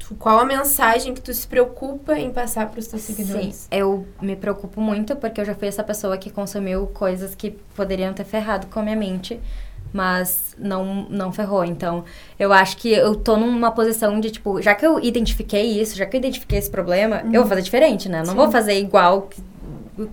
tu... 0.00 0.16
Qual 0.16 0.40
a 0.40 0.44
mensagem 0.44 1.14
que 1.14 1.20
tu 1.20 1.32
se 1.32 1.46
preocupa 1.46 2.18
em 2.18 2.32
passar 2.32 2.68
para 2.68 2.80
os 2.80 2.88
teus 2.88 3.02
seguidores? 3.02 3.54
Sim, 3.54 3.68
eu 3.70 4.04
me 4.20 4.34
preocupo 4.34 4.80
muito 4.80 5.14
porque 5.14 5.40
eu 5.40 5.44
já 5.44 5.54
fui 5.54 5.68
essa 5.68 5.84
pessoa 5.84 6.18
que 6.18 6.28
consumiu 6.28 6.88
coisas 6.88 7.36
que 7.36 7.52
poderiam 7.76 8.12
ter 8.12 8.24
ferrado 8.24 8.66
com 8.66 8.80
a 8.80 8.82
minha 8.82 8.96
mente 8.96 9.40
mas 9.96 10.54
não, 10.58 11.06
não 11.08 11.32
ferrou. 11.32 11.64
Então, 11.64 12.04
eu 12.38 12.52
acho 12.52 12.76
que 12.76 12.92
eu 12.92 13.16
tô 13.16 13.34
numa 13.38 13.70
posição 13.70 14.20
de, 14.20 14.30
tipo, 14.30 14.60
já 14.60 14.74
que 14.74 14.86
eu 14.86 15.00
identifiquei 15.00 15.80
isso, 15.80 15.96
já 15.96 16.04
que 16.04 16.14
eu 16.14 16.18
identifiquei 16.18 16.58
esse 16.58 16.70
problema, 16.70 17.22
uhum. 17.24 17.32
eu 17.32 17.40
vou 17.40 17.48
fazer 17.48 17.62
diferente, 17.62 18.06
né? 18.06 18.18
Não 18.18 18.26
Sim. 18.26 18.34
vou 18.34 18.50
fazer 18.50 18.78
igual 18.78 19.30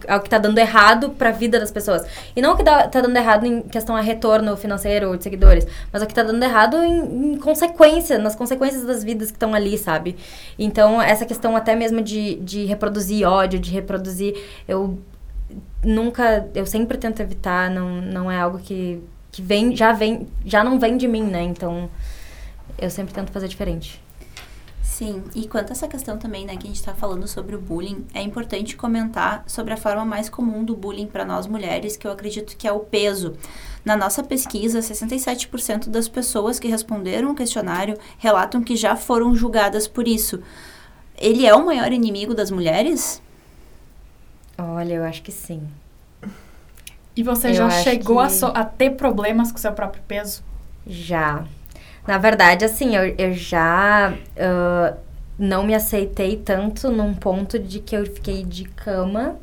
ao 0.07 0.21
que 0.21 0.29
tá 0.29 0.37
dando 0.37 0.57
errado 0.57 1.09
pra 1.09 1.31
vida 1.31 1.59
das 1.59 1.69
pessoas. 1.69 2.05
E 2.33 2.41
não 2.41 2.53
o 2.53 2.55
que 2.55 2.63
tá 2.63 2.87
dando 2.87 3.17
errado 3.17 3.45
em 3.45 3.61
questão 3.63 3.93
a 3.93 3.99
retorno 3.99 4.55
financeiro 4.55 5.17
de 5.17 5.23
seguidores, 5.23 5.67
mas 5.91 6.01
o 6.01 6.07
que 6.07 6.13
tá 6.13 6.23
dando 6.23 6.41
errado 6.41 6.77
em, 6.77 7.33
em 7.33 7.37
consequência, 7.37 8.17
nas 8.17 8.33
consequências 8.33 8.85
das 8.85 9.03
vidas 9.03 9.29
que 9.29 9.35
estão 9.35 9.53
ali, 9.53 9.77
sabe? 9.77 10.15
Então, 10.57 11.01
essa 11.01 11.25
questão 11.25 11.57
até 11.57 11.75
mesmo 11.75 12.01
de, 12.01 12.35
de 12.35 12.63
reproduzir 12.63 13.27
ódio, 13.27 13.59
de 13.59 13.69
reproduzir. 13.69 14.41
Eu 14.65 14.97
nunca. 15.83 16.47
Eu 16.55 16.65
sempre 16.65 16.97
tento 16.97 17.21
evitar, 17.21 17.69
não, 17.69 18.01
não 18.01 18.31
é 18.31 18.39
algo 18.39 18.59
que 18.59 19.03
que 19.33 19.41
vem, 19.41 19.75
já 19.75 19.91
vem, 19.91 20.27
já 20.45 20.63
não 20.63 20.79
vem 20.79 20.95
de 20.95 21.07
mim, 21.07 21.23
né? 21.23 21.41
Então, 21.41 21.89
eu 22.77 22.89
sempre 22.89 23.13
tento 23.13 23.31
fazer 23.31 23.47
diferente. 23.47 24.01
Sim, 24.83 25.23
e 25.33 25.47
quanto 25.47 25.71
a 25.71 25.73
essa 25.73 25.87
questão 25.87 26.19
também, 26.19 26.45
né, 26.45 26.55
que 26.55 26.65
a 26.65 26.67
gente 26.67 26.75
está 26.75 26.93
falando 26.93 27.27
sobre 27.27 27.55
o 27.55 27.59
bullying, 27.59 28.05
é 28.13 28.21
importante 28.21 28.77
comentar 28.77 29.43
sobre 29.47 29.73
a 29.73 29.77
forma 29.77 30.05
mais 30.05 30.29
comum 30.29 30.63
do 30.63 30.75
bullying 30.75 31.07
para 31.07 31.25
nós 31.25 31.47
mulheres, 31.47 31.97
que 31.97 32.05
eu 32.05 32.11
acredito 32.11 32.55
que 32.55 32.67
é 32.67 32.71
o 32.71 32.81
peso. 32.81 33.35
Na 33.83 33.97
nossa 33.97 34.23
pesquisa, 34.23 34.81
67% 34.81 35.89
das 35.89 36.07
pessoas 36.07 36.59
que 36.59 36.67
responderam 36.67 37.31
o 37.31 37.35
questionário 37.35 37.97
relatam 38.19 38.61
que 38.61 38.75
já 38.75 38.95
foram 38.95 39.35
julgadas 39.35 39.87
por 39.87 40.07
isso. 40.07 40.43
Ele 41.17 41.47
é 41.47 41.55
o 41.55 41.65
maior 41.65 41.91
inimigo 41.91 42.35
das 42.35 42.51
mulheres? 42.51 43.19
Olha, 44.59 44.93
eu 44.93 45.03
acho 45.03 45.23
que 45.23 45.31
sim. 45.31 45.67
E 47.15 47.23
você 47.23 47.49
eu 47.49 47.53
já 47.53 47.69
chegou 47.69 48.17
que... 48.17 48.23
a, 48.23 48.29
so 48.29 48.45
a, 48.47 48.63
ter 48.63 48.91
problemas 48.91 49.51
com 49.51 49.57
seu 49.57 49.71
próprio 49.71 50.01
peso? 50.07 50.43
Já. 50.85 51.45
Na 52.07 52.17
verdade, 52.17 52.65
assim, 52.65 52.95
eu, 52.95 53.15
eu 53.17 53.33
já 53.33 54.13
uh, 54.13 54.97
não 55.37 55.63
me 55.63 55.75
aceitei 55.75 56.37
tanto 56.37 56.91
num 56.91 57.13
ponto 57.13 57.59
de 57.59 57.79
que 57.79 57.95
eu 57.95 58.05
fiquei 58.05 58.43
de 58.43 58.65
cama 58.65 59.37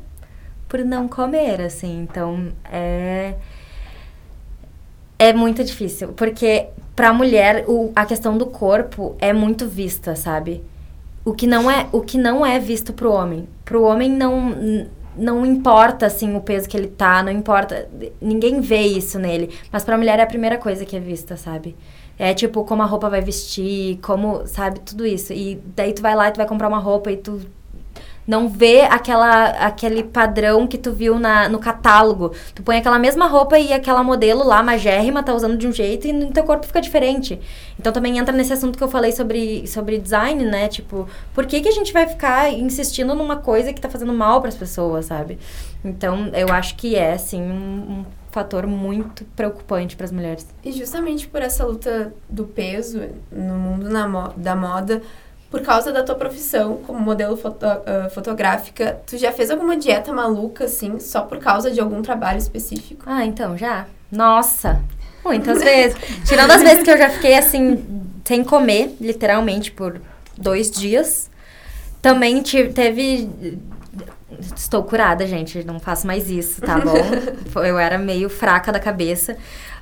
por 0.67 0.83
não 0.85 1.07
comer, 1.07 1.61
assim. 1.61 2.01
Então, 2.01 2.49
é. 2.71 3.35
É 5.17 5.33
muito 5.33 5.63
difícil, 5.63 6.09
porque 6.13 6.67
pra 6.95 7.13
mulher 7.13 7.65
o, 7.67 7.91
a 7.95 8.05
questão 8.05 8.37
do 8.37 8.47
corpo 8.47 9.15
é 9.19 9.31
muito 9.31 9.67
vista, 9.67 10.15
sabe? 10.15 10.63
O 11.23 11.31
que 11.31 11.45
não 11.45 11.69
é, 11.69 11.87
o 11.91 12.01
que 12.01 12.17
não 12.17 12.43
é 12.43 12.57
visto 12.57 12.91
pro 12.91 13.11
homem. 13.11 13.47
Pro 13.63 13.83
homem 13.83 14.09
não 14.09 14.87
não 15.15 15.45
importa 15.45 16.05
assim 16.05 16.35
o 16.35 16.41
peso 16.41 16.67
que 16.67 16.77
ele 16.77 16.87
tá, 16.87 17.21
não 17.23 17.31
importa, 17.31 17.89
ninguém 18.21 18.61
vê 18.61 18.81
isso 18.81 19.19
nele, 19.19 19.49
mas 19.71 19.83
para 19.83 19.97
mulher 19.97 20.19
é 20.19 20.23
a 20.23 20.27
primeira 20.27 20.57
coisa 20.57 20.85
que 20.85 20.95
é 20.95 20.99
vista, 20.99 21.37
sabe? 21.37 21.75
É 22.17 22.33
tipo 22.33 22.63
como 22.63 22.83
a 22.83 22.85
roupa 22.85 23.09
vai 23.09 23.21
vestir, 23.21 23.97
como, 24.01 24.45
sabe, 24.45 24.79
tudo 24.81 25.05
isso. 25.05 25.33
E 25.33 25.59
daí 25.75 25.93
tu 25.93 26.01
vai 26.01 26.15
lá 26.15 26.27
e 26.27 26.31
tu 26.31 26.37
vai 26.37 26.47
comprar 26.47 26.67
uma 26.67 26.77
roupa 26.77 27.11
e 27.11 27.17
tu 27.17 27.41
não 28.27 28.47
vê 28.47 28.81
aquela, 28.81 29.45
aquele 29.65 30.03
padrão 30.03 30.67
que 30.67 30.77
tu 30.77 30.91
viu 30.91 31.19
na, 31.19 31.49
no 31.49 31.59
catálogo. 31.59 32.33
Tu 32.53 32.61
põe 32.63 32.77
aquela 32.77 32.99
mesma 32.99 33.27
roupa 33.27 33.57
e 33.57 33.73
aquela 33.73 34.03
modelo 34.03 34.43
lá, 34.43 34.61
magérrima, 34.61 35.23
tá 35.23 35.33
usando 35.33 35.57
de 35.57 35.67
um 35.67 35.71
jeito 35.71 36.07
e 36.07 36.13
no 36.13 36.31
teu 36.31 36.43
corpo 36.43 36.65
fica 36.65 36.81
diferente. 36.81 37.39
Então 37.79 37.91
também 37.91 38.17
entra 38.17 38.35
nesse 38.35 38.53
assunto 38.53 38.77
que 38.77 38.83
eu 38.83 38.87
falei 38.87 39.11
sobre, 39.11 39.65
sobre 39.67 39.97
design, 39.97 40.45
né? 40.45 40.67
Tipo, 40.67 41.07
por 41.33 41.45
que, 41.45 41.61
que 41.61 41.69
a 41.69 41.73
gente 41.73 41.91
vai 41.91 42.07
ficar 42.07 42.51
insistindo 42.53 43.15
numa 43.15 43.37
coisa 43.37 43.73
que 43.73 43.81
tá 43.81 43.89
fazendo 43.89 44.13
mal 44.13 44.39
para 44.39 44.49
as 44.49 44.55
pessoas, 44.55 45.05
sabe? 45.05 45.39
Então 45.83 46.29
eu 46.33 46.49
acho 46.53 46.75
que 46.75 46.95
é, 46.95 47.13
assim, 47.13 47.41
um, 47.41 47.99
um 47.99 48.05
fator 48.31 48.65
muito 48.65 49.25
preocupante 49.35 49.95
para 49.95 50.05
as 50.05 50.11
mulheres. 50.11 50.47
E 50.63 50.71
justamente 50.71 51.27
por 51.27 51.41
essa 51.41 51.65
luta 51.65 52.13
do 52.29 52.45
peso 52.45 53.01
no 53.31 53.55
mundo 53.55 53.89
mo 54.09 54.33
da 54.37 54.55
moda, 54.55 55.01
por 55.51 55.61
causa 55.61 55.91
da 55.91 56.01
tua 56.01 56.15
profissão 56.15 56.77
como 56.87 56.97
modelo 56.97 57.35
foto, 57.35 57.65
uh, 57.65 58.09
fotográfica, 58.09 59.01
tu 59.05 59.17
já 59.17 59.33
fez 59.33 59.51
alguma 59.51 59.75
dieta 59.75 60.13
maluca, 60.13 60.63
assim, 60.63 60.97
só 60.97 61.23
por 61.23 61.39
causa 61.39 61.69
de 61.69 61.81
algum 61.81 62.01
trabalho 62.01 62.37
específico? 62.37 63.03
Ah, 63.05 63.25
então, 63.25 63.57
já. 63.57 63.85
Nossa! 64.09 64.81
Muitas 65.25 65.59
vezes. 65.61 65.97
Tirando 66.25 66.51
as 66.51 66.63
vezes 66.63 66.83
que 66.83 66.89
eu 66.89 66.97
já 66.97 67.09
fiquei, 67.09 67.37
assim, 67.37 67.83
sem 68.23 68.45
comer, 68.45 68.95
literalmente, 69.01 69.73
por 69.73 69.99
dois 70.37 70.71
dias. 70.71 71.29
Também 72.01 72.41
teve 72.41 73.29
Estou 74.55 74.83
curada, 74.83 75.27
gente. 75.27 75.63
Não 75.65 75.79
faço 75.79 76.07
mais 76.07 76.29
isso, 76.29 76.61
tá 76.61 76.79
bom? 76.79 76.95
eu 77.61 77.77
era 77.77 77.97
meio 77.97 78.29
fraca 78.29 78.71
da 78.71 78.79
cabeça. 78.79 79.33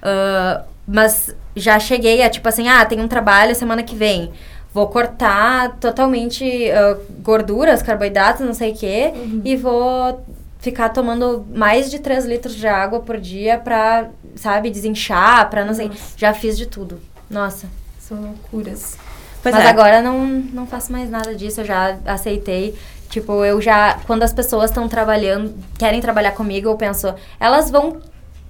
Uh, 0.02 0.64
mas 0.88 1.34
já 1.56 1.80
cheguei 1.80 2.24
a, 2.24 2.30
tipo 2.30 2.50
assim, 2.50 2.68
ah, 2.68 2.84
tem 2.84 3.00
um 3.00 3.08
trabalho 3.08 3.54
semana 3.54 3.84
que 3.84 3.96
vem 3.96 4.32
vou 4.74 4.88
cortar 4.88 5.78
totalmente 5.80 6.44
uh, 6.44 7.00
gorduras, 7.22 7.82
carboidratos, 7.82 8.46
não 8.46 8.54
sei 8.54 8.72
o 8.72 8.76
quê, 8.76 9.12
uhum. 9.16 9.42
e 9.44 9.56
vou 9.56 10.24
ficar 10.60 10.90
tomando 10.90 11.46
mais 11.54 11.90
de 11.90 12.00
3 12.00 12.26
litros 12.26 12.56
de 12.56 12.68
água 12.68 13.00
por 13.00 13.18
dia 13.18 13.58
pra, 13.58 14.10
sabe, 14.36 14.70
desinchar, 14.70 15.50
pra 15.50 15.62
não 15.62 15.70
Nossa. 15.70 15.82
sei. 15.82 15.92
Já 16.16 16.34
fiz 16.34 16.58
de 16.58 16.66
tudo. 16.66 17.00
Nossa. 17.30 17.68
São 18.00 18.20
loucuras. 18.22 18.98
Pois 19.42 19.56
Mas 19.56 19.64
é. 19.64 19.70
agora 19.70 20.02
não, 20.02 20.26
não 20.26 20.68
faço 20.68 20.92
mais 20.92 21.10
nada 21.10 21.34
disso, 21.34 21.62
eu 21.62 21.66
já 21.66 21.98
aceitei. 22.06 22.76
Tipo, 23.10 23.44
eu 23.44 23.60
já, 23.62 24.00
quando 24.06 24.24
as 24.24 24.34
pessoas 24.34 24.70
estão 24.70 24.88
trabalhando, 24.88 25.56
querem 25.78 26.02
trabalhar 26.02 26.32
comigo, 26.34 26.70
eu 26.70 26.76
penso, 26.76 27.14
elas 27.40 27.72
vão 27.72 27.98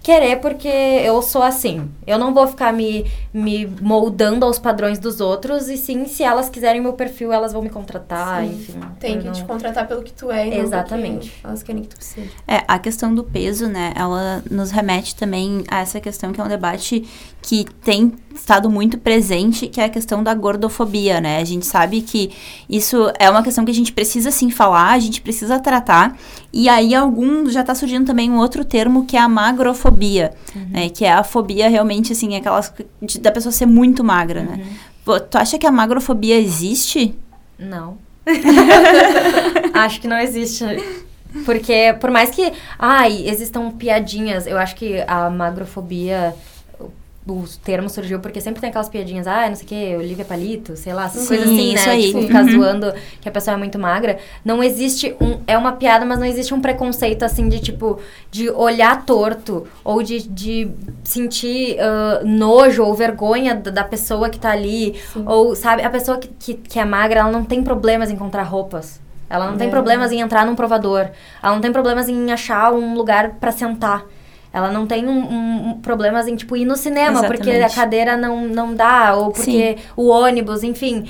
querer 0.01 0.37
porque 0.37 0.67
eu 0.67 1.21
sou 1.21 1.43
assim. 1.43 1.89
Eu 2.07 2.17
não 2.17 2.33
vou 2.33 2.47
ficar 2.47 2.71
me, 2.71 3.05
me 3.33 3.65
moldando 3.81 4.45
aos 4.45 4.57
padrões 4.57 4.97
dos 4.97 5.19
outros, 5.19 5.67
e 5.67 5.77
sim, 5.77 6.05
se 6.05 6.23
elas 6.23 6.49
quiserem 6.49 6.81
meu 6.81 6.93
perfil, 6.93 7.31
elas 7.31 7.53
vão 7.53 7.61
me 7.61 7.69
contratar, 7.69 8.43
sim. 8.43 8.53
enfim. 8.53 8.79
Tem 8.99 9.19
que 9.19 9.25
não... 9.25 9.33
te 9.33 9.43
contratar 9.43 9.87
pelo 9.87 10.01
que 10.01 10.13
tu 10.13 10.31
é 10.31 10.47
e 10.47 10.59
Exatamente. 10.59 11.33
elas 11.43 11.63
querem 11.63 11.83
que 11.83 11.89
tu 11.89 12.03
seja. 12.03 12.31
É, 12.47 12.63
a 12.67 12.79
questão 12.79 13.13
do 13.13 13.23
peso, 13.23 13.67
né, 13.67 13.93
ela 13.95 14.43
nos 14.49 14.71
remete 14.71 15.15
também 15.15 15.63
a 15.67 15.81
essa 15.81 15.99
questão 15.99 16.31
que 16.31 16.39
é 16.39 16.43
um 16.43 16.47
debate 16.47 17.07
que 17.41 17.65
tem 17.83 18.13
estado 18.33 18.69
muito 18.69 18.97
presente, 18.97 19.67
que 19.67 19.79
é 19.79 19.85
a 19.85 19.89
questão 19.89 20.23
da 20.23 20.33
gordofobia, 20.33 21.21
né? 21.21 21.39
A 21.39 21.43
gente 21.43 21.65
sabe 21.65 22.01
que 22.01 22.31
isso 22.69 23.11
é 23.17 23.29
uma 23.29 23.43
questão 23.43 23.63
que 23.65 23.71
a 23.71 23.73
gente 23.73 23.91
precisa 23.91 24.31
sim 24.31 24.49
falar, 24.49 24.91
a 24.91 24.99
gente 24.99 25.21
precisa 25.21 25.59
tratar. 25.59 26.17
E 26.51 26.67
aí 26.67 26.95
algum 26.95 27.49
já 27.49 27.61
está 27.61 27.75
surgindo 27.75 28.07
também 28.07 28.31
um 28.31 28.37
outro 28.37 28.65
termo 28.65 29.05
que 29.05 29.15
é 29.15 29.19
a 29.19 29.29
magrofobia, 29.29 30.33
uhum. 30.55 30.67
né? 30.71 30.89
Que 30.89 31.05
é 31.05 31.11
a 31.11 31.23
fobia 31.23 31.69
realmente 31.69 32.13
assim, 32.13 32.35
aquelas 32.35 32.73
de, 33.01 33.19
da 33.19 33.31
pessoa 33.31 33.51
ser 33.51 33.67
muito 33.67 34.03
magra, 34.03 34.41
né? 34.41 34.51
uhum. 34.51 34.57
né? 34.57 34.67
Pô, 35.05 35.19
tu 35.19 35.37
acha 35.37 35.57
que 35.57 35.67
a 35.67 35.71
magrofobia 35.71 36.39
existe? 36.39 37.15
Não. 37.57 37.97
acho 39.73 40.01
que 40.01 40.07
não 40.07 40.17
existe. 40.17 40.63
Porque, 41.45 41.95
por 41.99 42.09
mais 42.09 42.31
que, 42.31 42.51
ai, 42.77 43.23
existam 43.27 43.71
piadinhas, 43.71 44.47
eu 44.47 44.57
acho 44.57 44.75
que 44.75 45.03
a 45.07 45.29
magrofobia 45.29 46.35
o 47.27 47.43
termo 47.63 47.89
surgiu 47.89 48.19
porque 48.19 48.41
sempre 48.41 48.59
tem 48.59 48.69
aquelas 48.69 48.89
piadinhas, 48.89 49.27
ah, 49.27 49.47
não 49.47 49.55
sei 49.55 49.65
o 49.65 49.67
que, 49.67 49.95
Olivia 49.97 50.25
Palito, 50.25 50.75
sei 50.75 50.93
lá, 50.93 51.05
essas 51.05 51.23
Sim, 51.23 51.27
coisas 51.27 51.47
assim, 51.47 51.73
né? 51.73 51.85
Aí. 51.87 52.07
Tipo, 52.07 52.21
ficar 52.21 52.43
uhum. 52.43 52.51
zoando 52.51 52.93
que 53.21 53.29
a 53.29 53.31
pessoa 53.31 53.53
é 53.55 53.57
muito 53.57 53.77
magra. 53.77 54.17
Não 54.43 54.63
existe 54.63 55.15
um. 55.21 55.39
É 55.45 55.57
uma 55.57 55.73
piada, 55.73 56.05
mas 56.05 56.19
não 56.19 56.25
existe 56.25 56.53
um 56.53 56.61
preconceito 56.61 57.23
assim 57.23 57.47
de 57.49 57.59
tipo, 57.59 57.99
de 58.31 58.49
olhar 58.49 59.05
torto 59.05 59.67
ou 59.83 60.01
de, 60.01 60.27
de 60.27 60.71
sentir 61.03 61.77
uh, 61.77 62.25
nojo 62.25 62.83
ou 62.83 62.93
vergonha 62.93 63.55
da, 63.55 63.71
da, 63.71 63.83
pessoa 63.83 64.29
que 64.29 64.39
tá 64.39 64.51
ali. 64.51 64.99
Sim. 65.13 65.23
Ou, 65.27 65.55
sabe, 65.55 65.83
a 65.83 65.89
pessoa 65.89 66.17
que, 66.17 66.27
que, 66.27 66.53
que, 66.53 66.79
é 66.79 66.85
magra, 66.85 67.19
ela 67.19 67.31
não 67.31 67.43
tem 67.43 67.63
problemas 67.63 68.09
em 68.09 68.13
encontrar 68.13 68.43
roupas. 68.43 68.99
Ela 69.29 69.45
não 69.45 69.55
é. 69.55 69.57
tem 69.57 69.69
problemas 69.69 70.11
em 70.11 70.21
entrar 70.21 70.45
num 70.45 70.55
provador. 70.55 71.09
Ela 71.43 71.53
não 71.53 71.61
tem 71.61 71.71
problemas 71.71 72.09
em 72.09 72.31
achar 72.31 72.73
um 72.73 72.95
lugar 72.95 73.35
para 73.39 73.51
sentar. 73.51 74.03
Ela 74.51 74.71
não 74.71 74.87
tem 74.87 75.07
um, 75.07 75.11
um, 75.11 75.69
um, 75.69 75.73
problemas 75.79 76.27
em, 76.27 76.35
tipo, 76.35 76.57
ir 76.57 76.65
no 76.65 76.75
cinema, 76.75 77.19
Exatamente. 77.19 77.37
porque 77.37 77.51
a 77.51 77.69
cadeira 77.69 78.17
não, 78.17 78.47
não 78.47 78.73
dá, 78.73 79.15
ou 79.15 79.31
porque 79.31 79.77
Sim. 79.77 79.83
o 79.95 80.07
ônibus, 80.07 80.63
enfim, 80.63 81.07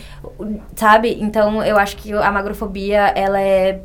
sabe? 0.75 1.17
Então, 1.21 1.63
eu 1.63 1.77
acho 1.77 1.95
que 1.95 2.11
a 2.13 2.31
magrofobia, 2.31 3.13
ela 3.15 3.39
é... 3.39 3.81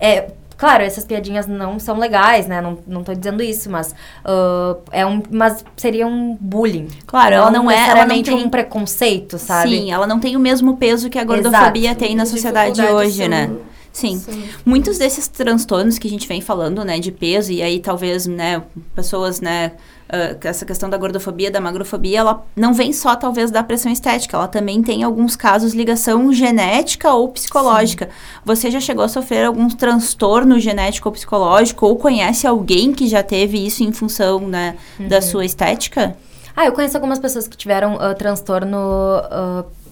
é 0.00 0.28
Claro, 0.56 0.84
essas 0.84 1.04
piadinhas 1.04 1.48
não 1.48 1.80
são 1.80 1.98
legais, 1.98 2.46
né? 2.46 2.60
Não, 2.60 2.78
não 2.86 3.02
tô 3.02 3.12
dizendo 3.12 3.42
isso, 3.42 3.68
mas 3.68 3.92
uh, 4.24 4.80
é 4.92 5.04
um, 5.04 5.20
mas 5.28 5.64
seria 5.76 6.06
um 6.06 6.38
bullying. 6.40 6.86
Claro, 7.06 7.34
ela 7.34 7.50
não, 7.50 7.68
é, 7.68 7.88
ela 7.88 8.06
não 8.06 8.22
tem 8.22 8.36
um 8.36 8.48
preconceito, 8.48 9.36
sabe? 9.36 9.70
Sim, 9.70 9.92
ela 9.92 10.06
não 10.06 10.20
tem 10.20 10.36
o 10.36 10.40
mesmo 10.40 10.76
peso 10.76 11.10
que 11.10 11.18
a 11.18 11.24
gordofobia 11.24 11.90
Exato. 11.90 11.98
tem 11.98 12.14
na 12.14 12.24
sociedade 12.24 12.80
hoje, 12.80 13.26
né? 13.26 13.50
Sim. 13.94 14.18
Sim. 14.18 14.48
Muitos 14.66 14.98
desses 14.98 15.28
transtornos 15.28 15.98
que 15.98 16.08
a 16.08 16.10
gente 16.10 16.26
vem 16.26 16.40
falando, 16.40 16.84
né, 16.84 16.98
de 16.98 17.12
peso, 17.12 17.52
e 17.52 17.62
aí 17.62 17.78
talvez, 17.78 18.26
né, 18.26 18.60
pessoas, 18.92 19.40
né, 19.40 19.70
uh, 20.12 20.36
essa 20.42 20.66
questão 20.66 20.90
da 20.90 20.96
gordofobia, 20.96 21.48
da 21.48 21.60
magrofobia, 21.60 22.18
ela 22.18 22.44
não 22.56 22.74
vem 22.74 22.92
só, 22.92 23.14
talvez, 23.14 23.52
da 23.52 23.62
pressão 23.62 23.92
estética, 23.92 24.36
ela 24.36 24.48
também 24.48 24.82
tem, 24.82 25.00
em 25.00 25.02
alguns 25.04 25.36
casos, 25.36 25.74
ligação 25.74 26.32
genética 26.32 27.14
ou 27.14 27.28
psicológica. 27.28 28.06
Sim. 28.06 28.40
Você 28.44 28.68
já 28.68 28.80
chegou 28.80 29.04
a 29.04 29.08
sofrer 29.08 29.44
algum 29.46 29.68
transtorno 29.68 30.58
genético 30.58 31.08
ou 31.08 31.12
psicológico, 31.12 31.86
ou 31.86 31.94
conhece 31.94 32.48
alguém 32.48 32.92
que 32.92 33.06
já 33.06 33.22
teve 33.22 33.64
isso 33.64 33.84
em 33.84 33.92
função, 33.92 34.40
né, 34.40 34.76
uhum. 34.98 35.06
da 35.06 35.22
sua 35.22 35.44
estética? 35.44 36.16
Ah, 36.56 36.66
eu 36.66 36.72
conheço 36.72 36.96
algumas 36.96 37.20
pessoas 37.20 37.46
que 37.46 37.56
tiveram 37.56 37.94
uh, 37.94 38.12
transtorno... 38.18 38.76
Uh, 38.76 39.83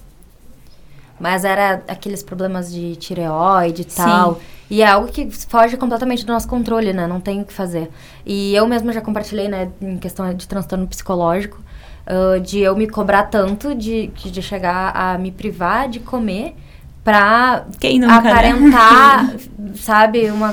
mas 1.22 1.44
era 1.44 1.84
aqueles 1.86 2.20
problemas 2.20 2.72
de 2.72 2.96
tireoide 2.96 3.82
e 3.82 3.84
tal. 3.84 4.40
E 4.68 4.82
é 4.82 4.88
algo 4.88 5.06
que 5.06 5.30
foge 5.30 5.76
completamente 5.76 6.26
do 6.26 6.32
nosso 6.32 6.48
controle, 6.48 6.92
né? 6.92 7.06
Não 7.06 7.20
tem 7.20 7.42
o 7.42 7.44
que 7.44 7.52
fazer. 7.52 7.88
E 8.26 8.52
eu 8.56 8.66
mesma 8.66 8.92
já 8.92 9.00
compartilhei, 9.00 9.46
né, 9.46 9.70
em 9.80 9.98
questão 9.98 10.34
de 10.34 10.48
transtorno 10.48 10.84
psicológico, 10.88 11.62
uh, 12.08 12.40
de 12.40 12.58
eu 12.58 12.74
me 12.74 12.88
cobrar 12.88 13.24
tanto 13.24 13.72
de, 13.72 14.08
de 14.08 14.42
chegar 14.42 14.90
a 14.96 15.16
me 15.16 15.30
privar 15.30 15.88
de 15.88 16.00
comer 16.00 16.56
pra 17.04 17.66
nunca, 18.00 18.20
né? 18.20 18.30
aparentar, 18.30 19.24
né? 19.26 19.38
sabe, 19.76 20.28
uma, 20.28 20.52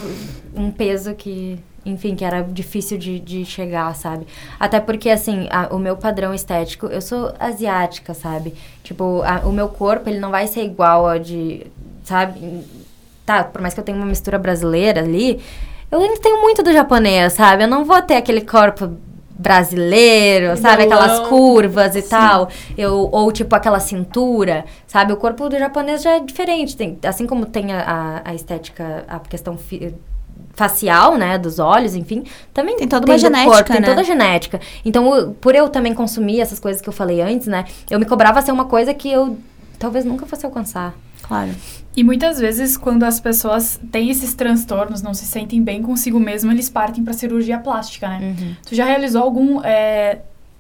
um 0.55 0.69
peso 0.69 1.15
que 1.15 1.57
enfim, 1.89 2.15
que 2.15 2.23
era 2.23 2.41
difícil 2.41 2.97
de, 2.97 3.19
de 3.19 3.45
chegar, 3.45 3.93
sabe? 3.95 4.25
Até 4.59 4.79
porque, 4.79 5.09
assim, 5.09 5.47
a, 5.49 5.73
o 5.73 5.79
meu 5.79 5.97
padrão 5.97 6.33
estético, 6.33 6.87
eu 6.87 7.01
sou 7.01 7.33
asiática, 7.39 8.13
sabe? 8.13 8.53
Tipo, 8.83 9.21
a, 9.23 9.47
o 9.47 9.51
meu 9.51 9.69
corpo, 9.69 10.09
ele 10.09 10.19
não 10.19 10.31
vai 10.31 10.47
ser 10.47 10.63
igual 10.63 11.09
ao 11.09 11.19
de, 11.19 11.67
sabe? 12.03 12.63
Tá, 13.25 13.43
por 13.43 13.61
mais 13.61 13.73
que 13.73 13.79
eu 13.79 13.83
tenha 13.83 13.97
uma 13.97 14.05
mistura 14.05 14.39
brasileira 14.39 15.01
ali, 15.01 15.39
eu 15.91 15.99
ainda 15.99 16.19
tenho 16.21 16.41
muito 16.41 16.61
do 16.61 16.71
japonês, 16.71 17.33
sabe? 17.33 17.63
Eu 17.63 17.67
não 17.67 17.83
vou 17.83 18.01
ter 18.01 18.15
aquele 18.15 18.41
corpo 18.41 18.97
brasileiro, 19.39 20.57
sabe? 20.57 20.83
Aquelas 20.83 21.19
curvas 21.29 21.95
e 21.95 22.01
Sim. 22.01 22.09
tal. 22.09 22.49
Eu, 22.77 23.09
ou, 23.11 23.31
tipo, 23.31 23.55
aquela 23.55 23.79
cintura, 23.79 24.65
sabe? 24.85 25.13
O 25.13 25.17
corpo 25.17 25.47
do 25.47 25.57
japonês 25.57 26.01
já 26.01 26.17
é 26.17 26.19
diferente. 26.19 26.75
Tem, 26.75 26.99
assim 27.03 27.25
como 27.25 27.45
tem 27.45 27.71
a, 27.71 28.21
a 28.25 28.35
estética, 28.35 29.05
a 29.07 29.19
questão 29.19 29.57
fi, 29.57 29.95
facial, 30.59 31.17
né, 31.17 31.37
dos 31.37 31.57
olhos, 31.57 31.95
enfim, 31.95 32.25
também 32.53 32.75
tem 32.75 32.85
toda 32.85 33.05
uma 33.09 33.17
genética, 33.17 33.49
corpo, 33.49 33.71
tem 33.71 33.79
né? 33.79 33.87
toda 33.87 34.01
a 34.01 34.03
genética. 34.03 34.59
Então, 34.83 35.33
por 35.39 35.55
eu 35.55 35.69
também 35.69 35.93
consumir 35.93 36.41
essas 36.41 36.59
coisas 36.59 36.81
que 36.81 36.89
eu 36.89 36.93
falei 36.93 37.21
antes, 37.21 37.47
né, 37.47 37.63
eu 37.89 37.97
me 37.97 38.05
cobrava 38.05 38.41
ser 38.41 38.51
uma 38.51 38.65
coisa 38.65 38.93
que 38.93 39.09
eu 39.09 39.37
talvez 39.79 40.03
nunca 40.03 40.25
fosse 40.25 40.45
alcançar. 40.45 40.93
Claro. 41.21 41.51
E 41.95 42.03
muitas 42.03 42.39
vezes, 42.39 42.75
quando 42.75 43.03
as 43.03 43.21
pessoas 43.21 43.79
têm 43.89 44.09
esses 44.09 44.33
transtornos, 44.33 45.01
não 45.01 45.13
se 45.13 45.25
sentem 45.25 45.63
bem 45.63 45.81
consigo 45.81 46.19
mesmo, 46.19 46.51
eles 46.51 46.69
partem 46.69 47.05
para 47.05 47.13
cirurgia 47.13 47.57
plástica, 47.57 48.09
né? 48.09 48.19
Uhum. 48.21 48.55
Tu 48.67 48.75
já 48.75 48.83
realizou 48.83 49.23
algum 49.23 49.63
é, 49.63 50.19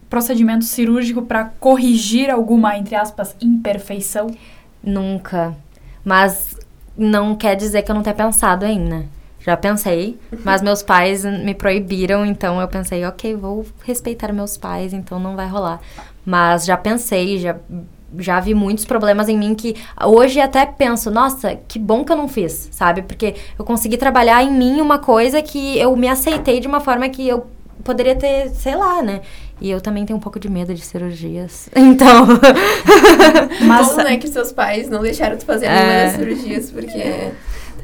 procedimento 0.09 0.63
cirúrgico 0.63 1.23
para 1.23 1.45
corrigir 1.59 2.29
alguma, 2.29 2.77
entre 2.77 2.95
aspas, 2.95 3.35
imperfeição? 3.41 4.27
Nunca. 4.81 5.55
Mas 6.05 6.55
não 6.97 7.35
quer 7.35 7.55
dizer 7.55 7.81
que 7.81 7.91
eu 7.91 7.95
não 7.95 8.03
tenha 8.03 8.15
pensado 8.15 8.65
ainda. 8.65 9.05
Já 9.39 9.55
pensei, 9.55 10.19
mas 10.43 10.61
meus 10.61 10.83
pais 10.83 11.23
me 11.23 11.53
proibiram, 11.55 12.25
então 12.25 12.59
eu 12.59 12.67
pensei, 12.67 13.05
ok, 13.05 13.35
vou 13.35 13.65
respeitar 13.83 14.33
meus 14.33 14.57
pais, 14.57 14.93
então 14.93 15.19
não 15.19 15.35
vai 15.35 15.47
rolar. 15.47 15.79
Mas 16.25 16.65
já 16.65 16.75
pensei, 16.75 17.39
já 17.39 17.55
já 18.17 18.39
vi 18.39 18.53
muitos 18.53 18.85
problemas 18.85 19.29
em 19.29 19.37
mim 19.37 19.53
que 19.53 19.75
hoje 20.03 20.39
até 20.39 20.65
penso, 20.65 21.11
nossa, 21.11 21.55
que 21.67 21.77
bom 21.77 22.03
que 22.03 22.11
eu 22.11 22.17
não 22.17 22.27
fiz, 22.27 22.69
sabe? 22.71 23.03
Porque 23.03 23.35
eu 23.57 23.63
consegui 23.63 23.97
trabalhar 23.97 24.43
em 24.43 24.51
mim 24.51 24.81
uma 24.81 24.97
coisa 24.97 25.41
que 25.41 25.77
eu 25.77 25.95
me 25.95 26.07
aceitei 26.07 26.59
de 26.59 26.67
uma 26.67 26.79
forma 26.79 27.07
que 27.09 27.27
eu 27.27 27.45
poderia 27.83 28.15
ter, 28.15 28.49
sei 28.49 28.75
lá, 28.75 29.01
né? 29.01 29.21
E 29.61 29.69
eu 29.69 29.81
também 29.81 30.05
tenho 30.05 30.17
um 30.17 30.21
pouco 30.21 30.39
de 30.39 30.49
medo 30.49 30.73
de 30.73 30.81
cirurgias. 30.81 31.69
Então. 31.75 32.27
Mas. 33.65 33.87
Bom, 33.89 33.97
né, 33.97 34.17
que 34.17 34.27
seus 34.27 34.51
pais 34.51 34.89
não 34.89 35.01
deixaram 35.01 35.37
tu 35.37 35.45
fazer 35.45 35.67
nenhuma 35.67 35.91
é... 35.91 36.05
das 36.05 36.15
cirurgias, 36.15 36.71
porque. 36.71 37.31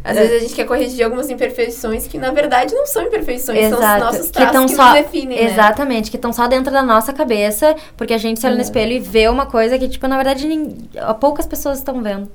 Às 0.06 0.18
vezes 0.18 0.38
a 0.38 0.40
gente 0.40 0.54
quer 0.54 0.66
corrigir 0.66 1.04
algumas 1.04 1.32
imperfeições 1.32 2.06
que, 2.06 2.20
na 2.20 2.30
verdade, 2.30 2.76
não 2.76 2.86
são 2.86 3.02
imperfeições, 3.02 3.58
Exato. 3.58 3.82
são 3.82 3.96
os 3.96 4.00
nossos 4.00 4.30
traços 4.30 4.62
que, 4.62 4.68
que 4.68 4.76
só, 4.76 4.84
nos 4.84 4.94
definem, 4.94 5.38
né? 5.44 5.52
Exatamente, 5.52 6.12
que 6.12 6.16
estão 6.16 6.32
só 6.32 6.48
dentro 6.48 6.72
da 6.72 6.84
nossa 6.84 7.12
cabeça, 7.12 7.76
porque 7.98 8.14
a 8.14 8.18
gente 8.20 8.40
se 8.40 8.46
olha 8.46 8.54
é. 8.54 8.58
no 8.58 8.62
espelho 8.62 8.92
e 8.92 9.00
vê 9.00 9.28
uma 9.28 9.48
coisa 9.48 9.80
que, 9.80 9.90
tipo, 9.90 10.08
na 10.08 10.16
verdade, 10.16 10.48
nem, 10.48 10.78
poucas 11.20 11.48
pessoas 11.48 11.80
estão 11.80 12.04
vendo. 12.04 12.30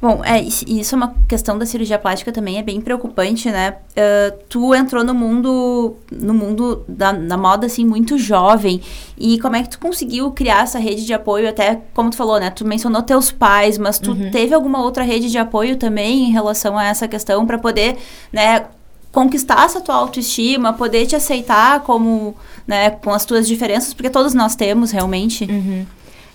Bom, 0.00 0.22
é, 0.22 0.42
isso 0.42 0.94
é 0.94 0.96
uma 0.96 1.14
questão 1.26 1.58
da 1.58 1.64
cirurgia 1.64 1.98
plástica 1.98 2.30
também 2.30 2.58
é 2.58 2.62
bem 2.62 2.82
preocupante, 2.82 3.50
né? 3.50 3.76
Uh, 3.92 4.36
tu 4.48 4.74
entrou 4.74 5.02
no 5.02 5.14
mundo, 5.14 5.96
no 6.12 6.34
mundo 6.34 6.84
da, 6.86 7.12
da, 7.12 7.36
moda, 7.36 7.66
assim, 7.66 7.84
muito 7.84 8.18
jovem. 8.18 8.82
E 9.16 9.38
como 9.40 9.56
é 9.56 9.62
que 9.62 9.70
tu 9.70 9.78
conseguiu 9.78 10.30
criar 10.32 10.64
essa 10.64 10.78
rede 10.78 11.06
de 11.06 11.14
apoio? 11.14 11.48
Até, 11.48 11.80
como 11.94 12.10
tu 12.10 12.16
falou, 12.16 12.38
né? 12.38 12.50
Tu 12.50 12.66
mencionou 12.66 13.02
teus 13.02 13.32
pais, 13.32 13.78
mas 13.78 13.98
tu 13.98 14.10
uhum. 14.10 14.30
teve 14.30 14.54
alguma 14.54 14.82
outra 14.82 15.02
rede 15.02 15.30
de 15.30 15.38
apoio 15.38 15.76
também 15.76 16.28
em 16.28 16.30
relação 16.30 16.76
a 16.76 16.84
essa 16.84 17.08
questão 17.08 17.46
para 17.46 17.58
poder, 17.58 17.96
né? 18.30 18.66
Conquistar 19.10 19.64
essa 19.64 19.80
tua 19.80 19.94
autoestima, 19.94 20.74
poder 20.74 21.06
te 21.06 21.16
aceitar 21.16 21.80
como, 21.80 22.36
né? 22.66 22.90
Com 22.90 23.14
as 23.14 23.24
tuas 23.24 23.48
diferenças, 23.48 23.94
porque 23.94 24.10
todos 24.10 24.34
nós 24.34 24.54
temos, 24.54 24.90
realmente. 24.90 25.44
Uhum. 25.44 25.86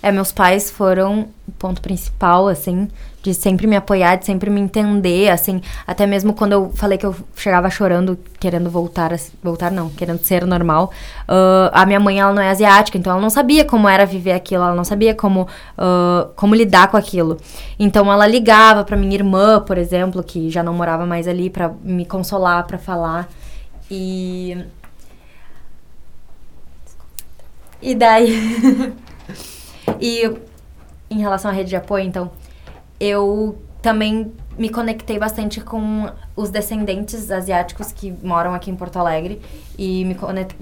É, 0.02 0.10
meus 0.10 0.32
pais 0.32 0.68
foram 0.68 1.28
o 1.46 1.52
ponto 1.52 1.80
principal, 1.80 2.48
assim, 2.48 2.88
de 3.22 3.32
sempre 3.32 3.68
me 3.68 3.76
apoiar, 3.76 4.16
de 4.16 4.26
sempre 4.26 4.50
me 4.50 4.60
entender, 4.60 5.30
assim, 5.30 5.62
até 5.86 6.06
mesmo 6.06 6.32
quando 6.32 6.52
eu 6.52 6.72
falei 6.74 6.98
que 6.98 7.06
eu 7.06 7.14
chegava 7.36 7.70
chorando, 7.70 8.18
querendo 8.40 8.68
voltar, 8.68 9.12
voltar 9.42 9.70
não, 9.70 9.88
querendo 9.90 10.18
ser 10.18 10.44
normal, 10.44 10.90
uh, 11.28 11.70
a 11.72 11.86
minha 11.86 12.00
mãe, 12.00 12.18
ela 12.18 12.32
não 12.32 12.42
é 12.42 12.50
asiática, 12.50 12.98
então 12.98 13.12
ela 13.12 13.22
não 13.22 13.30
sabia 13.30 13.64
como 13.64 13.88
era 13.88 14.04
viver 14.04 14.32
aquilo, 14.32 14.64
ela 14.64 14.74
não 14.74 14.82
sabia 14.82 15.14
como, 15.14 15.42
uh, 15.42 16.28
como 16.34 16.54
lidar 16.54 16.88
com 16.90 16.96
aquilo. 16.96 17.36
Então 17.78 18.12
ela 18.12 18.26
ligava 18.26 18.82
para 18.84 18.96
minha 18.96 19.14
irmã, 19.14 19.60
por 19.60 19.78
exemplo, 19.78 20.22
que 20.22 20.50
já 20.50 20.62
não 20.62 20.74
morava 20.74 21.06
mais 21.06 21.28
ali, 21.28 21.48
para 21.48 21.72
me 21.82 22.04
consolar, 22.04 22.66
para 22.66 22.78
falar, 22.78 23.28
e... 23.88 24.58
E 27.80 27.94
daí... 27.94 28.92
e 30.00 30.30
em 31.10 31.18
relação 31.20 31.50
à 31.50 31.54
rede 31.54 31.70
de 31.70 31.76
apoio, 31.76 32.04
então, 32.04 32.30
eu 33.02 33.58
também 33.82 34.32
me 34.56 34.68
conectei 34.68 35.18
bastante 35.18 35.60
com 35.60 36.08
os 36.36 36.50
descendentes 36.50 37.32
asiáticos 37.32 37.90
que 37.90 38.14
moram 38.22 38.54
aqui 38.54 38.70
em 38.70 38.76
Porto 38.76 38.96
Alegre 38.96 39.40
e 39.76 40.04
me 40.04 40.14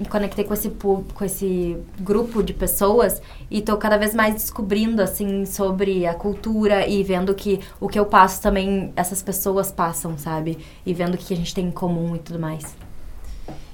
conectei 0.09 0.43
com 0.43 0.53
esse 0.53 0.69
com 0.69 1.23
esse 1.23 1.77
grupo 1.99 2.41
de 2.41 2.51
pessoas 2.51 3.21
e 3.49 3.59
estou 3.59 3.77
cada 3.77 3.95
vez 3.95 4.15
mais 4.15 4.33
descobrindo 4.33 5.03
assim 5.03 5.45
sobre 5.45 6.07
a 6.07 6.15
cultura 6.15 6.87
e 6.87 7.03
vendo 7.03 7.35
que 7.35 7.59
o 7.79 7.87
que 7.87 7.99
eu 7.99 8.07
passo 8.07 8.41
também 8.41 8.91
essas 8.95 9.21
pessoas 9.21 9.71
passam, 9.71 10.17
sabe? 10.17 10.57
E 10.83 10.93
vendo 10.93 11.13
o 11.13 11.17
que 11.17 11.33
a 11.33 11.37
gente 11.37 11.53
tem 11.53 11.67
em 11.67 11.71
comum 11.71 12.15
e 12.15 12.19
tudo 12.19 12.39
mais. 12.39 12.75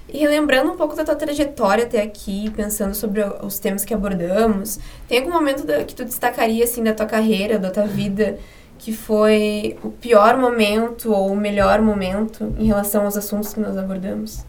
E 0.09 0.19
relembrando 0.19 0.71
um 0.71 0.77
pouco 0.77 0.95
da 0.95 1.03
tua 1.03 1.15
trajetória 1.15 1.83
até 1.83 2.01
aqui, 2.01 2.49
pensando 2.51 2.95
sobre 2.95 3.21
os 3.43 3.59
temas 3.59 3.83
que 3.83 3.93
abordamos, 3.93 4.79
tem 5.07 5.19
algum 5.19 5.31
momento 5.31 5.65
da, 5.65 5.83
que 5.83 5.93
tu 5.93 6.05
destacaria 6.05 6.63
assim 6.63 6.83
da 6.83 6.93
tua 6.93 7.05
carreira, 7.05 7.59
da 7.59 7.69
tua 7.69 7.85
vida? 7.85 8.37
que 8.79 8.93
foi 8.93 9.77
o 9.83 9.89
pior 9.89 10.37
momento 10.37 11.11
ou 11.11 11.31
o 11.31 11.35
melhor 11.35 11.81
momento 11.81 12.53
em 12.59 12.67
relação 12.67 13.05
aos 13.05 13.17
assuntos 13.17 13.53
que 13.53 13.59
nós 13.59 13.77
abordamos? 13.77 14.45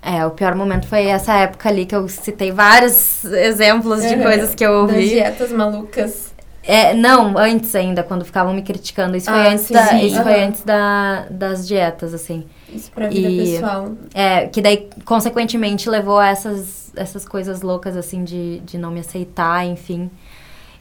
É, 0.00 0.24
o 0.24 0.30
pior 0.30 0.54
momento 0.54 0.86
foi 0.86 1.06
essa 1.06 1.34
época 1.34 1.68
ali 1.68 1.86
que 1.86 1.94
eu 1.94 2.08
citei 2.08 2.50
vários 2.50 3.24
exemplos 3.24 4.02
de 4.02 4.16
coisas 4.16 4.54
que 4.54 4.64
eu 4.64 4.72
ouvi. 4.72 4.94
Das 4.94 5.10
dietas 5.10 5.52
malucas. 5.52 6.32
É, 6.64 6.94
não, 6.94 7.36
antes 7.36 7.74
ainda, 7.74 8.02
quando 8.04 8.24
ficavam 8.24 8.54
me 8.54 8.62
criticando. 8.62 9.16
Isso, 9.16 9.28
ah, 9.28 9.34
foi, 9.34 9.52
antes 9.52 9.64
sim, 9.66 9.74
da, 9.74 9.86
sim. 9.86 10.06
isso 10.06 10.16
uhum. 10.18 10.22
foi 10.22 10.44
antes 10.44 10.62
da, 10.62 11.26
das 11.28 11.66
dietas, 11.66 12.14
assim. 12.14 12.46
Isso 12.74 12.90
pra 12.90 13.08
vida 13.08 13.28
e, 13.28 13.52
pessoal. 13.52 13.92
É, 14.14 14.46
que 14.46 14.62
daí, 14.62 14.88
consequentemente, 15.04 15.88
levou 15.88 16.18
a 16.18 16.28
essas, 16.28 16.92
essas 16.96 17.26
coisas 17.26 17.62
loucas, 17.62 17.96
assim, 17.96 18.24
de, 18.24 18.60
de 18.60 18.78
não 18.78 18.90
me 18.90 19.00
aceitar, 19.00 19.66
enfim. 19.66 20.10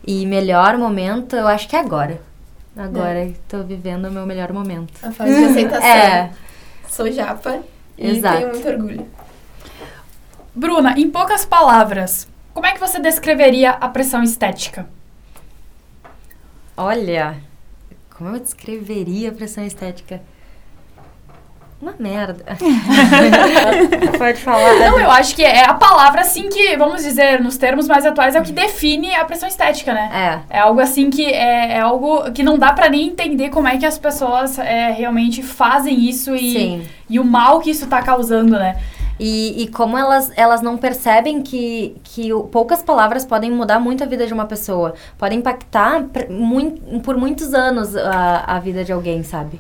E 0.06 0.26
melhor 0.26 0.78
momento, 0.78 1.36
eu 1.36 1.48
acho 1.48 1.68
que 1.68 1.76
é 1.76 1.80
agora. 1.80 2.22
Agora 2.76 3.26
é. 3.26 3.34
tô 3.48 3.62
vivendo 3.64 4.06
o 4.06 4.12
meu 4.12 4.26
melhor 4.26 4.52
momento. 4.54 4.94
A 5.04 5.12
fase 5.12 5.36
de 5.36 5.44
aceitação. 5.44 5.86
é. 5.88 6.32
Sou 6.88 7.12
japa 7.12 7.62
Exato. 7.98 8.38
e 8.38 8.40
tenho 8.40 8.54
muito 8.54 8.68
orgulho. 8.68 9.08
Bruna, 10.54 10.98
em 10.98 11.10
poucas 11.10 11.46
palavras, 11.46 12.28
como 12.54 12.66
é 12.66 12.74
que 12.74 12.80
você 12.80 13.00
descreveria 13.00 13.72
a 13.72 13.88
pressão 13.88 14.24
estética? 14.24 14.88
Olha, 16.76 17.38
como 18.10 18.36
eu 18.36 18.40
descreveria 18.40 19.30
a 19.30 19.34
pressão 19.34 19.66
estética? 19.66 20.22
Uma 21.82 21.96
merda. 21.98 22.46
Pode 24.18 24.38
falar. 24.40 24.76
Não, 24.76 25.00
eu 25.00 25.10
acho 25.10 25.36
que 25.36 25.44
é 25.44 25.66
a 25.66 25.74
palavra, 25.74 26.22
assim, 26.22 26.48
que, 26.48 26.78
vamos 26.78 27.04
dizer, 27.04 27.42
nos 27.42 27.58
termos 27.58 27.88
mais 27.88 28.06
atuais, 28.06 28.36
é 28.36 28.40
o 28.40 28.44
que 28.44 28.52
define 28.52 29.16
a 29.16 29.26
pressão 29.26 29.50
estética, 29.50 29.92
né? 29.92 30.44
É. 30.50 30.58
É 30.58 30.60
algo 30.60 30.80
assim 30.80 31.10
que 31.10 31.26
é, 31.26 31.74
é 31.78 31.80
algo 31.80 32.32
que 32.32 32.44
não 32.44 32.60
dá 32.60 32.72
para 32.72 32.88
nem 32.88 33.08
entender 33.08 33.50
como 33.50 33.68
é 33.68 33.78
que 33.78 33.86
as 33.86 33.98
pessoas 33.98 34.60
é, 34.60 34.92
realmente 34.92 35.42
fazem 35.42 36.08
isso 36.08 36.36
e, 36.36 36.54
Sim. 36.54 36.88
e 37.10 37.20
o 37.20 37.26
mal 37.26 37.60
que 37.60 37.72
isso 37.72 37.88
tá 37.88 38.00
causando, 38.04 38.52
né? 38.52 38.78
E, 39.20 39.64
e 39.64 39.68
como 39.68 39.98
elas, 39.98 40.32
elas 40.36 40.62
não 40.62 40.78
percebem 40.78 41.42
que, 41.42 41.96
que 42.04 42.30
poucas 42.52 42.82
palavras 42.82 43.26
podem 43.26 43.52
mudar 43.52 43.80
muito 43.80 44.04
a 44.04 44.08
vida 44.08 44.26
de 44.26 44.34
uma 44.34 44.46
pessoa. 44.46 44.94
Podem 45.18 45.40
impactar 45.40 46.04
muito, 46.30 47.02
por 47.02 47.18
muitos 47.18 47.54
anos 47.54 47.96
a, 47.96 48.56
a 48.56 48.60
vida 48.60 48.84
de 48.84 48.92
alguém, 48.92 49.24
sabe? 49.24 49.60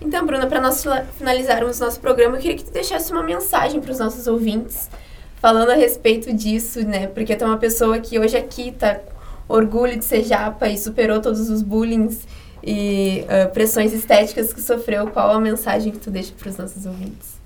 Então, 0.00 0.24
Bruna, 0.24 0.46
para 0.46 0.60
nós 0.60 0.82
finalizarmos 1.18 1.78
nosso 1.78 2.00
programa, 2.00 2.36
eu 2.36 2.40
queria 2.40 2.56
que 2.56 2.64
tu 2.64 2.72
deixasse 2.72 3.12
uma 3.12 3.22
mensagem 3.22 3.80
para 3.80 3.92
os 3.92 3.98
nossos 3.98 4.26
ouvintes, 4.26 4.88
falando 5.36 5.70
a 5.70 5.74
respeito 5.74 6.32
disso, 6.32 6.82
né? 6.86 7.06
Porque 7.06 7.36
tu 7.36 7.44
é 7.44 7.46
uma 7.46 7.58
pessoa 7.58 7.98
que 7.98 8.18
hoje 8.18 8.36
aqui 8.36 8.72
tá 8.72 8.98
orgulho 9.46 9.98
de 9.98 10.04
ser 10.04 10.22
japa 10.22 10.68
e 10.68 10.78
superou 10.78 11.20
todos 11.20 11.50
os 11.50 11.60
bullying 11.60 12.16
e 12.62 13.24
uh, 13.24 13.50
pressões 13.52 13.92
estéticas 13.92 14.52
que 14.52 14.62
sofreu. 14.62 15.08
Qual 15.08 15.30
a 15.30 15.40
mensagem 15.40 15.92
que 15.92 15.98
tu 15.98 16.10
deixa 16.10 16.32
para 16.38 16.48
os 16.48 16.56
nossos 16.56 16.86
ouvintes? 16.86 17.38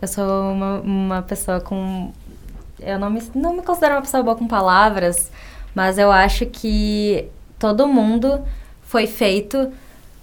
Eu 0.00 0.08
sou 0.08 0.52
uma, 0.52 0.80
uma 0.80 1.22
pessoa 1.22 1.60
com. 1.60 2.12
Eu 2.80 2.98
não 2.98 3.10
me, 3.10 3.22
não 3.34 3.54
me 3.54 3.62
considero 3.62 3.94
uma 3.94 4.02
pessoa 4.02 4.22
boa 4.22 4.36
com 4.36 4.46
palavras, 4.46 5.30
mas 5.74 5.98
eu 5.98 6.10
acho 6.10 6.46
que 6.46 7.28
todo 7.58 7.86
mundo 7.86 8.44
foi 8.82 9.06
feito 9.06 9.72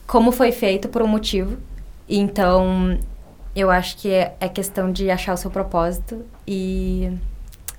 como 0.07 0.31
foi 0.31 0.51
feito 0.51 0.87
por 0.89 1.01
um 1.01 1.07
motivo. 1.07 1.57
Então, 2.07 2.97
eu 3.55 3.71
acho 3.71 3.97
que 3.97 4.09
é, 4.09 4.35
é 4.39 4.47
questão 4.47 4.91
de 4.91 5.09
achar 5.09 5.33
o 5.33 5.37
seu 5.37 5.49
propósito 5.49 6.23
e, 6.47 7.11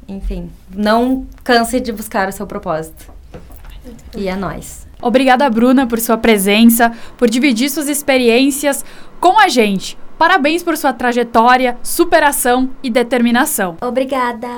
enfim, 0.09 0.51
não 0.74 1.27
canse 1.45 1.79
de 1.81 1.93
buscar 1.93 2.29
o 2.29 2.33
seu 2.33 2.47
propósito. 2.47 3.12
E 4.16 4.29
é 4.29 4.35
nós. 4.35 4.87
Obrigada, 5.01 5.49
Bruna, 5.51 5.87
por 5.87 6.01
sua 6.01 6.16
presença, 6.16 6.93
por 7.16 7.29
dividir 7.29 7.68
suas 7.68 7.89
experiências 7.89 8.85
com 9.20 9.39
a 9.39 9.49
gente. 9.49 9.97
Parabéns 10.18 10.62
por 10.62 10.77
sua 10.77 10.93
trajetória, 10.93 11.77
superação 11.83 12.70
e 12.83 12.91
determinação. 12.91 13.77
Obrigada. 13.83 14.49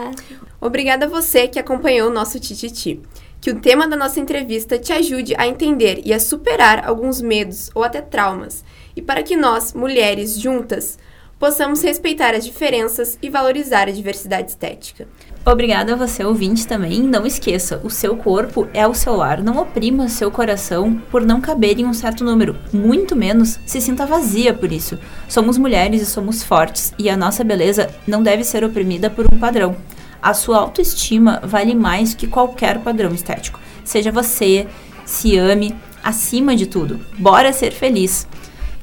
Obrigada 0.61 1.07
a 1.07 1.09
você 1.09 1.49
que 1.49 1.59
acompanhou 1.59 2.09
o 2.09 2.13
nosso 2.13 2.39
Tititi 2.39 3.01
que 3.41 3.51
o 3.51 3.61
tema 3.61 3.87
da 3.87 3.97
nossa 3.97 4.21
entrevista 4.21 4.79
te 4.79 4.93
ajude 4.93 5.35
a 5.37 5.47
entender 5.47 6.01
e 6.05 6.13
a 6.13 6.21
superar 6.21 6.87
alguns 6.87 7.21
medos 7.21 7.71
ou 7.75 7.85
até 7.85 8.01
traumas, 8.01 8.65
e 8.97 9.03
para 9.03 9.23
que 9.23 9.37
nós, 9.37 9.73
mulheres 9.75 10.39
juntas, 10.39 10.99
possamos 11.39 11.83
respeitar 11.83 12.35
as 12.35 12.45
diferenças 12.45 13.17
e 13.23 13.31
valorizar 13.31 13.89
a 13.89 13.93
diversidade 13.93 14.51
estética. 14.51 15.07
Obrigada 15.47 15.93
a 15.95 15.97
você, 15.97 16.25
ouvinte, 16.25 16.67
também. 16.67 17.01
Não 17.01 17.25
esqueça, 17.25 17.81
o 17.83 17.89
seu 17.89 18.17
corpo 18.17 18.69
é 18.75 18.87
o 18.87 18.93
seu 18.93 19.15
lar. 19.15 19.43
Não 19.43 19.57
oprima 19.57 20.09
seu 20.09 20.31
coração 20.31 21.01
por 21.11 21.25
não 21.25 21.41
caber 21.41 21.79
em 21.79 21.87
um 21.87 21.95
certo 21.95 22.25
número. 22.25 22.57
Muito 22.73 23.17
menos 23.17 23.59
se 23.65 23.81
sinta 23.81 24.05
vazia 24.05 24.53
por 24.53 24.71
isso. 24.73 24.99
Somos 25.29 25.57
mulheres 25.57 26.03
e 26.03 26.07
somos 26.07 26.43
fortes, 26.43 26.93
e 26.99 27.09
a 27.09 27.17
nossa 27.17 27.45
beleza 27.45 27.89
não 28.07 28.23
deve 28.23 28.45
ser 28.45 28.65
oprimida 28.65 29.09
por 29.09 29.25
um 29.33 29.39
padrão. 29.39 29.77
A 30.23 30.35
sua 30.35 30.59
autoestima 30.59 31.41
vale 31.43 31.75
mais 31.75 32.15
que 32.15 32.27
qualquer 32.27 32.79
padrão 32.81 33.13
estético. 33.15 33.61
Seja 33.85 34.13
você, 34.13 34.67
se 35.05 35.37
ame, 35.39 35.75
acima 36.03 36.55
de 36.57 36.67
tudo. 36.67 37.01
Bora 37.19 37.53
ser 37.53 37.73
feliz! 37.73 38.27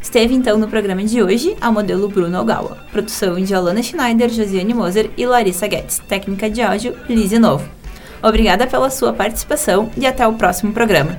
Esteve 0.02 0.36
então 0.36 0.58
no 0.58 0.68
programa 0.68 1.04
de 1.04 1.22
hoje 1.22 1.58
a 1.60 1.72
modelo 1.72 2.08
Bruno 2.08 2.40
Ogawa. 2.40 2.78
Produção 2.92 3.40
de 3.42 3.56
Alana 3.56 3.82
Schneider, 3.82 4.30
Josiane 4.30 4.74
Moser 4.74 5.10
e 5.18 5.26
Larissa 5.26 5.68
Guedes. 5.68 6.00
Técnica 6.08 6.48
de 6.48 6.62
áudio, 6.62 6.96
Lise 7.10 7.40
Novo. 7.40 7.68
Obrigada 8.22 8.68
pela 8.68 8.92
sua 8.92 9.14
participação 9.14 9.90
e 9.98 10.06
até 10.06 10.28
o 10.28 10.34
próximo 10.34 10.74
programa. 10.74 11.18